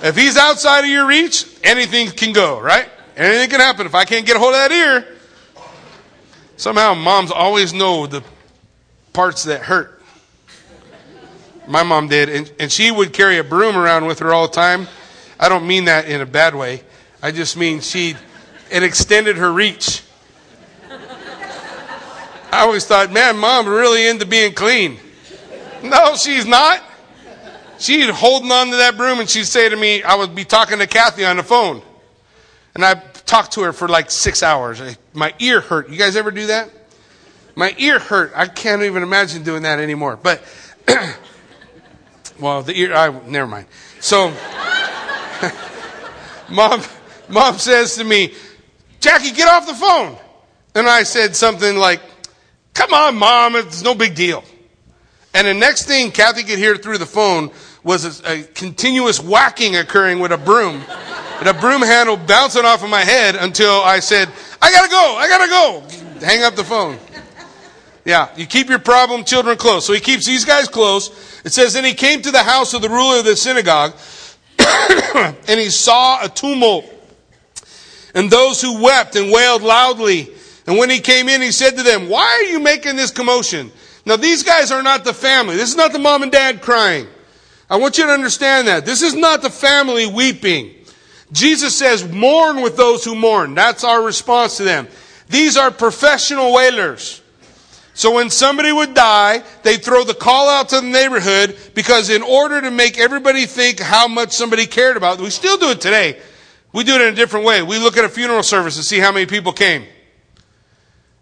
If 0.03 0.17
he's 0.17 0.37
outside 0.37 0.81
of 0.81 0.91
your 0.91 1.07
reach, 1.07 1.47
anything 1.63 2.09
can 2.09 2.33
go, 2.33 2.61
right? 2.61 2.89
Anything 3.17 3.51
can 3.51 3.61
happen. 3.61 3.87
If 3.87 3.95
I 3.95 4.05
can't 4.05 4.27
get 4.27 4.37
a 4.37 4.39
hold 4.39 4.55
of 4.55 4.59
that 4.59 4.73
ear, 4.73 5.07
somehow 6.57 6.95
moms 6.95 7.31
always 7.31 7.73
know 7.73 8.07
the 8.07 8.25
parts 9.13 9.45
that 9.45 9.63
hurt. 9.63 10.03
My 11.69 11.85
mom 11.85 12.09
did, 12.09 12.29
and, 12.29 12.53
and 12.59 12.73
she 12.73 12.91
would 12.91 13.13
carry 13.13 13.39
a 13.39 13.45
broom 13.45 13.77
around 13.77 14.07
with 14.07 14.19
her 14.19 14.35
all 14.35 14.49
the 14.49 14.55
time 14.55 14.89
I 15.43 15.49
don't 15.49 15.67
mean 15.67 15.87
that 15.87 16.09
in 16.09 16.21
a 16.21 16.27
bad 16.27 16.55
way. 16.55 16.83
I 17.21 17.33
just 17.33 17.57
mean 17.57 17.81
she, 17.81 18.15
it 18.71 18.85
extended 18.85 19.39
her 19.39 19.53
reach. 19.53 20.05
I 22.53 22.61
always 22.61 22.87
thought, 22.87 23.11
man, 23.11 23.39
mom 23.39 23.67
really 23.67 24.07
into 24.07 24.25
being 24.25 24.55
clean. 24.55 24.99
No, 25.83 26.15
she's 26.15 26.47
not. 26.47 26.81
She's 27.81 28.09
holding 28.09 28.53
on 28.53 28.69
to 28.69 28.77
that 28.77 28.97
broom 28.97 29.19
and 29.19 29.29
she'd 29.29 29.47
say 29.47 29.69
to 29.69 29.75
me, 29.75 30.05
I 30.05 30.15
would 30.15 30.33
be 30.33 30.45
talking 30.45 30.79
to 30.79 30.87
Kathy 30.87 31.25
on 31.25 31.39
the 31.39 31.43
phone. 31.43 31.83
And 32.77 32.85
I 32.85 32.95
talked 32.95 33.55
to 33.55 33.63
her 33.63 33.73
for 33.73 33.89
like 33.89 34.13
six 34.13 34.45
hours. 34.45 34.81
My 35.13 35.35
ear 35.41 35.61
hurt. 35.61 35.91
You 35.91 35.99
guys 35.99 36.15
ever 36.15 36.31
do 36.31 36.47
that? 36.47 36.71
My 37.57 37.75
ear 37.79 37.99
hurt. 37.99 38.31
I 38.37 38.47
can't 38.47 38.83
even 38.83 39.03
imagine 39.03 39.43
doing 39.43 39.63
that 39.63 39.81
anymore. 39.81 40.21
But, 40.23 40.41
well, 42.39 42.63
the 42.63 42.79
ear, 42.79 42.95
I, 42.95 43.11
never 43.27 43.49
mind. 43.49 43.67
So, 43.99 44.33
mom, 46.53 46.83
mom 47.29 47.59
says 47.59 47.97
to 47.97 48.05
me, 48.05 48.35
Jackie, 49.01 49.33
get 49.33 49.49
off 49.49 49.67
the 49.67 49.75
phone. 49.75 50.17
And 50.75 50.87
I 50.87 51.03
said 51.03 51.35
something 51.35 51.77
like, 51.77 52.01
come 52.75 52.95
on, 52.95 53.17
mom, 53.17 53.57
it's 53.57 53.83
no 53.83 53.95
big 53.95 54.15
deal. 54.15 54.45
And 55.35 55.47
the 55.47 55.55
next 55.55 55.87
thing 55.87 56.11
Kathy 56.11 56.43
could 56.43 56.59
hear 56.59 56.77
through 56.77 56.99
the 56.99 57.07
phone 57.07 57.51
was 57.83 58.21
a, 58.21 58.33
a 58.33 58.43
continuous 58.43 59.21
whacking 59.21 59.77
occurring 59.77 60.21
with 60.21 60.33
a 60.33 60.39
broom. 60.39 60.83
and 61.41 61.49
a 61.49 61.55
broom 61.55 61.83
handle 61.83 62.17
bouncing 62.17 62.65
off 62.65 62.85
of 62.85 62.91
my 62.91 63.01
head 63.01 63.35
until 63.35 63.83
I 63.83 64.01
said, 64.01 64.29
I 64.61 64.71
gotta 64.71 64.89
go, 64.89 65.17
I 65.19 65.29
gotta 65.29 65.51
go. 65.51 66.25
Hang 66.25 66.45
up 66.45 66.55
the 66.55 66.65
phone. 66.65 66.99
Yeah, 68.05 68.29
you 68.37 68.47
keep 68.47 68.69
your 68.69 68.79
problem 68.79 69.25
children 69.25 69.57
close. 69.57 69.87
So 69.87 69.93
he 69.93 70.01
keeps 70.01 70.27
these 70.27 70.45
guys 70.45 70.69
close. 70.69 71.11
It 71.45 71.53
says, 71.53 71.75
Then 71.75 71.85
he 71.85 71.95
came 71.95 72.21
to 72.23 72.31
the 72.33 72.43
house 72.43 72.75
of 72.75 72.83
the 72.83 72.89
ruler 72.89 73.19
of 73.19 73.25
the 73.25 73.37
synagogue, 73.37 73.95
and 75.49 75.61
he 75.61 75.71
saw 75.71 76.25
a 76.25 76.29
tumult, 76.29 76.85
and 78.15 78.31
those 78.31 78.61
who 78.61 78.83
wept 78.83 79.17
and 79.17 79.33
wailed 79.33 79.63
loudly. 79.63 80.31
And 80.67 80.79
when 80.79 80.91
he 80.91 81.01
came 81.01 81.29
in, 81.29 81.43
he 81.43 81.51
said 81.51 81.77
to 81.77 81.83
them, 81.83 82.09
Why 82.09 82.25
are 82.25 82.51
you 82.51 82.61
making 82.61 82.97
this 82.97 83.11
commotion? 83.11 83.73
Now, 84.05 84.17
these 84.17 84.43
guys 84.43 84.71
are 84.71 84.83
not 84.83 85.05
the 85.05 85.15
family. 85.15 85.57
This 85.57 85.71
is 85.71 85.77
not 85.77 85.93
the 85.93 85.99
mom 85.99 86.23
and 86.23 86.33
dad 86.33 86.61
crying. 86.61 87.07
I 87.71 87.77
want 87.77 87.99
you 87.99 88.05
to 88.05 88.13
understand 88.13 88.69
that. 88.69 88.85
This 88.85 89.03
is 89.03 89.15
not 89.15 89.43
the 89.43 89.51
family 89.51 90.07
weeping. 90.07 90.75
Jesus 91.33 91.75
says, 91.75 92.07
Mourn 92.07 92.61
with 92.61 92.77
those 92.77 93.05
who 93.05 93.15
mourn. 93.15 93.55
That's 93.55 93.85
our 93.85 94.03
response 94.03 94.59
to 94.59 94.65
them. 94.65 94.89
These 95.29 95.57
are 95.57 95.71
professional 95.71 96.53
wailers. 96.53 97.22
So 97.95 98.15
when 98.15 98.31
somebody 98.31 98.73
would 98.73 98.95
die, 98.95 99.43
they'd 99.63 99.83
throw 99.83 100.05
the 100.05 100.15
call 100.15 100.49
out 100.49 100.71
to 100.71 100.77
the 100.77 100.87
neighborhood 100.87 101.59
because 101.75 102.09
in 102.09 102.23
order 102.23 102.61
to 102.61 102.71
make 102.71 102.99
everybody 102.99 103.45
think 103.45 103.81
how 103.81 104.09
much 104.09 104.33
somebody 104.33 104.67
cared 104.67 104.97
about, 104.97 105.21
we 105.21 105.31
still 105.31 105.59
do 105.59 105.71
it 105.71 105.81
today. 105.81 106.19
We 106.73 106.85
do 106.85 106.95
it 106.95 107.03
in 107.03 107.13
a 107.13 107.17
different 107.17 107.45
way. 107.45 107.63
We 107.63 107.79
look 107.79 107.99
at 107.99 108.05
a 108.05 108.09
funeral 108.09 108.43
service 108.43 108.77
and 108.77 108.85
see 108.85 108.99
how 108.99 109.13
many 109.13 109.27
people 109.27 109.53
came. 109.53 109.85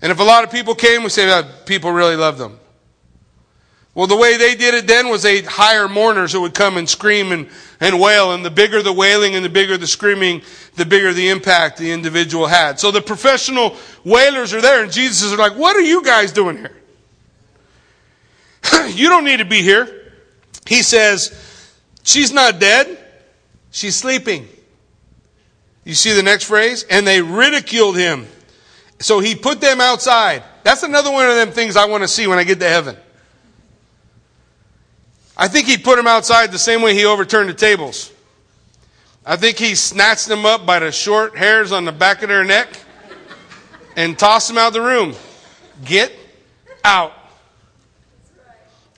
And 0.01 0.12
if 0.12 0.21
a 0.21 0.23
lot 0.23 0.45
of 0.45 0.53
people 0.53 0.75
came, 0.75 1.03
we 1.03 1.09
say, 1.11 1.31
oh, 1.31 1.43
people 1.66 1.91
really 1.91 2.16
love 2.16 2.39
them. 2.39 2.61
Well, 3.95 4.07
the 4.07 4.16
way 4.16 4.36
they 4.36 4.55
did 4.55 4.74
it 4.74 4.86
then 4.86 5.09
was 5.09 5.22
they'd 5.22 5.45
hire 5.45 5.88
mourners 5.88 6.32
who 6.32 6.43
would 6.43 6.55
come 6.55 6.76
and 6.76 6.88
scream 6.88 7.32
and, 7.32 7.49
and 7.80 8.01
wail. 8.01 8.32
And 8.32 8.45
the 8.45 8.51
bigger 8.51 8.82
the 8.82 8.93
wailing 8.93 9.34
and 9.34 9.45
the 9.45 9.49
bigger 9.49 9.76
the 9.76 9.86
screaming, 9.86 10.43
the 10.76 10.86
bigger 10.86 11.12
the 11.12 11.28
impact 11.28 11.78
the 11.78 11.91
individual 11.91 12.47
had. 12.47 12.78
So 12.78 12.93
the 12.93 13.03
professional 13.03 13.76
wailers 14.05 14.55
are 14.55 14.61
there, 14.61 14.84
and 14.84 14.93
Jesus 14.93 15.32
is 15.32 15.38
like, 15.38 15.57
What 15.57 15.76
are 15.76 15.82
you 15.82 16.05
guys 16.05 16.30
doing 16.32 16.59
here? 16.59 16.76
you 18.91 19.09
don't 19.09 19.24
need 19.24 19.38
to 19.38 19.45
be 19.45 19.61
here. 19.61 20.12
He 20.66 20.82
says, 20.82 21.76
She's 22.05 22.32
not 22.32 22.61
dead, 22.61 22.97
she's 23.72 23.97
sleeping. 23.97 24.49
You 25.84 25.95
see 25.95 26.12
the 26.12 26.22
next 26.22 26.45
phrase? 26.45 26.84
And 26.88 27.07
they 27.07 27.20
ridiculed 27.20 27.97
him. 27.97 28.28
So 29.01 29.18
he 29.18 29.34
put 29.34 29.61
them 29.61 29.80
outside. 29.80 30.45
That's 30.62 30.82
another 30.82 31.11
one 31.11 31.28
of 31.28 31.34
them 31.34 31.51
things 31.51 31.74
I 31.74 31.86
want 31.86 32.05
to 32.05 32.09
see 32.09 32.26
when 32.26 32.38
I 32.38 32.45
get 32.45 32.61
to 32.61 32.68
heaven. 32.68 32.97
I 35.41 35.49
think 35.49 35.66
he 35.66 35.78
put 35.78 35.97
them 35.97 36.07
outside 36.07 36.53
the 36.53 36.59
same 36.59 36.82
way 36.82 36.95
he 36.95 37.07
overturned 37.07 37.49
the 37.49 37.55
tables. 37.55 38.12
I 39.24 39.36
think 39.36 39.57
he 39.57 39.74
snatched 39.74 40.28
them 40.28 40.45
up 40.45 40.66
by 40.66 40.80
the 40.80 40.93
short 40.93 41.34
hairs 41.34 41.72
on 41.72 41.86
the 41.86 41.93
back 41.93 42.22
of 42.22 42.28
their 42.28 42.45
neck 42.45 42.68
and 43.97 44.18
tossed 44.18 44.49
them 44.49 44.59
out 44.59 44.68
of 44.68 44.72
the 44.74 44.82
room. 44.82 45.14
Get 45.82 46.12
out. 46.84 47.14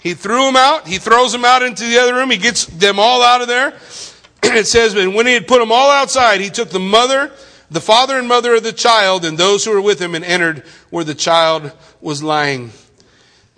He 0.02 0.14
threw 0.14 0.46
them 0.46 0.56
out. 0.56 0.88
He 0.88 0.98
throws 0.98 1.30
them 1.30 1.44
out 1.44 1.62
into 1.62 1.84
the 1.84 1.98
other 1.98 2.12
room. 2.12 2.28
He 2.28 2.38
gets 2.38 2.66
them 2.66 2.98
all 2.98 3.22
out 3.22 3.40
of 3.40 3.46
there. 3.46 3.78
it 4.42 4.66
says, 4.66 4.94
and 4.96 5.14
when 5.14 5.26
he 5.26 5.34
had 5.34 5.46
put 5.46 5.60
them 5.60 5.70
all 5.70 5.92
outside, 5.92 6.40
he 6.40 6.50
took 6.50 6.70
the 6.70 6.80
mother, 6.80 7.30
the 7.70 7.80
father 7.80 8.18
and 8.18 8.26
mother 8.26 8.56
of 8.56 8.64
the 8.64 8.72
child, 8.72 9.24
and 9.24 9.38
those 9.38 9.64
who 9.64 9.70
were 9.70 9.80
with 9.80 10.00
him, 10.00 10.16
and 10.16 10.24
entered 10.24 10.64
where 10.90 11.04
the 11.04 11.14
child 11.14 11.70
was 12.00 12.20
lying. 12.20 12.72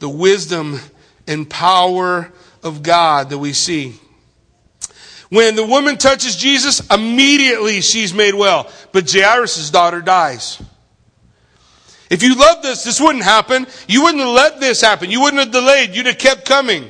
The 0.00 0.08
wisdom 0.10 0.80
and 1.26 1.48
power 1.48 2.30
of 2.64 2.82
God 2.82 3.30
that 3.30 3.38
we 3.38 3.52
see. 3.52 4.00
When 5.28 5.56
the 5.56 5.66
woman 5.66 5.96
touches 5.96 6.36
Jesus, 6.36 6.80
immediately 6.90 7.80
she's 7.80 8.14
made 8.14 8.34
well. 8.34 8.70
But 8.92 9.10
Jairus' 9.10 9.70
daughter 9.70 10.00
dies. 10.00 10.62
If 12.10 12.22
you 12.22 12.34
loved 12.36 12.62
this, 12.62 12.84
this 12.84 13.00
wouldn't 13.00 13.24
happen. 13.24 13.66
You 13.88 14.02
wouldn't 14.02 14.20
have 14.20 14.32
let 14.32 14.60
this 14.60 14.80
happen. 14.80 15.10
You 15.10 15.20
wouldn't 15.22 15.42
have 15.42 15.52
delayed. 15.52 15.94
You'd 15.94 16.06
have 16.06 16.18
kept 16.18 16.44
coming. 16.44 16.88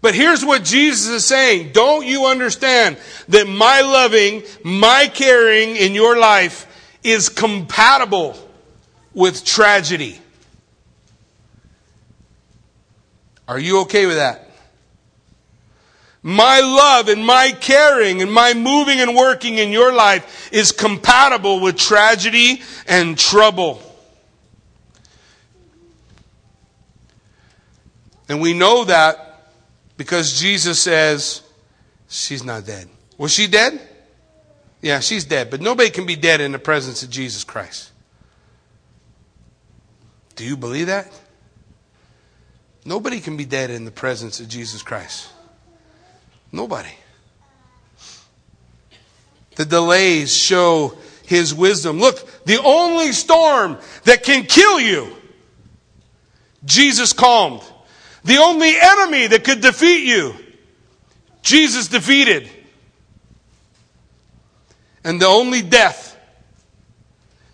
But 0.00 0.14
here's 0.14 0.44
what 0.44 0.64
Jesus 0.64 1.08
is 1.08 1.24
saying. 1.24 1.72
Don't 1.72 2.06
you 2.06 2.26
understand 2.26 2.98
that 3.28 3.48
my 3.48 3.80
loving, 3.80 4.42
my 4.62 5.10
caring 5.12 5.76
in 5.76 5.94
your 5.94 6.18
life 6.18 6.66
is 7.02 7.28
compatible 7.28 8.36
with 9.14 9.44
tragedy? 9.44 10.20
Are 13.48 13.58
you 13.58 13.80
okay 13.80 14.06
with 14.06 14.16
that? 14.16 14.47
My 16.22 16.60
love 16.60 17.08
and 17.08 17.24
my 17.24 17.52
caring 17.52 18.22
and 18.22 18.32
my 18.32 18.52
moving 18.52 19.00
and 19.00 19.14
working 19.14 19.58
in 19.58 19.70
your 19.70 19.92
life 19.92 20.50
is 20.52 20.72
compatible 20.72 21.60
with 21.60 21.76
tragedy 21.76 22.62
and 22.86 23.16
trouble. 23.16 23.80
And 28.28 28.40
we 28.40 28.52
know 28.52 28.84
that 28.84 29.52
because 29.96 30.38
Jesus 30.38 30.80
says 30.80 31.42
she's 32.08 32.44
not 32.44 32.66
dead. 32.66 32.88
Was 33.16 33.32
she 33.32 33.46
dead? 33.46 33.80
Yeah, 34.80 35.00
she's 35.00 35.24
dead. 35.24 35.50
But 35.50 35.60
nobody 35.60 35.90
can 35.90 36.04
be 36.04 36.16
dead 36.16 36.40
in 36.40 36.52
the 36.52 36.58
presence 36.58 37.02
of 37.02 37.10
Jesus 37.10 37.42
Christ. 37.44 37.90
Do 40.36 40.44
you 40.44 40.56
believe 40.56 40.86
that? 40.86 41.10
Nobody 42.84 43.20
can 43.20 43.36
be 43.36 43.44
dead 43.44 43.70
in 43.70 43.84
the 43.84 43.90
presence 43.90 44.40
of 44.40 44.48
Jesus 44.48 44.82
Christ. 44.82 45.28
Nobody. 46.52 46.88
The 49.56 49.64
delays 49.64 50.34
show 50.34 50.96
his 51.26 51.54
wisdom. 51.54 51.98
Look, 51.98 52.44
the 52.44 52.62
only 52.62 53.12
storm 53.12 53.78
that 54.04 54.22
can 54.22 54.44
kill 54.44 54.80
you, 54.80 55.14
Jesus 56.64 57.12
calmed. 57.12 57.62
The 58.24 58.38
only 58.38 58.74
enemy 58.80 59.26
that 59.28 59.44
could 59.44 59.60
defeat 59.60 60.06
you, 60.06 60.34
Jesus 61.42 61.88
defeated. 61.88 62.48
And 65.04 65.20
the 65.20 65.26
only 65.26 65.62
death 65.62 66.16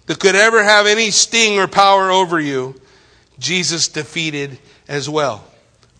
that 0.06 0.18
could 0.18 0.34
ever 0.34 0.62
have 0.62 0.86
any 0.86 1.10
sting 1.10 1.58
or 1.58 1.66
power 1.66 2.10
over 2.10 2.38
you, 2.38 2.80
Jesus 3.38 3.88
defeated 3.88 4.58
as 4.88 5.08
well. 5.08 5.44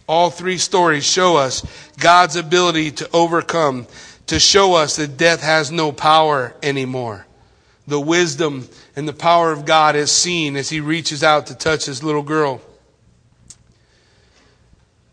All 0.07 0.31
three 0.31 0.59
stories 0.59 1.05
show 1.05 1.37
us 1.37 1.65
God's 1.99 2.37
ability 2.37 2.91
to 2.93 3.11
overcome, 3.13 3.87
to 4.27 4.39
show 4.39 4.75
us 4.75 4.97
that 4.97 5.17
death 5.17 5.43
has 5.43 5.71
no 5.71 5.93
power 5.93 6.55
anymore. 6.63 7.27
The 7.87 8.01
wisdom 8.01 8.69
and 8.97 9.09
the 9.09 9.13
power 9.13 9.53
of 9.53 9.65
God 9.65 9.97
is 9.97 10.11
seen 10.11 10.57
as 10.57 10.69
he 10.69 10.81
reaches 10.81 11.23
out 11.23 11.47
to 11.47 11.55
touch 11.55 11.87
his 11.87 12.03
little 12.03 12.23
girl. 12.23 12.61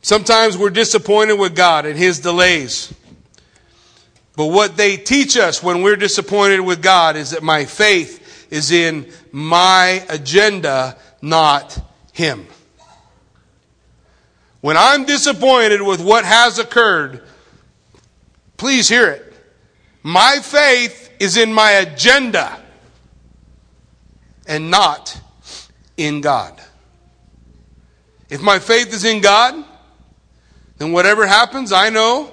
Sometimes 0.02 0.58
we're 0.58 0.70
disappointed 0.70 1.34
with 1.34 1.56
God 1.56 1.86
and 1.86 1.98
his 1.98 2.20
delays. 2.20 2.94
But 4.36 4.48
what 4.48 4.78
they 4.78 4.98
teach 4.98 5.38
us 5.38 5.62
when 5.62 5.84
we're 5.84 5.98
disappointed 5.98 6.62
with 6.62 6.82
God 6.82 7.16
is 7.16 7.32
that 7.32 7.44
my 7.44 7.66
faith 7.66 8.48
is 8.50 8.72
in 8.72 9.12
my 9.32 10.04
agenda, 10.10 10.98
not 11.22 11.78
him. 12.14 12.48
When 14.62 14.78
I'm 14.78 15.06
disappointed 15.06 15.82
with 15.82 16.02
what 16.02 16.24
has 16.24 16.60
occurred, 16.60 17.24
please 18.58 18.88
hear 18.88 19.10
it. 19.10 19.34
My 20.04 20.40
faith 20.42 21.12
is 21.20 21.36
in 21.36 21.52
my 21.52 21.72
agenda 21.72 22.62
and 24.48 24.70
not 24.72 25.20
in 25.98 26.22
God. 26.22 26.60
If 28.30 28.42
my 28.42 28.60
faith 28.60 28.94
is 28.94 29.04
in 29.04 29.22
God, 29.22 29.66
then 30.78 30.92
whatever 30.92 31.28
happens, 31.28 31.72
I 31.72 31.90
know 31.90 32.32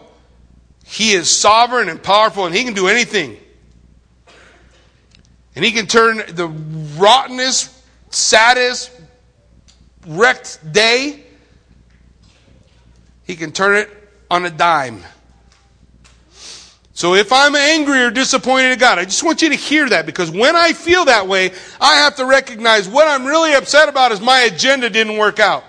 He 0.84 1.12
is 1.12 1.30
sovereign 1.30 1.88
and 1.88 2.02
powerful 2.02 2.46
and 2.46 2.54
He 2.54 2.62
can 2.62 2.74
do 2.74 2.88
anything. 2.88 3.38
And 5.54 5.64
He 5.64 5.72
can 5.72 5.86
turn 5.86 6.22
the 6.28 6.48
rottenest, 6.98 7.74
saddest, 8.10 8.90
wrecked 10.06 10.72
day, 10.72 11.24
He 13.28 13.36
can 13.36 13.52
turn 13.52 13.76
it 13.76 13.90
on 14.30 14.46
a 14.46 14.50
dime. 14.50 15.02
So 16.94 17.14
if 17.14 17.30
I'm 17.30 17.54
angry 17.54 18.02
or 18.02 18.10
disappointed 18.10 18.72
at 18.72 18.80
God, 18.80 18.98
I 18.98 19.04
just 19.04 19.22
want 19.22 19.42
you 19.42 19.50
to 19.50 19.54
hear 19.54 19.86
that 19.90 20.06
because 20.06 20.30
when 20.30 20.56
I 20.56 20.72
feel 20.72 21.04
that 21.04 21.28
way, 21.28 21.52
I 21.78 21.96
have 21.96 22.16
to 22.16 22.24
recognize 22.24 22.88
what 22.88 23.06
I'm 23.06 23.26
really 23.26 23.52
upset 23.52 23.90
about 23.90 24.12
is 24.12 24.20
my 24.22 24.40
agenda 24.40 24.88
didn't 24.88 25.18
work 25.18 25.38
out. 25.38 25.62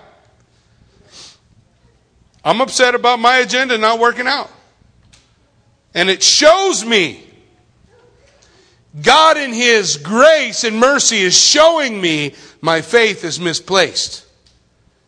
I'm 2.42 2.62
upset 2.62 2.94
about 2.94 3.20
my 3.20 3.36
agenda 3.36 3.76
not 3.76 4.00
working 4.00 4.26
out. 4.26 4.50
And 5.94 6.08
it 6.08 6.22
shows 6.22 6.82
me 6.82 7.22
God 9.02 9.36
in 9.36 9.52
His 9.52 9.98
grace 9.98 10.64
and 10.64 10.78
mercy 10.78 11.18
is 11.18 11.38
showing 11.38 12.00
me 12.00 12.34
my 12.62 12.80
faith 12.80 13.22
is 13.22 13.38
misplaced. 13.38 14.24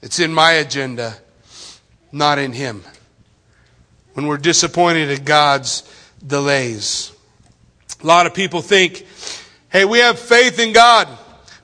It's 0.03 0.21
in 0.21 0.35
my 0.35 0.53
agenda, 0.53 1.17
not 2.13 2.39
in 2.39 2.53
Him. 2.53 2.85
When 4.15 4.27
we're 4.27 4.37
disappointed 4.37 5.11
at 5.11 5.25
God's 5.25 5.83
delays. 6.25 7.13
A 8.03 8.07
lot 8.07 8.27
of 8.27 8.35
people 8.35 8.61
think, 8.61 9.07
hey, 9.71 9.85
we 9.85 9.99
have 10.01 10.19
faith 10.19 10.59
in 10.59 10.73
God, 10.73 11.09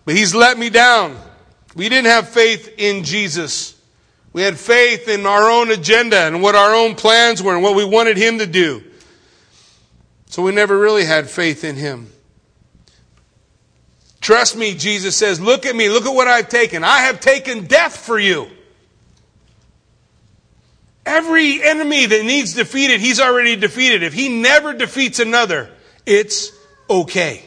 but 0.04 0.16
He's 0.16 0.34
let 0.34 0.58
me 0.58 0.70
down. 0.70 1.16
We 1.76 1.88
didn't 1.88 2.06
have 2.06 2.28
faith 2.28 2.74
in 2.78 3.04
Jesus. 3.04 3.78
We 4.32 4.42
had 4.42 4.58
faith 4.58 5.08
in 5.08 5.26
our 5.26 5.50
own 5.50 5.70
agenda 5.70 6.16
and 6.16 6.42
what 6.42 6.54
our 6.54 6.74
own 6.74 6.94
plans 6.94 7.42
were 7.42 7.54
and 7.54 7.62
what 7.62 7.76
we 7.76 7.84
wanted 7.84 8.16
Him 8.16 8.38
to 8.38 8.46
do. 8.46 8.82
So 10.26 10.42
we 10.42 10.52
never 10.52 10.78
really 10.78 11.04
had 11.04 11.28
faith 11.28 11.64
in 11.64 11.76
Him. 11.76 12.10
Trust 14.20 14.56
me, 14.56 14.74
Jesus 14.74 15.16
says, 15.16 15.40
look 15.40 15.64
at 15.64 15.74
me, 15.74 15.88
look 15.88 16.04
at 16.04 16.14
what 16.14 16.28
I've 16.28 16.48
taken. 16.48 16.84
I 16.84 17.02
have 17.02 17.20
taken 17.20 17.66
death 17.66 17.96
for 17.96 18.18
you. 18.18 18.48
Every 21.08 21.62
enemy 21.62 22.04
that 22.04 22.22
needs 22.22 22.52
defeated, 22.52 23.00
he's 23.00 23.18
already 23.18 23.56
defeated. 23.56 24.02
If 24.02 24.12
he 24.12 24.28
never 24.28 24.74
defeats 24.74 25.20
another, 25.20 25.70
it's 26.04 26.52
okay. 26.90 27.42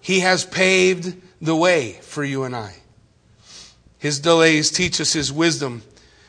He 0.00 0.20
has 0.20 0.44
paved 0.44 1.20
the 1.42 1.56
way 1.56 1.98
for 2.02 2.22
you 2.22 2.44
and 2.44 2.54
I. 2.54 2.76
His 3.98 4.20
delays 4.20 4.70
teach 4.70 5.00
us 5.00 5.12
his 5.12 5.32
wisdom. 5.32 5.82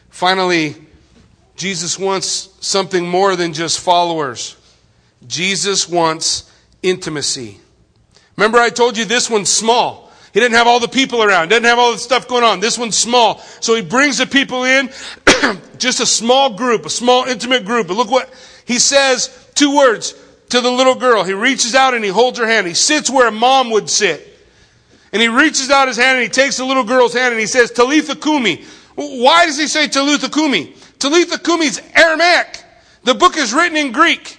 Finally, 0.09 0.75
Jesus 1.55 1.99
wants 1.99 2.49
something 2.59 3.07
more 3.07 3.35
than 3.35 3.53
just 3.53 3.79
followers. 3.79 4.57
Jesus 5.27 5.87
wants 5.87 6.51
intimacy. 6.81 7.59
Remember, 8.37 8.57
I 8.57 8.71
told 8.71 8.97
you 8.97 9.05
this 9.05 9.29
one's 9.29 9.51
small. 9.51 10.00
He 10.33 10.39
didn't 10.39 10.55
have 10.55 10.67
all 10.67 10.79
the 10.79 10.87
people 10.87 11.23
around, 11.23 11.49
didn't 11.49 11.65
have 11.65 11.79
all 11.79 11.91
the 11.91 11.97
stuff 11.97 12.27
going 12.27 12.43
on. 12.43 12.61
This 12.61 12.77
one's 12.77 12.97
small. 12.97 13.39
So 13.59 13.75
he 13.75 13.81
brings 13.81 14.17
the 14.17 14.25
people 14.25 14.63
in, 14.63 14.89
just 15.77 15.99
a 15.99 16.05
small 16.05 16.53
group, 16.53 16.85
a 16.85 16.89
small 16.89 17.25
intimate 17.25 17.65
group. 17.65 17.87
But 17.87 17.97
look 17.97 18.09
what 18.09 18.31
he 18.65 18.79
says 18.79 19.29
two 19.55 19.75
words 19.75 20.15
to 20.49 20.61
the 20.61 20.71
little 20.71 20.95
girl. 20.95 21.23
He 21.23 21.33
reaches 21.33 21.75
out 21.75 21.93
and 21.93 22.03
he 22.03 22.09
holds 22.09 22.39
her 22.39 22.47
hand. 22.47 22.67
He 22.67 22.73
sits 22.73 23.09
where 23.09 23.27
a 23.27 23.31
mom 23.31 23.71
would 23.71 23.89
sit. 23.89 24.27
And 25.11 25.21
he 25.21 25.27
reaches 25.27 25.69
out 25.69 25.89
his 25.89 25.97
hand 25.97 26.17
and 26.17 26.23
he 26.23 26.29
takes 26.29 26.57
the 26.57 26.65
little 26.65 26.85
girl's 26.85 27.13
hand 27.13 27.33
and 27.33 27.39
he 27.39 27.47
says, 27.47 27.71
Talitha 27.71 28.15
Kumi. 28.15 28.63
Why 28.95 29.45
does 29.45 29.57
he 29.57 29.67
say 29.67 29.87
Talitha 29.87 30.29
Kumi? 30.29 30.73
Talitha 30.99 31.39
Kumi 31.39 31.65
is 31.65 31.81
Aramaic. 31.93 32.63
The 33.03 33.15
book 33.15 33.35
is 33.35 33.53
written 33.53 33.77
in 33.77 33.91
Greek. 33.91 34.37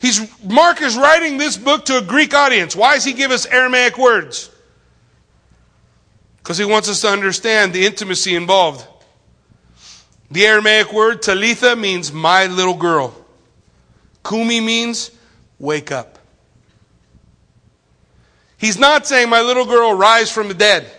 He's, 0.00 0.26
Mark 0.44 0.80
is 0.80 0.96
writing 0.96 1.36
this 1.36 1.56
book 1.56 1.86
to 1.86 1.98
a 1.98 2.02
Greek 2.02 2.32
audience. 2.32 2.76
Why 2.76 2.94
does 2.94 3.04
he 3.04 3.12
give 3.12 3.30
us 3.30 3.44
Aramaic 3.46 3.98
words? 3.98 4.50
Because 6.48 6.56
he 6.56 6.64
wants 6.64 6.88
us 6.88 7.02
to 7.02 7.08
understand 7.08 7.74
the 7.74 7.84
intimacy 7.84 8.34
involved. 8.34 8.82
The 10.30 10.46
Aramaic 10.46 10.94
word 10.94 11.20
talitha 11.20 11.76
means 11.76 12.10
my 12.10 12.46
little 12.46 12.72
girl. 12.72 13.14
Kumi 14.26 14.58
means 14.62 15.10
wake 15.58 15.92
up. 15.92 16.18
He's 18.56 18.78
not 18.78 19.06
saying 19.06 19.28
my 19.28 19.42
little 19.42 19.66
girl 19.66 19.92
rise 19.92 20.32
from 20.32 20.48
the 20.48 20.54
dead. 20.54 20.90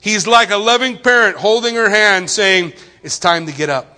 He's 0.00 0.26
like 0.26 0.50
a 0.50 0.56
loving 0.56 0.98
parent 0.98 1.36
holding 1.36 1.76
her 1.76 1.88
hand 1.88 2.28
saying, 2.28 2.72
it's 3.04 3.20
time 3.20 3.46
to 3.46 3.52
get 3.52 3.70
up. 3.70 3.96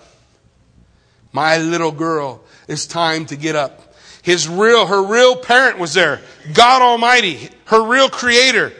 My 1.31 1.57
little 1.57 1.91
girl, 1.91 2.43
it's 2.67 2.85
time 2.85 3.25
to 3.25 3.35
get 3.35 3.55
up. 3.55 3.95
His 4.21 4.47
real, 4.47 4.85
her 4.85 5.01
real 5.01 5.35
parent 5.35 5.79
was 5.79 5.95
there. 5.95 6.21
God 6.53 6.83
Almighty, 6.83 7.49
her 7.65 7.83
real 7.83 8.09
creator. 8.09 8.73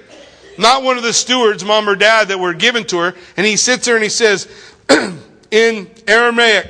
Not 0.61 0.83
one 0.83 0.95
of 0.95 1.01
the 1.01 1.11
stewards, 1.11 1.65
mom 1.65 1.89
or 1.89 1.95
dad, 1.95 2.27
that 2.27 2.39
were 2.39 2.53
given 2.53 2.83
to 2.85 2.99
her. 2.99 3.15
And 3.35 3.47
he 3.47 3.57
sits 3.57 3.87
there 3.87 3.95
and 3.95 4.03
he 4.03 4.11
says, 4.11 4.47
in 5.51 5.89
Aramaic, 6.07 6.69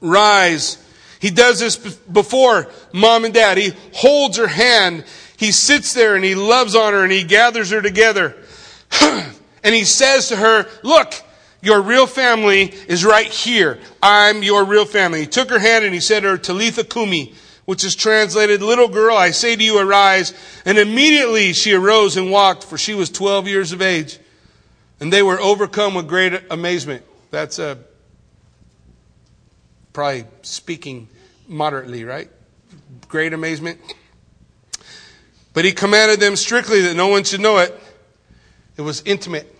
rise. 0.00 0.84
He 1.20 1.30
does 1.30 1.60
this 1.60 1.76
before 1.76 2.68
mom 2.92 3.24
and 3.24 3.32
dad. 3.32 3.58
He 3.58 3.74
holds 3.92 4.38
her 4.38 4.48
hand. 4.48 5.04
He 5.36 5.52
sits 5.52 5.94
there 5.94 6.16
and 6.16 6.24
he 6.24 6.34
loves 6.34 6.74
on 6.74 6.94
her 6.94 7.04
and 7.04 7.12
he 7.12 7.22
gathers 7.22 7.70
her 7.70 7.80
together. 7.80 8.36
and 9.00 9.74
he 9.74 9.84
says 9.84 10.30
to 10.30 10.36
her, 10.36 10.66
look, 10.82 11.14
your 11.62 11.82
real 11.82 12.08
family 12.08 12.74
is 12.88 13.04
right 13.04 13.28
here. 13.28 13.78
I'm 14.02 14.42
your 14.42 14.64
real 14.64 14.84
family. 14.84 15.20
He 15.20 15.26
took 15.26 15.50
her 15.50 15.60
hand 15.60 15.84
and 15.84 15.94
he 15.94 16.00
said 16.00 16.24
to 16.24 16.30
her, 16.30 16.38
Talitha 16.38 16.82
Kumi, 16.82 17.34
which 17.66 17.84
is 17.84 17.94
translated, 17.94 18.62
Little 18.62 18.88
girl, 18.88 19.16
I 19.16 19.32
say 19.32 19.54
to 19.54 19.62
you, 19.62 19.78
arise. 19.78 20.32
And 20.64 20.78
immediately 20.78 21.52
she 21.52 21.74
arose 21.74 22.16
and 22.16 22.30
walked, 22.30 22.64
for 22.64 22.78
she 22.78 22.94
was 22.94 23.10
12 23.10 23.46
years 23.46 23.72
of 23.72 23.82
age. 23.82 24.18
And 24.98 25.12
they 25.12 25.22
were 25.22 25.38
overcome 25.38 25.94
with 25.94 26.08
great 26.08 26.32
amazement. 26.50 27.04
That's 27.30 27.58
a, 27.58 27.78
probably 29.92 30.24
speaking 30.42 31.08
moderately, 31.48 32.04
right? 32.04 32.30
Great 33.08 33.32
amazement. 33.32 33.78
But 35.52 35.64
he 35.64 35.72
commanded 35.72 36.20
them 36.20 36.36
strictly 36.36 36.82
that 36.82 36.94
no 36.94 37.08
one 37.08 37.24
should 37.24 37.40
know 37.40 37.58
it. 37.58 37.78
It 38.76 38.82
was 38.82 39.02
intimate. 39.04 39.52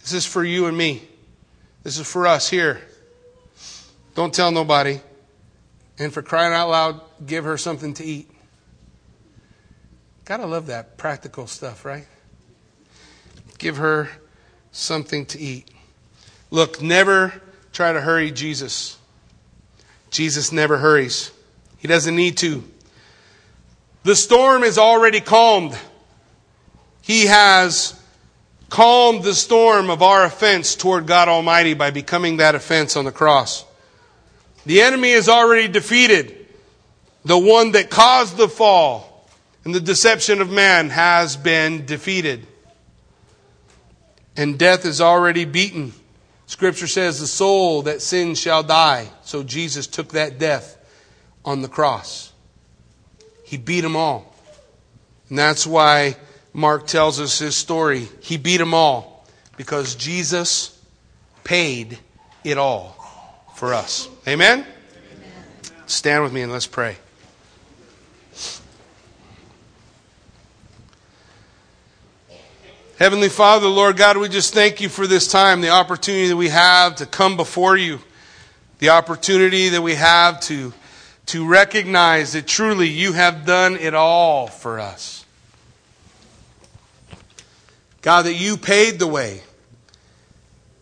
This 0.00 0.12
is 0.12 0.26
for 0.26 0.42
you 0.44 0.66
and 0.66 0.76
me. 0.76 1.02
This 1.82 1.98
is 1.98 2.10
for 2.10 2.26
us 2.26 2.48
here. 2.48 2.80
Don't 4.14 4.32
tell 4.34 4.50
nobody. 4.50 5.00
And 5.98 6.12
for 6.12 6.22
crying 6.22 6.52
out 6.52 6.68
loud, 6.68 7.00
give 7.24 7.44
her 7.44 7.56
something 7.56 7.94
to 7.94 8.04
eat. 8.04 8.30
Gotta 10.24 10.46
love 10.46 10.66
that 10.66 10.98
practical 10.98 11.46
stuff, 11.46 11.84
right? 11.84 12.06
Give 13.58 13.76
her 13.76 14.10
something 14.72 15.24
to 15.26 15.38
eat. 15.38 15.70
Look, 16.50 16.82
never 16.82 17.32
try 17.72 17.92
to 17.92 18.00
hurry 18.00 18.30
Jesus. 18.30 18.98
Jesus 20.10 20.52
never 20.52 20.78
hurries, 20.78 21.30
He 21.78 21.88
doesn't 21.88 22.16
need 22.16 22.36
to. 22.38 22.64
The 24.04 24.16
storm 24.16 24.62
is 24.62 24.78
already 24.78 25.20
calmed. 25.20 25.76
He 27.02 27.26
has 27.26 28.00
calmed 28.68 29.24
the 29.24 29.34
storm 29.34 29.90
of 29.90 30.02
our 30.02 30.24
offense 30.24 30.74
toward 30.74 31.06
God 31.06 31.28
Almighty 31.28 31.74
by 31.74 31.90
becoming 31.90 32.38
that 32.38 32.54
offense 32.54 32.96
on 32.96 33.04
the 33.04 33.12
cross. 33.12 33.64
The 34.66 34.82
enemy 34.82 35.10
is 35.10 35.28
already 35.28 35.68
defeated. 35.68 36.46
The 37.24 37.38
one 37.38 37.72
that 37.72 37.88
caused 37.88 38.36
the 38.36 38.48
fall 38.48 39.28
and 39.64 39.74
the 39.74 39.80
deception 39.80 40.40
of 40.40 40.50
man 40.50 40.90
has 40.90 41.36
been 41.36 41.86
defeated. 41.86 42.46
And 44.36 44.58
death 44.58 44.84
is 44.84 45.00
already 45.00 45.44
beaten. 45.44 45.92
Scripture 46.46 46.88
says 46.88 47.20
the 47.20 47.28
soul 47.28 47.82
that 47.82 48.02
sins 48.02 48.40
shall 48.40 48.64
die. 48.64 49.08
So 49.22 49.44
Jesus 49.44 49.86
took 49.86 50.10
that 50.10 50.38
death 50.38 50.76
on 51.44 51.62
the 51.62 51.68
cross. 51.68 52.32
He 53.44 53.56
beat 53.56 53.82
them 53.82 53.96
all. 53.96 54.34
And 55.28 55.38
that's 55.38 55.66
why 55.66 56.16
Mark 56.52 56.88
tells 56.88 57.20
us 57.20 57.38
his 57.38 57.56
story. 57.56 58.08
He 58.20 58.36
beat 58.36 58.58
them 58.58 58.74
all 58.74 59.26
because 59.56 59.94
Jesus 59.94 60.80
paid 61.44 61.98
it 62.42 62.58
all 62.58 63.05
for 63.56 63.72
us. 63.72 64.10
Amen? 64.28 64.58
Amen? 64.60 64.66
Stand 65.86 66.22
with 66.22 66.32
me 66.32 66.42
and 66.42 66.52
let's 66.52 66.66
pray. 66.66 66.98
Heavenly 72.98 73.30
Father, 73.30 73.66
Lord 73.66 73.96
God, 73.96 74.18
we 74.18 74.28
just 74.28 74.52
thank 74.52 74.82
you 74.82 74.90
for 74.90 75.06
this 75.06 75.26
time, 75.26 75.62
the 75.62 75.70
opportunity 75.70 76.28
that 76.28 76.36
we 76.36 76.50
have 76.50 76.96
to 76.96 77.06
come 77.06 77.36
before 77.36 77.78
you, 77.78 78.00
the 78.78 78.90
opportunity 78.90 79.70
that 79.70 79.82
we 79.82 79.94
have 79.94 80.38
to, 80.40 80.74
to 81.26 81.46
recognize 81.46 82.34
that 82.34 82.46
truly 82.46 82.88
you 82.88 83.14
have 83.14 83.46
done 83.46 83.76
it 83.76 83.94
all 83.94 84.48
for 84.48 84.78
us. 84.78 85.24
God, 88.02 88.26
that 88.26 88.34
you 88.34 88.58
paid 88.58 88.98
the 88.98 89.06
way 89.06 89.40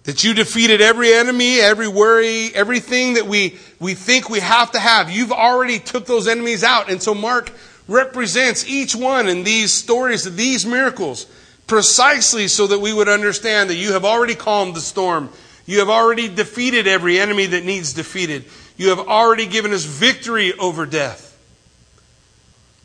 that 0.05 0.23
you 0.23 0.35
defeated 0.35 0.81
every 0.81 1.13
enemy, 1.13 1.61
every 1.61 1.89
worry, 1.89 2.55
everything 2.55 3.15
that 3.15 3.27
we, 3.27 3.59
we 3.81 3.95
think 3.95 4.29
we 4.29 4.41
have 4.41 4.71
to 4.73 4.79
have. 4.79 5.11
You've 5.11 5.33
already 5.33 5.79
took 5.79 6.07
those 6.07 6.29
enemies 6.29 6.63
out. 6.63 6.91
And 6.91 7.03
so 7.03 7.15
Mark 7.15 7.51
represents 7.89 8.67
each 8.67 8.95
one 8.95 9.29
in 9.29 9.45
these 9.45 9.73
stories 9.73 10.25
these 10.37 10.65
miracles 10.65 11.27
precisely 11.67 12.49
so 12.49 12.67
that 12.67 12.81
we 12.81 12.93
would 12.93 13.09
understand 13.09 13.71
that 13.71 13.77
you 13.77 13.93
have 13.93 14.05
already 14.05 14.35
calmed 14.35 14.77
the 14.77 14.81
storm. 14.81 15.31
You 15.67 15.79
have 15.79 15.89
already 15.89 16.29
defeated 16.29 16.87
every 16.87 17.19
enemy 17.19 17.47
that 17.47 17.65
needs 17.65 17.95
defeated. 17.95 18.45
You 18.77 18.91
have 18.91 19.01
already 19.01 19.47
given 19.47 19.73
us 19.73 19.85
victory 19.85 20.53
over 20.55 20.85
death. 20.85 21.31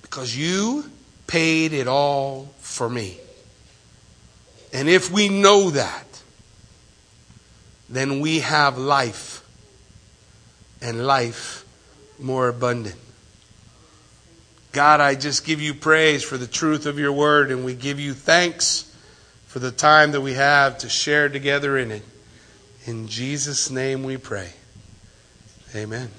Because 0.02 0.36
you 0.36 0.90
paid 1.28 1.74
it 1.74 1.88
all 1.88 2.50
for 2.60 2.90
me. 2.90 3.18
And 4.72 4.88
if 4.88 5.12
we 5.12 5.28
know 5.30 5.72
that, 5.72 6.09
then 7.90 8.20
we 8.20 8.40
have 8.40 8.78
life 8.78 9.44
and 10.82 11.06
life 11.06 11.66
more 12.20 12.48
abundant. 12.48 12.96
God, 14.72 15.02
I 15.02 15.16
just 15.16 15.46
give 15.46 15.62
you 15.62 15.74
praise 15.74 16.24
for 16.24 16.38
the 16.38 16.48
truth 16.48 16.86
of 16.86 17.00
your 17.00 17.12
word, 17.12 17.52
and 17.52 17.66
we 17.66 17.74
give 17.74 18.00
you 18.00 18.14
thanks 18.14 18.96
for 19.48 19.58
the 19.60 19.72
time 19.72 20.12
that 20.12 20.22
we 20.22 20.34
have 20.34 20.78
to 20.80 20.90
share 20.90 21.28
together 21.28 21.78
in 21.78 21.92
it. 21.92 22.04
In 22.86 23.08
Jesus' 23.08 23.72
name 23.72 24.04
we 24.04 24.18
pray. 24.18 24.54
Amen. 25.76 26.12